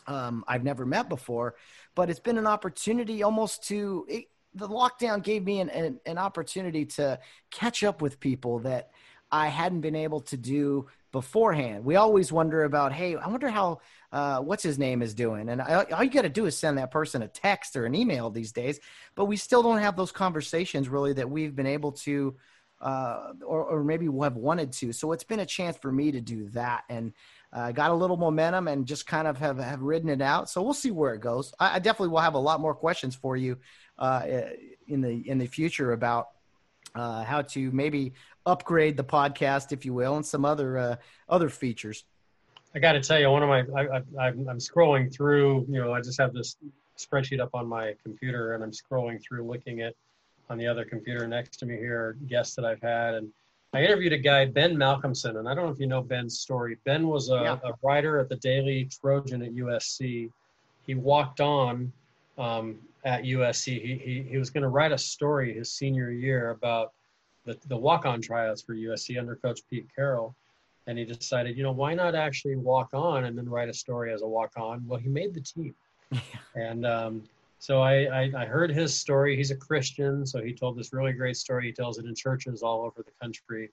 [0.07, 1.55] um, I've never met before,
[1.95, 4.05] but it's been an opportunity almost to.
[4.09, 7.19] It, the lockdown gave me an, an, an opportunity to
[7.51, 8.91] catch up with people that
[9.31, 11.85] I hadn't been able to do beforehand.
[11.85, 13.79] We always wonder about, hey, I wonder how
[14.11, 16.77] uh, what's his name is doing, and I, all you got to do is send
[16.77, 18.79] that person a text or an email these days.
[19.15, 22.35] But we still don't have those conversations really that we've been able to,
[22.81, 24.93] uh, or, or maybe have wanted to.
[24.93, 27.13] So it's been a chance for me to do that, and
[27.53, 30.49] uh, got a little momentum and just kind of have, have ridden it out.
[30.49, 31.53] So we'll see where it goes.
[31.59, 33.57] I, I definitely will have a lot more questions for you
[33.99, 34.23] uh,
[34.87, 36.29] in the in the future about
[36.95, 38.13] uh, how to maybe
[38.45, 40.95] upgrade the podcast, if you will, and some other uh,
[41.27, 42.05] other features.
[42.73, 43.59] I got to tell you, one of my
[44.19, 45.65] I, am scrolling through.
[45.69, 46.57] You know, I just have this
[46.97, 49.93] spreadsheet up on my computer, and I'm scrolling through, looking at
[50.49, 53.31] on the other computer next to me here guests that I've had, and
[53.73, 56.77] I interviewed a guy, Ben Malcolmson, and I don't know if you know Ben's story.
[56.85, 57.57] Ben was a, yeah.
[57.63, 60.31] a writer at the Daily Trojan at USC.
[60.87, 61.91] He walked on
[62.39, 63.81] um, at USC.
[63.81, 66.93] He, he, he was going to write a story his senior year about
[67.45, 70.35] the, the walk-on tryouts for USC under Coach Pete Carroll.
[70.87, 74.11] And he decided, you know, why not actually walk on and then write a story
[74.11, 74.85] as a walk-on?
[74.87, 75.75] Well, he made the team.
[76.55, 77.23] and um,
[77.59, 79.35] so I, I, I, heard his story.
[79.35, 81.67] He's a Christian, so he told this really great story.
[81.67, 83.69] He tells it in churches all over the country.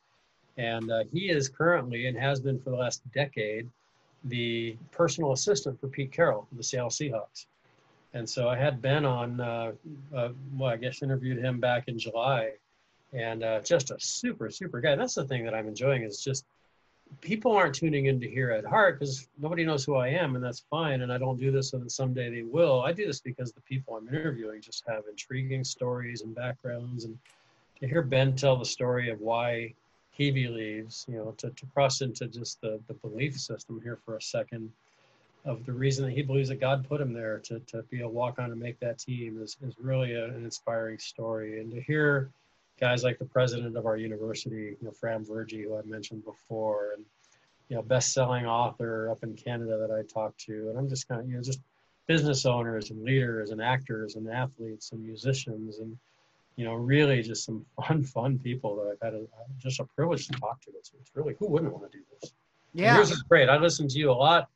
[0.58, 3.68] And uh, he is currently, and has been for the last decade,
[4.24, 7.46] the personal assistant for Pete Carroll, the Seattle Seahawks.
[8.14, 9.72] And so I had Ben on, uh,
[10.14, 12.52] uh, well, I guess interviewed him back in July,
[13.12, 14.96] and uh, just a super, super guy.
[14.96, 16.46] That's the thing that I'm enjoying is just
[17.20, 20.44] people aren't tuning in to hear Ed Hart because nobody knows who I am, and
[20.44, 21.02] that's fine.
[21.02, 22.82] And I don't do this so that someday they will.
[22.82, 27.18] I do this because the people I'm interviewing just have intriguing stories and backgrounds, and
[27.80, 29.74] to hear Ben tell the story of why
[30.10, 34.16] he believes, you know, to, to cross into just the, the belief system here for
[34.16, 34.72] a second
[35.46, 38.08] of the reason that he believes that God put him there to, to be a
[38.08, 41.60] walk on and make that team is, is really a, an inspiring story.
[41.60, 42.30] And to hear
[42.80, 46.94] guys like the president of our university, you know, Fram Virjee, who I mentioned before,
[46.96, 47.04] and,
[47.68, 50.68] you know, best-selling author up in Canada that I talked to.
[50.68, 51.60] And I'm just kind of, you know, just
[52.08, 55.96] business owners and leaders and actors and athletes and musicians and,
[56.56, 59.26] you know, really just some fun, fun people that I've had a,
[59.58, 60.70] just a privilege to talk to.
[60.76, 62.32] It's, it's really, who wouldn't want to do this?
[62.74, 62.96] Yeah.
[62.96, 63.48] yours is great.
[63.48, 64.50] I listen to you a lot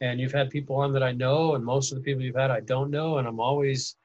[0.00, 2.50] and you've had people on that I know, and most of the people you've had
[2.50, 3.96] I don't know, and I'm always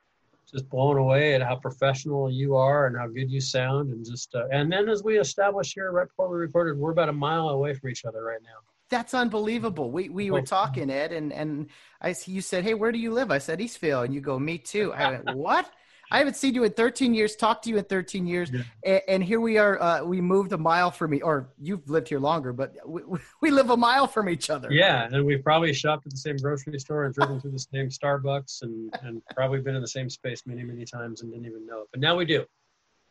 [0.49, 4.34] just blown away at how professional you are and how good you sound, and just
[4.36, 7.49] uh, and then as we established here right before we recorded, we're about a mile
[7.49, 8.57] away from each other right now.
[8.90, 9.91] That's unbelievable.
[9.91, 11.68] We we were talking, Ed, and and
[12.02, 14.57] I you said, "Hey, where do you live?" I said, "Eastvale," and you go, "Me
[14.57, 15.70] too." I went, "What?"
[16.11, 18.61] I haven't seen you in 13 years, talked to you in 13 years, yeah.
[18.84, 19.81] and, and, here we are.
[19.81, 23.02] Uh, we moved a mile from me, or you've lived here longer, but we,
[23.41, 24.72] we live a mile from each other.
[24.72, 27.90] Yeah, and we've probably shopped at the same grocery store and driven through the same
[27.90, 31.65] Starbucks, and and probably been in the same space many many times and didn't even
[31.65, 31.88] know it.
[31.91, 32.45] But now we do.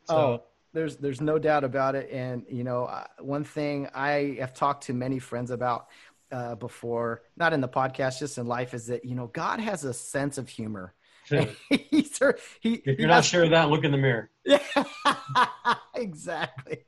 [0.04, 0.16] So.
[0.16, 0.42] Oh,
[0.72, 2.10] there's there's no doubt about it.
[2.10, 5.88] And you know, uh, one thing I have talked to many friends about
[6.30, 9.84] uh, before, not in the podcast, just in life, is that you know God has
[9.84, 10.94] a sense of humor
[11.68, 12.18] he's,
[12.60, 14.30] he, if you're not sure of that, look in the mirror.
[14.44, 14.58] Yeah,
[15.94, 16.78] exactly.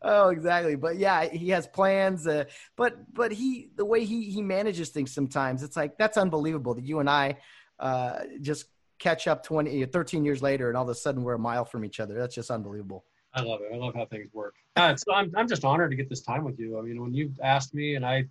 [0.00, 0.76] Oh, exactly.
[0.76, 2.26] But yeah, he has plans.
[2.26, 2.44] Uh,
[2.76, 6.84] but but he the way he he manages things sometimes, it's like that's unbelievable that
[6.84, 7.38] you and I
[7.78, 8.66] uh, just
[8.98, 11.84] catch up 20, 13 years later, and all of a sudden we're a mile from
[11.84, 12.14] each other.
[12.14, 13.04] That's just unbelievable.
[13.34, 13.74] I love it.
[13.74, 14.54] I love how things work.
[14.76, 16.78] Uh, so I'm, I'm just honored to get this time with you.
[16.78, 18.24] I mean, when you asked me, and I,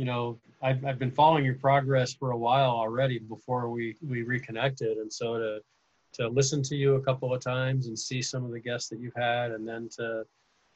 [0.00, 4.22] you know, I've, I've been following your progress for a while already before we we
[4.22, 5.60] reconnected, and so to
[6.14, 8.98] to listen to you a couple of times and see some of the guests that
[8.98, 10.24] you've had, and then to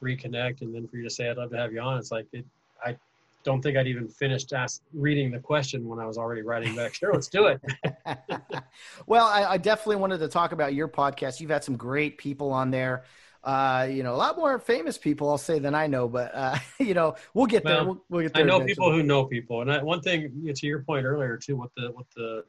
[0.03, 2.27] reconnect, and then for you to say I'd love to have you on, it's like
[2.33, 2.45] it.
[2.85, 2.95] I
[3.43, 6.93] don't think I'd even finished ask, reading the question when I was already writing back.
[6.93, 7.59] Sure, let's do it.
[9.07, 11.39] well, I, I, definitely wanted to talk about your podcast.
[11.39, 13.05] You've had some great people on there.
[13.45, 16.07] Uh, you know, a lot more famous people, I'll say, than I know.
[16.07, 17.85] But uh, you know, we'll get well, there.
[17.85, 18.43] We'll, we'll, get there.
[18.43, 18.73] I know eventually.
[18.73, 21.91] people who know people, and I, one thing to your point earlier too, what the
[21.91, 22.43] what the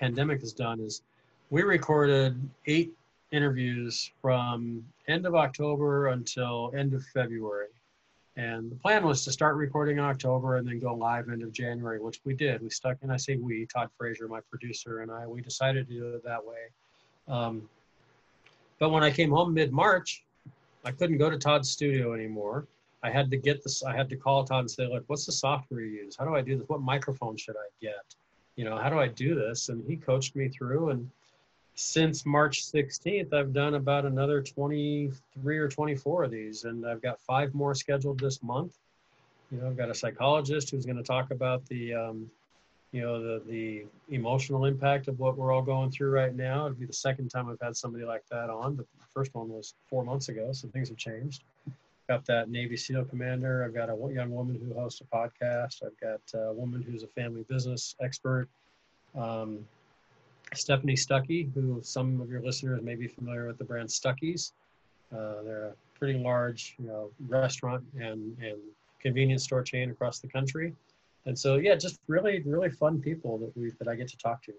[0.00, 1.02] pandemic has done is
[1.50, 2.36] we recorded
[2.66, 2.92] eight
[3.30, 7.68] interviews from end of October until end of February
[8.36, 11.52] and the plan was to start recording in October and then go live end of
[11.52, 12.62] January, which we did.
[12.62, 15.94] We stuck, and I say we, Todd Frazier, my producer, and I, we decided to
[15.94, 16.70] do it that way.
[17.28, 17.68] Um,
[18.82, 20.24] but when I came home mid March,
[20.84, 22.66] I couldn't go to Todd's studio anymore.
[23.04, 25.30] I had to get this, I had to call Todd and say, look, what's the
[25.30, 26.16] software you use?
[26.18, 26.68] How do I do this?
[26.68, 28.16] What microphone should I get?
[28.56, 29.68] You know, how do I do this?
[29.68, 31.08] And he coached me through and
[31.76, 37.20] since March 16th, I've done about another 23 or 24 of these, and I've got
[37.20, 38.78] five more scheduled this month.
[39.52, 42.30] You know, I've got a psychologist who's going to talk about the, um,
[42.92, 46.66] you know, the the emotional impact of what we're all going through right now.
[46.66, 49.48] It'd be the second time I've had somebody like that on, but the first one
[49.48, 51.42] was four months ago, so things have changed.
[52.08, 53.64] Got that Navy SEAL commander.
[53.64, 55.82] I've got a young woman who hosts a podcast.
[55.82, 58.48] I've got a woman who's a family business expert.
[59.14, 59.66] Um,
[60.54, 64.52] Stephanie Stuckey, who some of your listeners may be familiar with the brand Stuckey's.
[65.10, 68.58] Uh, they're a pretty large, you know, restaurant and, and
[69.00, 70.74] convenience store chain across the country.
[71.26, 74.42] And so, yeah, just really, really fun people that we that I get to talk
[74.44, 74.52] to.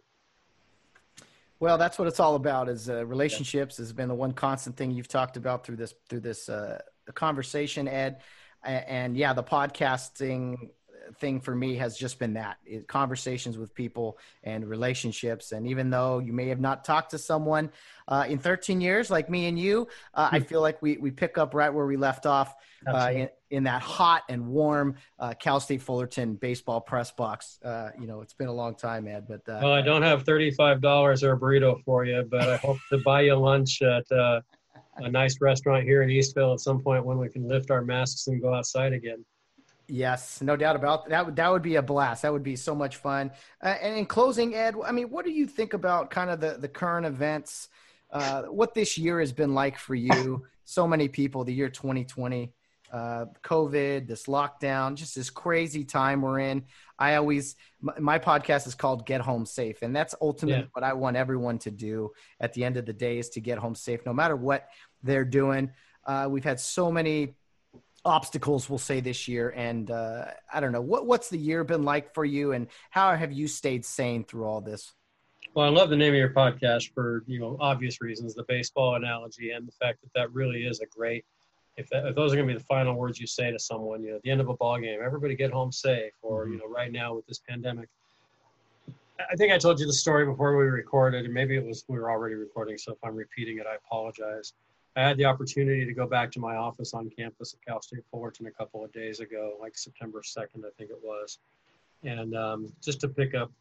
[1.59, 2.69] Well, that's what it's all about.
[2.69, 6.21] Is uh, relationships has been the one constant thing you've talked about through this through
[6.21, 6.79] this uh,
[7.13, 8.21] conversation, Ed.
[8.63, 10.69] And, and yeah, the podcasting
[11.19, 15.51] thing for me has just been that it, conversations with people and relationships.
[15.51, 17.71] And even though you may have not talked to someone
[18.07, 20.45] uh, in 13 years, like me and you, uh, I hmm.
[20.45, 22.53] feel like we, we pick up right where we left off
[22.85, 27.59] uh, in, in, that hot and warm uh, Cal State Fullerton baseball press box.
[27.63, 29.47] Uh, you know, it's been a long time, Ed, but.
[29.47, 32.97] Uh, well, I don't have $35 or a burrito for you, but I hope to
[32.99, 34.03] buy you lunch at
[34.97, 38.27] a nice restaurant here in Eastvale at some point when we can lift our masks
[38.27, 39.23] and go outside again.
[39.87, 41.09] Yes, no doubt about that.
[41.09, 42.21] That would, that would be a blast.
[42.21, 43.31] That would be so much fun.
[43.61, 46.57] Uh, and in closing, Ed, I mean, what do you think about kind of the,
[46.59, 47.69] the current events?
[48.11, 50.45] Uh, what this year has been like for you?
[50.65, 52.53] So many people, the year 2020,
[52.93, 56.63] uh, COVID, this lockdown, just this crazy time we're in.
[56.97, 59.81] I always, my, my podcast is called Get Home Safe.
[59.81, 60.67] And that's ultimately yeah.
[60.73, 63.57] what I want everyone to do at the end of the day is to get
[63.57, 64.69] home safe, no matter what
[65.01, 65.71] they're doing.
[66.05, 67.35] Uh, we've had so many
[68.05, 71.83] obstacles we'll say this year and uh, i don't know what what's the year been
[71.83, 74.93] like for you and how have you stayed sane through all this?
[75.53, 78.95] Well i love the name of your podcast for you know obvious reasons the baseball
[78.95, 81.23] analogy and the fact that that really is a great
[81.75, 84.03] if, that, if those are going to be the final words you say to someone
[84.03, 86.53] you know at the end of a ball game everybody get home safe or mm-hmm.
[86.53, 87.87] you know right now with this pandemic.
[89.19, 91.99] I think i told you the story before we recorded and maybe it was we
[91.99, 94.53] were already recording so if i'm repeating it i apologize
[94.95, 98.03] I had the opportunity to go back to my office on campus at Cal State
[98.11, 101.39] Fullerton a couple of days ago, like September 2nd, I think it was,
[102.03, 103.51] and um, just to pick up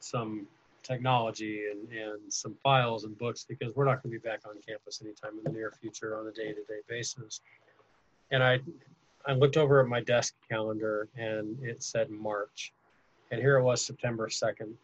[0.00, 0.46] some
[0.82, 4.54] technology and, and some files and books because we're not going to be back on
[4.66, 7.40] campus anytime in the near future on a day-to-day basis.
[8.30, 8.60] And I,
[9.26, 12.72] I looked over at my desk calendar and it said March,
[13.30, 14.74] and here it was September 2nd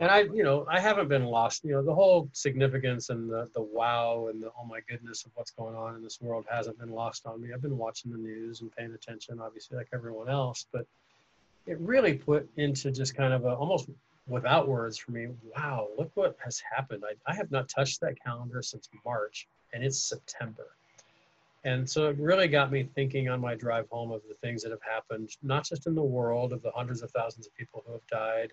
[0.00, 1.64] and I, you know, I haven't been lost.
[1.64, 5.30] You know, the whole significance and the the wow and the oh my goodness of
[5.34, 7.50] what's going on in this world hasn't been lost on me.
[7.52, 10.66] I've been watching the news and paying attention, obviously, like everyone else.
[10.72, 10.86] But
[11.66, 13.88] it really put into just kind of a almost
[14.26, 15.28] without words for me.
[15.56, 17.04] Wow, look what has happened.
[17.06, 20.66] I, I have not touched that calendar since March, and it's September.
[21.66, 24.70] And so it really got me thinking on my drive home of the things that
[24.70, 27.92] have happened, not just in the world, of the hundreds of thousands of people who
[27.92, 28.52] have died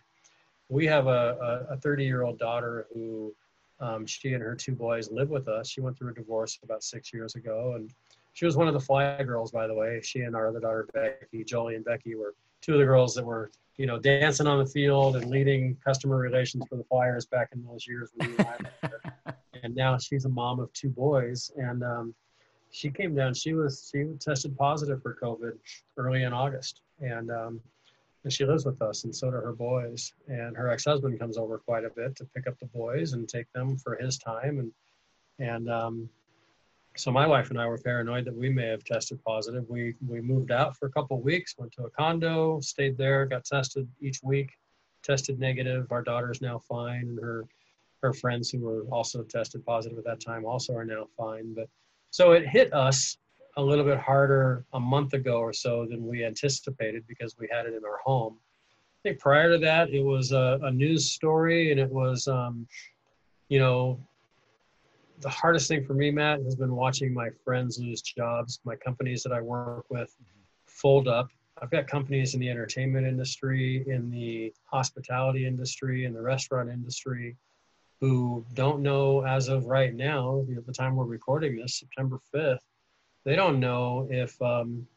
[0.72, 3.36] we have a, a 30 year old daughter who
[3.82, 5.68] um, she and her two boys live with us.
[5.68, 7.94] She went through a divorce about six years ago, and
[8.34, 10.00] she was one of the fly girls, by the way.
[10.02, 13.26] She and our other daughter, Becky, Jolie, and Becky were two of the girls that
[13.26, 17.50] were, you know, dancing on the field and leading customer relations for the Flyers back
[17.54, 19.02] in those years when we were there.
[19.64, 22.16] And now she's a mom of two boys, and um,
[22.72, 23.36] she came down.
[23.36, 25.52] She was she tested positive for COVID
[25.98, 27.62] early in August, and um,
[28.24, 30.14] and she lives with us, and so do her boys.
[30.28, 33.52] And her ex-husband comes over quite a bit to pick up the boys and take
[33.54, 34.60] them for his time.
[34.60, 34.72] And
[35.40, 36.10] and um,
[36.96, 39.66] so my wife and I were paranoid that we may have tested positive.
[39.70, 43.26] We we moved out for a couple of weeks, went to a condo, stayed there,
[43.26, 44.52] got tested each week,
[45.04, 45.92] tested negative.
[45.92, 47.46] Our daughter's now fine, and her
[48.04, 51.54] her friends who were also tested positive at that time also are now fine.
[51.54, 51.70] But
[52.10, 53.18] so it hit us
[53.58, 57.66] a little bit harder a month ago or so than we anticipated because we had
[57.66, 58.38] it in our home.
[59.04, 62.68] I think prior to that, it was a, a news story, and it was, um,
[63.50, 64.00] you know,
[65.22, 69.24] the hardest thing for me, Matt, has been watching my friends lose jobs, my companies
[69.24, 70.16] that I work with
[70.66, 71.30] fold up.
[71.62, 77.36] I've got companies in the entertainment industry, in the hospitality industry, in the restaurant industry,
[78.00, 82.58] who don't know as of right now, the time we're recording this, September 5th,
[83.24, 84.88] they don't know if um,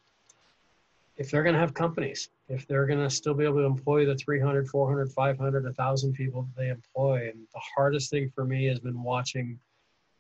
[1.17, 4.05] if they're going to have companies, if they're going to still be able to employ
[4.05, 7.31] the 300, 400, 500, 1,000 people that they employ.
[7.33, 9.59] And the hardest thing for me has been watching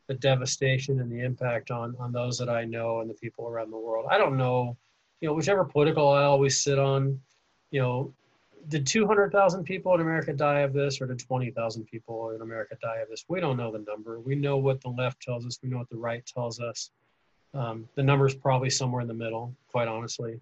[0.06, 3.70] the devastation and the impact on on those that I know and the people around
[3.70, 4.06] the world.
[4.10, 4.76] I don't know,
[5.20, 7.18] you know, whichever political I always sit on,
[7.70, 8.12] you know,
[8.68, 12.98] did 200,000 people in America die of this or did 20,000 people in America die
[12.98, 13.24] of this?
[13.28, 14.20] We don't know the number.
[14.20, 15.58] We know what the left tells us.
[15.62, 16.90] We know what the right tells us.
[17.54, 20.40] Um, the number is probably somewhere in the middle, quite honestly.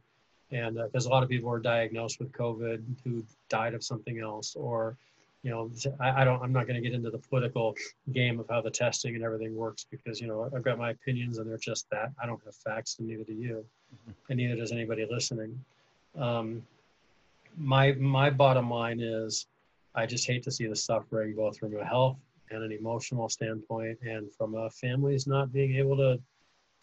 [0.51, 4.19] And because uh, a lot of people are diagnosed with COVID who died of something
[4.21, 4.97] else, or,
[5.43, 5.71] you know,
[6.01, 7.75] I, I don't, I'm not going to get into the political
[8.13, 11.39] game of how the testing and everything works because, you know, I've got my opinions
[11.39, 12.13] and they're just that.
[12.23, 13.65] I don't have facts, and neither do you,
[13.95, 14.13] mm-hmm.
[14.29, 15.59] and neither does anybody listening.
[16.19, 16.63] Um,
[17.57, 19.47] my my bottom line is,
[19.95, 22.17] I just hate to see the suffering both from a health
[22.51, 26.21] and an emotional standpoint, and from a families not being able to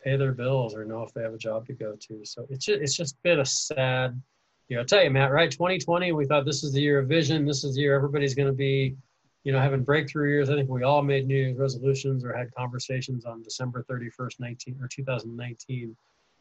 [0.04, 2.26] pay their bills or know if they have a job to go to.
[2.26, 4.20] So it's just, it's just been a sad,
[4.68, 5.52] you know, I tell you, Matt, right?
[5.52, 7.46] 2020, we thought this is the year of vision.
[7.46, 8.96] This is the year everybody's going to be,
[9.44, 10.50] you know, having breakthrough years.
[10.50, 14.88] I think we all made New resolutions or had conversations on December 31st, 19 or
[14.88, 15.96] 2019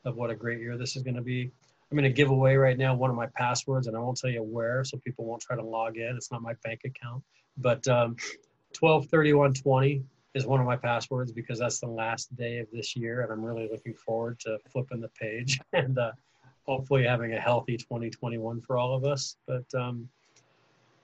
[0.04, 1.50] of what a great year this is going to be.
[1.90, 4.30] I'm going to give away right now one of my passwords, and I won't tell
[4.30, 6.14] you where, so people won't try to log in.
[6.16, 7.22] It's not my bank account,
[7.56, 8.16] but um,
[8.78, 13.32] 123120 is one of my passwords because that's the last day of this year, and
[13.32, 16.12] I'm really looking forward to flipping the page and uh,
[16.64, 19.36] hopefully having a healthy 2021 for all of us.
[19.46, 20.08] But um,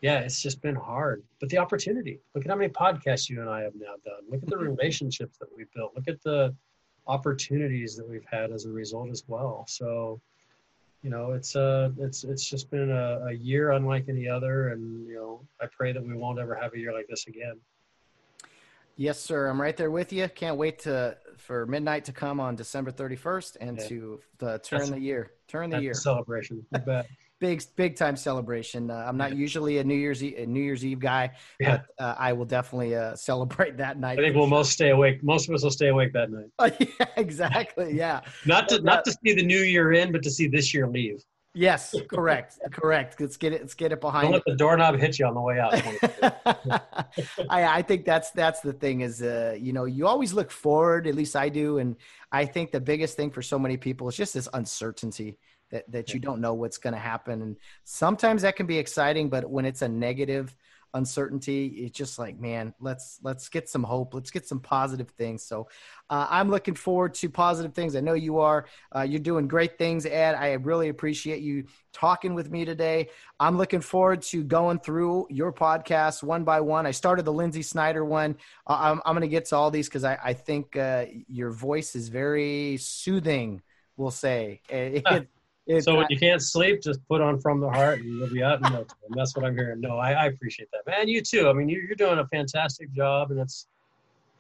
[0.03, 1.23] yeah, it's just been hard.
[1.41, 2.21] But the opportunity.
[2.35, 4.25] Look at how many podcasts you and I have now done.
[4.29, 5.93] Look at the relationships that we've built.
[5.97, 6.55] Look at the
[7.07, 9.65] opportunities that we've had as a result as well.
[9.67, 10.21] So,
[11.03, 15.07] you know, it's uh it's it's just been a, a year unlike any other, and
[15.07, 17.59] you know, I pray that we won't ever have a year like this again.
[18.97, 19.49] Yes, sir.
[19.49, 20.29] I'm right there with you.
[20.29, 23.89] Can't wait to for midnight to come on December 31st and yeah.
[23.89, 25.33] to the turn that's, the year.
[25.49, 26.65] Turn the year celebration.
[27.41, 28.91] big big time celebration.
[28.91, 29.39] Uh, I'm not yeah.
[29.39, 31.79] usually a New Year's Eve, a New Year's Eve guy, yeah.
[31.99, 34.19] but uh, I will definitely uh, celebrate that night.
[34.19, 34.51] I think we'll sure.
[34.51, 35.23] most stay awake.
[35.23, 36.77] Most of us will stay awake that night.
[37.01, 37.95] yeah, exactly.
[37.95, 38.21] Yeah.
[38.47, 41.23] not to not to see the new year in, but to see this year leave.
[41.55, 43.21] Yes, correct, correct.
[43.21, 43.61] Let's get it.
[43.61, 44.25] Let's get it behind.
[44.25, 45.73] Don't let the doorknob hit you on the way out.
[47.49, 51.07] I, I think that's that's the thing is, uh, you know, you always look forward.
[51.07, 51.95] At least I do, and
[52.33, 55.39] I think the biggest thing for so many people is just this uncertainty
[55.71, 59.29] that that you don't know what's going to happen, and sometimes that can be exciting,
[59.29, 60.57] but when it's a negative
[60.95, 65.43] uncertainty it's just like man let's let's get some hope let's get some positive things.
[65.43, 65.69] So
[66.11, 67.97] uh, i'm looking forward to positive things.
[67.97, 68.67] I know you are.
[68.95, 70.35] Uh, you're doing great things ed.
[70.35, 73.09] I really appreciate you talking with me today.
[73.41, 76.87] I'm looking forward to going through your podcast one by one.
[76.87, 78.37] I started the Lynsi Snyder one.
[78.67, 81.51] Uh, i'm, I'm going to get to all these because I, I think uh, your
[81.51, 83.61] voice is very soothing
[83.97, 84.61] we'll say.
[84.71, 85.29] It, it,
[85.81, 88.65] so when you can't sleep, just put on From the Heart and you'll be out
[88.65, 89.11] in no time.
[89.11, 89.81] That's what I'm hearing.
[89.81, 91.09] No, I, I appreciate that, man.
[91.09, 91.49] You too.
[91.49, 93.67] I mean, you're, you're doing a fantastic job, and it's,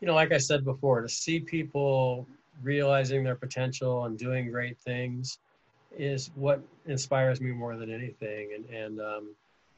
[0.00, 2.26] you know, like I said before, to see people
[2.62, 5.38] realizing their potential and doing great things
[5.96, 8.50] is what inspires me more than anything.
[8.54, 9.34] And and um,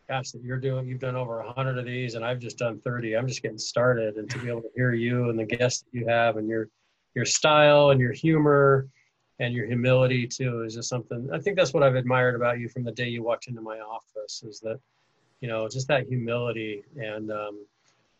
[0.08, 2.80] gosh, that you're doing, you've done over a hundred of these, and I've just done
[2.80, 3.16] thirty.
[3.16, 5.96] I'm just getting started, and to be able to hear you and the guests that
[5.96, 6.68] you have, and your
[7.14, 8.88] your style and your humor
[9.38, 12.68] and your humility too is just something i think that's what i've admired about you
[12.68, 14.78] from the day you walked into my office is that
[15.40, 17.66] you know just that humility and um,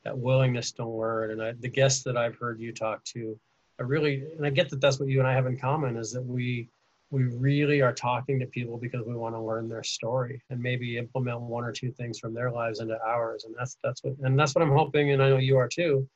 [0.05, 1.32] that willingness to learn.
[1.32, 3.38] And I, the guests that i've heard you talk to
[3.80, 6.12] i really and i get that that's what you and i have in common is
[6.12, 6.68] that we
[7.10, 10.98] we really are talking to people because we want to learn their story and maybe
[10.98, 13.44] implement one or two things from their lives into ours.
[13.44, 16.09] And that's that's what and that's what i'm hoping and i know you are too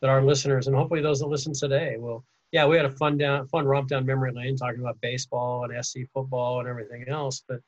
[0.00, 3.16] that our listeners and hopefully those that listen today will yeah, we had a fun
[3.16, 7.42] down, fun romp down memory lane talking about baseball and SC football and everything else.
[7.46, 7.60] But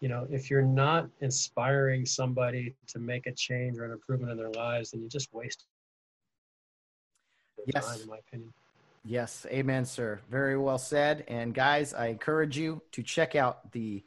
[0.00, 4.36] you know, if you're not inspiring somebody to make a change or an improvement in
[4.36, 5.64] their lives, then you just waste
[7.66, 7.86] yes.
[7.86, 8.52] time, in my opinion.
[9.04, 10.20] Yes, amen, sir.
[10.30, 11.24] Very well said.
[11.28, 14.02] And guys, I encourage you to check out the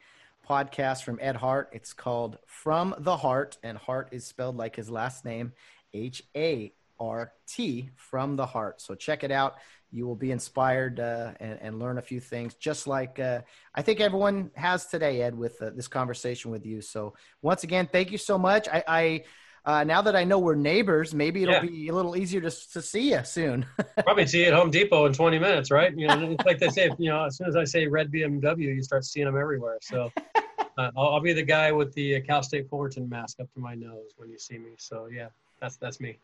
[0.48, 1.70] podcast from Ed Hart.
[1.72, 5.52] It's called From the Heart, and Hart is spelled like his last name,
[5.92, 8.80] H A R T, from the heart.
[8.80, 9.56] So check it out.
[9.96, 13.40] You will be inspired uh, and, and, learn a few things, just like uh,
[13.74, 16.82] I think everyone has today, Ed, with uh, this conversation with you.
[16.82, 18.68] So once again, thank you so much.
[18.68, 19.24] I, I
[19.64, 21.60] uh, now that I know we're neighbors, maybe it'll yeah.
[21.62, 23.64] be a little easier to, to see you soon.
[24.04, 25.96] Probably see you at Home Depot in 20 minutes, right?
[25.96, 28.76] You know, it's like they say, you know, as soon as I say red BMW,
[28.76, 29.78] you start seeing them everywhere.
[29.80, 33.60] So uh, I'll, I'll, be the guy with the Cal State Fullerton mask up to
[33.60, 34.72] my nose when you see me.
[34.76, 35.28] So yeah,
[35.58, 36.18] that's that's me.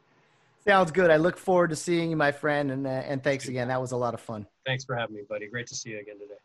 [0.66, 1.10] Sounds good.
[1.10, 3.68] I look forward to seeing you, my friend, and uh, and thanks again.
[3.68, 4.46] That was a lot of fun.
[4.64, 5.48] Thanks for having me, buddy.
[5.48, 6.38] Great to see you again today.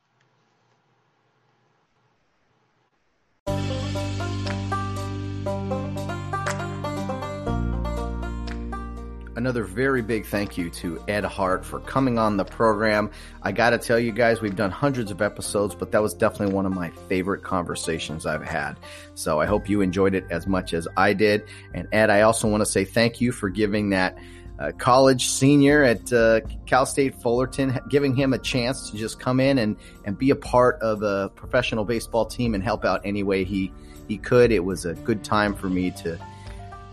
[9.38, 13.12] Another very big thank you to Ed Hart for coming on the program.
[13.44, 16.56] I got to tell you guys, we've done hundreds of episodes, but that was definitely
[16.56, 18.78] one of my favorite conversations I've had.
[19.14, 21.46] So I hope you enjoyed it as much as I did.
[21.76, 24.18] And Ed, I also want to say thank you for giving that
[24.58, 29.40] uh, college senior at uh, Cal State Fullerton, giving him a chance to just come
[29.40, 33.22] in and, and be a part of a professional baseball team and help out any
[33.22, 33.72] way he,
[34.08, 34.52] he could.
[34.52, 36.20] It was a good time for me to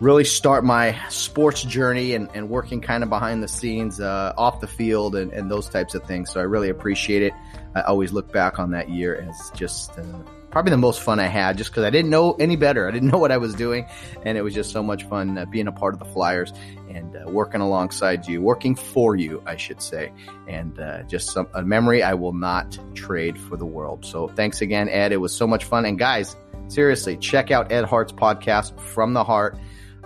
[0.05, 4.61] really start my sports journey and, and working kind of behind the scenes uh, off
[4.61, 6.31] the field and, and, those types of things.
[6.31, 7.33] So I really appreciate it.
[7.75, 10.03] I always look back on that year as just uh,
[10.51, 12.87] probably the most fun I had just because I didn't know any better.
[12.87, 13.87] I didn't know what I was doing.
[14.25, 16.53] And it was just so much fun uh, being a part of the Flyers
[16.91, 20.13] and uh, working alongside you, working for you, I should say.
[20.47, 24.05] And uh, just some, a memory I will not trade for the world.
[24.05, 25.13] So thanks again, Ed.
[25.13, 25.87] It was so much fun.
[25.87, 26.37] And guys,
[26.69, 29.59] seriously, check out Ed Hart's podcast, From the Heart.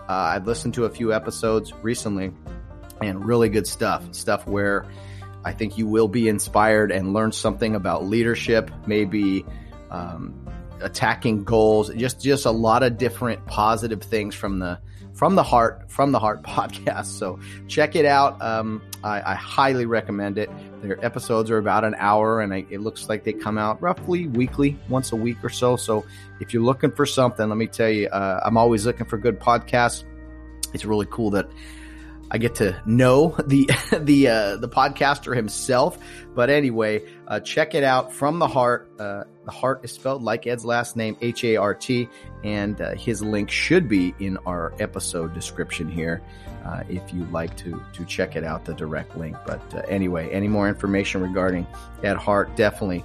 [0.08, 2.32] Uh, I've listened to a few episodes recently
[3.02, 4.14] and really good stuff.
[4.14, 4.86] Stuff where
[5.44, 9.44] I think you will be inspired and learn something about leadership, maybe
[9.90, 10.34] um,
[10.80, 14.78] attacking goals, just just a lot of different positive things from the
[15.18, 17.06] from the heart from the heart podcast.
[17.06, 18.40] So check it out.
[18.40, 20.48] Um, I, I, highly recommend it.
[20.80, 24.28] Their episodes are about an hour, and I, it looks like they come out roughly
[24.28, 25.74] weekly, once a week or so.
[25.76, 26.06] So
[26.38, 29.40] if you're looking for something, let me tell you, uh, I'm always looking for good
[29.40, 30.04] podcasts.
[30.72, 31.50] It's really cool that
[32.30, 35.98] I get to know the the uh, the podcaster himself.
[36.34, 38.90] But anyway, uh, check it out from the heart.
[38.98, 42.08] Uh, the heart is spelled like Ed's last name, H A R T,
[42.44, 46.22] and uh, his link should be in our episode description here.
[46.64, 49.36] Uh, if you'd like to to check it out, the direct link.
[49.46, 51.66] But uh, anyway, any more information regarding
[52.02, 53.04] Ed Hart, definitely.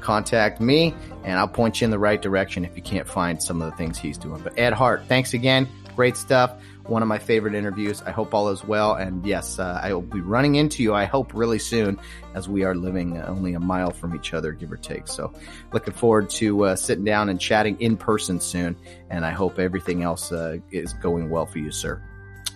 [0.00, 3.62] contact me and I'll point you in the right direction if you can't find some
[3.62, 4.40] of the things he's doing.
[4.42, 5.68] But Ed Hart, thanks again.
[5.94, 6.50] Great stuff
[6.88, 8.02] one of my favorite interviews.
[8.02, 8.94] I hope all is well.
[8.94, 11.98] And yes, uh, I will be running into you, I hope, really soon
[12.34, 15.08] as we are living only a mile from each other, give or take.
[15.08, 15.32] So
[15.72, 18.76] looking forward to uh, sitting down and chatting in person soon.
[19.10, 22.02] And I hope everything else uh, is going well for you, sir.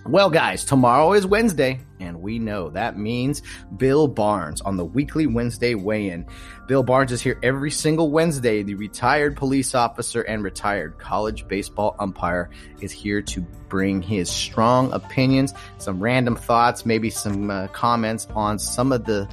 [0.06, 3.43] Well, guys, tomorrow is Wednesday, and we know that means
[3.77, 6.24] Bill Barnes on the weekly Wednesday weigh in.
[6.66, 8.62] Bill Barnes is here every single Wednesday.
[8.62, 12.48] The retired police officer and retired college baseball umpire
[12.81, 18.59] is here to bring his strong opinions, some random thoughts, maybe some uh, comments on
[18.59, 19.28] some of the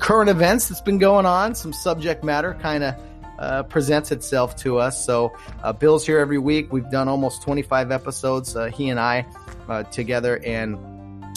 [0.00, 2.94] current events that's been going on, some subject matter kind of
[3.38, 5.06] uh, presents itself to us.
[5.06, 5.32] So,
[5.62, 6.72] uh, Bill's here every week.
[6.72, 9.24] We've done almost 25 episodes, uh, he and I
[9.68, 10.40] uh, together.
[10.44, 10.76] And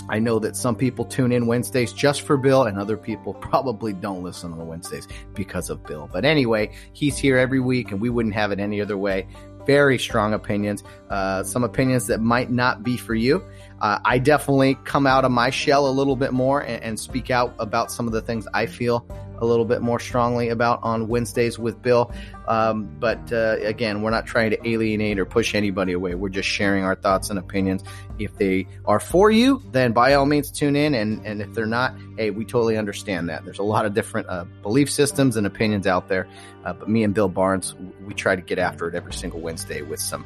[0.09, 3.93] I know that some people tune in Wednesdays just for Bill, and other people probably
[3.93, 6.09] don't listen on the Wednesdays because of Bill.
[6.11, 9.27] But anyway, he's here every week, and we wouldn't have it any other way.
[9.65, 13.43] Very strong opinions, uh, some opinions that might not be for you.
[13.81, 17.31] Uh, I definitely come out of my shell a little bit more and, and speak
[17.31, 19.05] out about some of the things I feel
[19.41, 22.11] a little bit more strongly about on Wednesdays with Bill.
[22.47, 26.13] Um, but uh, again, we're not trying to alienate or push anybody away.
[26.13, 27.83] We're just sharing our thoughts and opinions.
[28.19, 30.93] If they are for you, then by all means tune in.
[30.93, 33.43] And, and if they're not, hey, we totally understand that.
[33.43, 36.27] There's a lot of different uh, belief systems and opinions out there.
[36.63, 37.73] Uh, but me and Bill Barnes,
[38.05, 40.23] we try to get after it every single Wednesday with some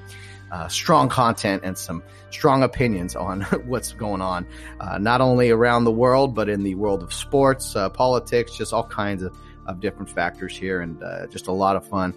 [0.55, 4.47] uh, strong content and some strong opinions on what's going on,
[4.79, 8.71] uh, not only around the world, but in the world of sports, uh, politics, just
[8.71, 12.13] all kinds of, of different factors here, and uh, just a lot of fun.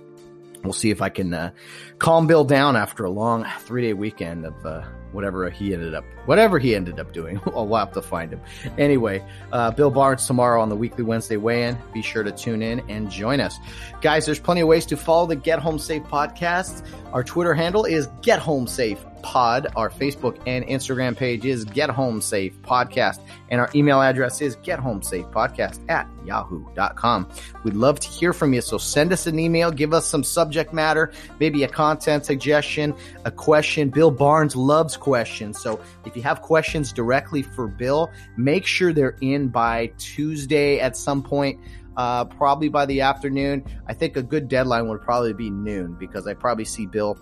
[0.63, 1.51] We'll see if I can uh,
[1.99, 6.05] calm Bill down after a long three day weekend of uh, whatever he ended up,
[6.27, 7.41] whatever he ended up doing.
[7.47, 8.41] we'll have to find him.
[8.77, 11.79] Anyway, uh, Bill Barnes tomorrow on the weekly Wednesday weigh-in.
[11.93, 13.59] Be sure to tune in and join us,
[14.01, 14.27] guys.
[14.27, 16.87] There's plenty of ways to follow the Get Home Safe podcast.
[17.13, 19.69] Our Twitter handle is Get Home Safe Pod.
[19.77, 23.21] Our Facebook and Instagram page is Get Home Safe Podcast.
[23.51, 27.29] And our email address is Get Home Safe Podcast at yahoo.com.
[27.65, 28.61] We'd love to hear from you.
[28.61, 33.31] So send us an email, give us some subject matter, maybe a content suggestion, a
[33.31, 33.91] question.
[33.91, 35.61] Bill Barnes loves questions.
[35.61, 40.97] So if you have questions directly for Bill, make sure they're in by Tuesday at
[40.97, 41.61] some point.
[41.97, 43.65] Uh, probably by the afternoon.
[43.89, 47.19] I think a good deadline would probably be noon because I probably see Bill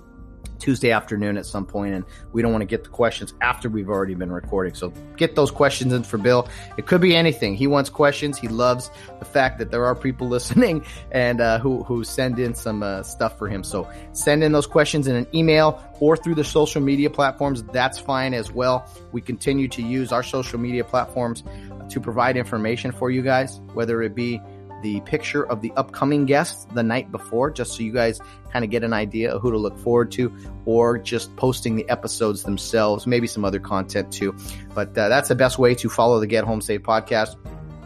[0.58, 3.88] Tuesday afternoon at some point, and we don't want to get the questions after we've
[3.88, 4.74] already been recording.
[4.74, 6.48] So get those questions in for Bill.
[6.76, 7.54] It could be anything.
[7.54, 8.38] He wants questions.
[8.38, 12.54] He loves the fact that there are people listening and uh, who who send in
[12.54, 13.62] some uh, stuff for him.
[13.64, 17.62] So send in those questions in an email or through the social media platforms.
[17.64, 18.90] That's fine as well.
[19.12, 21.42] We continue to use our social media platforms
[21.88, 24.40] to provide information for you guys, whether it be
[24.82, 28.20] the picture of the upcoming guest the night before, just so you guys
[28.52, 30.34] kind of get an idea of who to look forward to,
[30.64, 34.36] or just posting the episodes themselves, maybe some other content too.
[34.74, 37.36] But uh, that's the best way to follow the Get Home Safe podcast.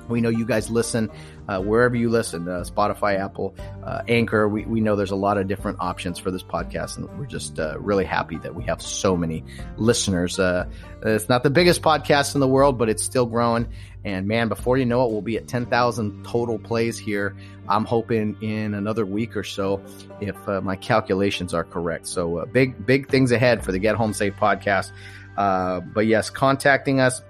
[0.09, 1.11] We know you guys listen
[1.51, 4.49] uh, wherever you listen, uh, Spotify, Apple, uh, Anchor.
[4.49, 7.59] We, we know there's a lot of different options for this podcast, and we're just
[7.59, 9.43] uh, really happy that we have so many
[9.77, 10.39] listeners.
[10.39, 10.67] Uh,
[11.03, 13.69] it's not the biggest podcast in the world, but it's still growing.
[14.05, 17.37] And man, before you know it, we'll be at 10,000 total plays here.
[17.69, 19.83] I'm hoping in another week or so,
[20.21, 22.07] if uh, my calculations are correct.
[22.07, 24.93] So uh, big, big things ahead for the Get Home Safe podcast.
[25.37, 27.23] Uh, but yes, contacting us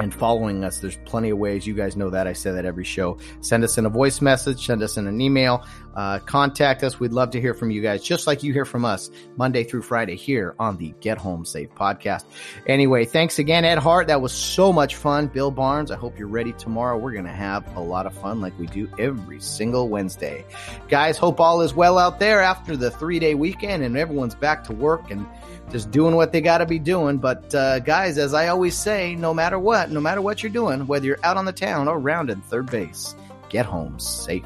[0.00, 0.78] and following us.
[0.78, 1.66] There's plenty of ways.
[1.66, 2.26] You guys know that.
[2.26, 3.18] I say that every show.
[3.40, 5.64] Send us in a voice message, send us in an email,
[5.98, 7.00] uh, contact us.
[7.00, 9.82] We'd love to hear from you guys, just like you hear from us Monday through
[9.82, 12.22] Friday here on the Get Home Safe podcast.
[12.68, 14.06] Anyway, thanks again, Ed Hart.
[14.06, 15.26] That was so much fun.
[15.26, 16.96] Bill Barnes, I hope you're ready tomorrow.
[16.96, 20.44] We're going to have a lot of fun like we do every single Wednesday.
[20.86, 24.62] Guys, hope all is well out there after the three day weekend and everyone's back
[24.64, 25.26] to work and
[25.72, 27.18] just doing what they got to be doing.
[27.18, 30.86] But uh, guys, as I always say, no matter what, no matter what you're doing,
[30.86, 33.16] whether you're out on the town or around in third base,
[33.48, 34.44] get home safe.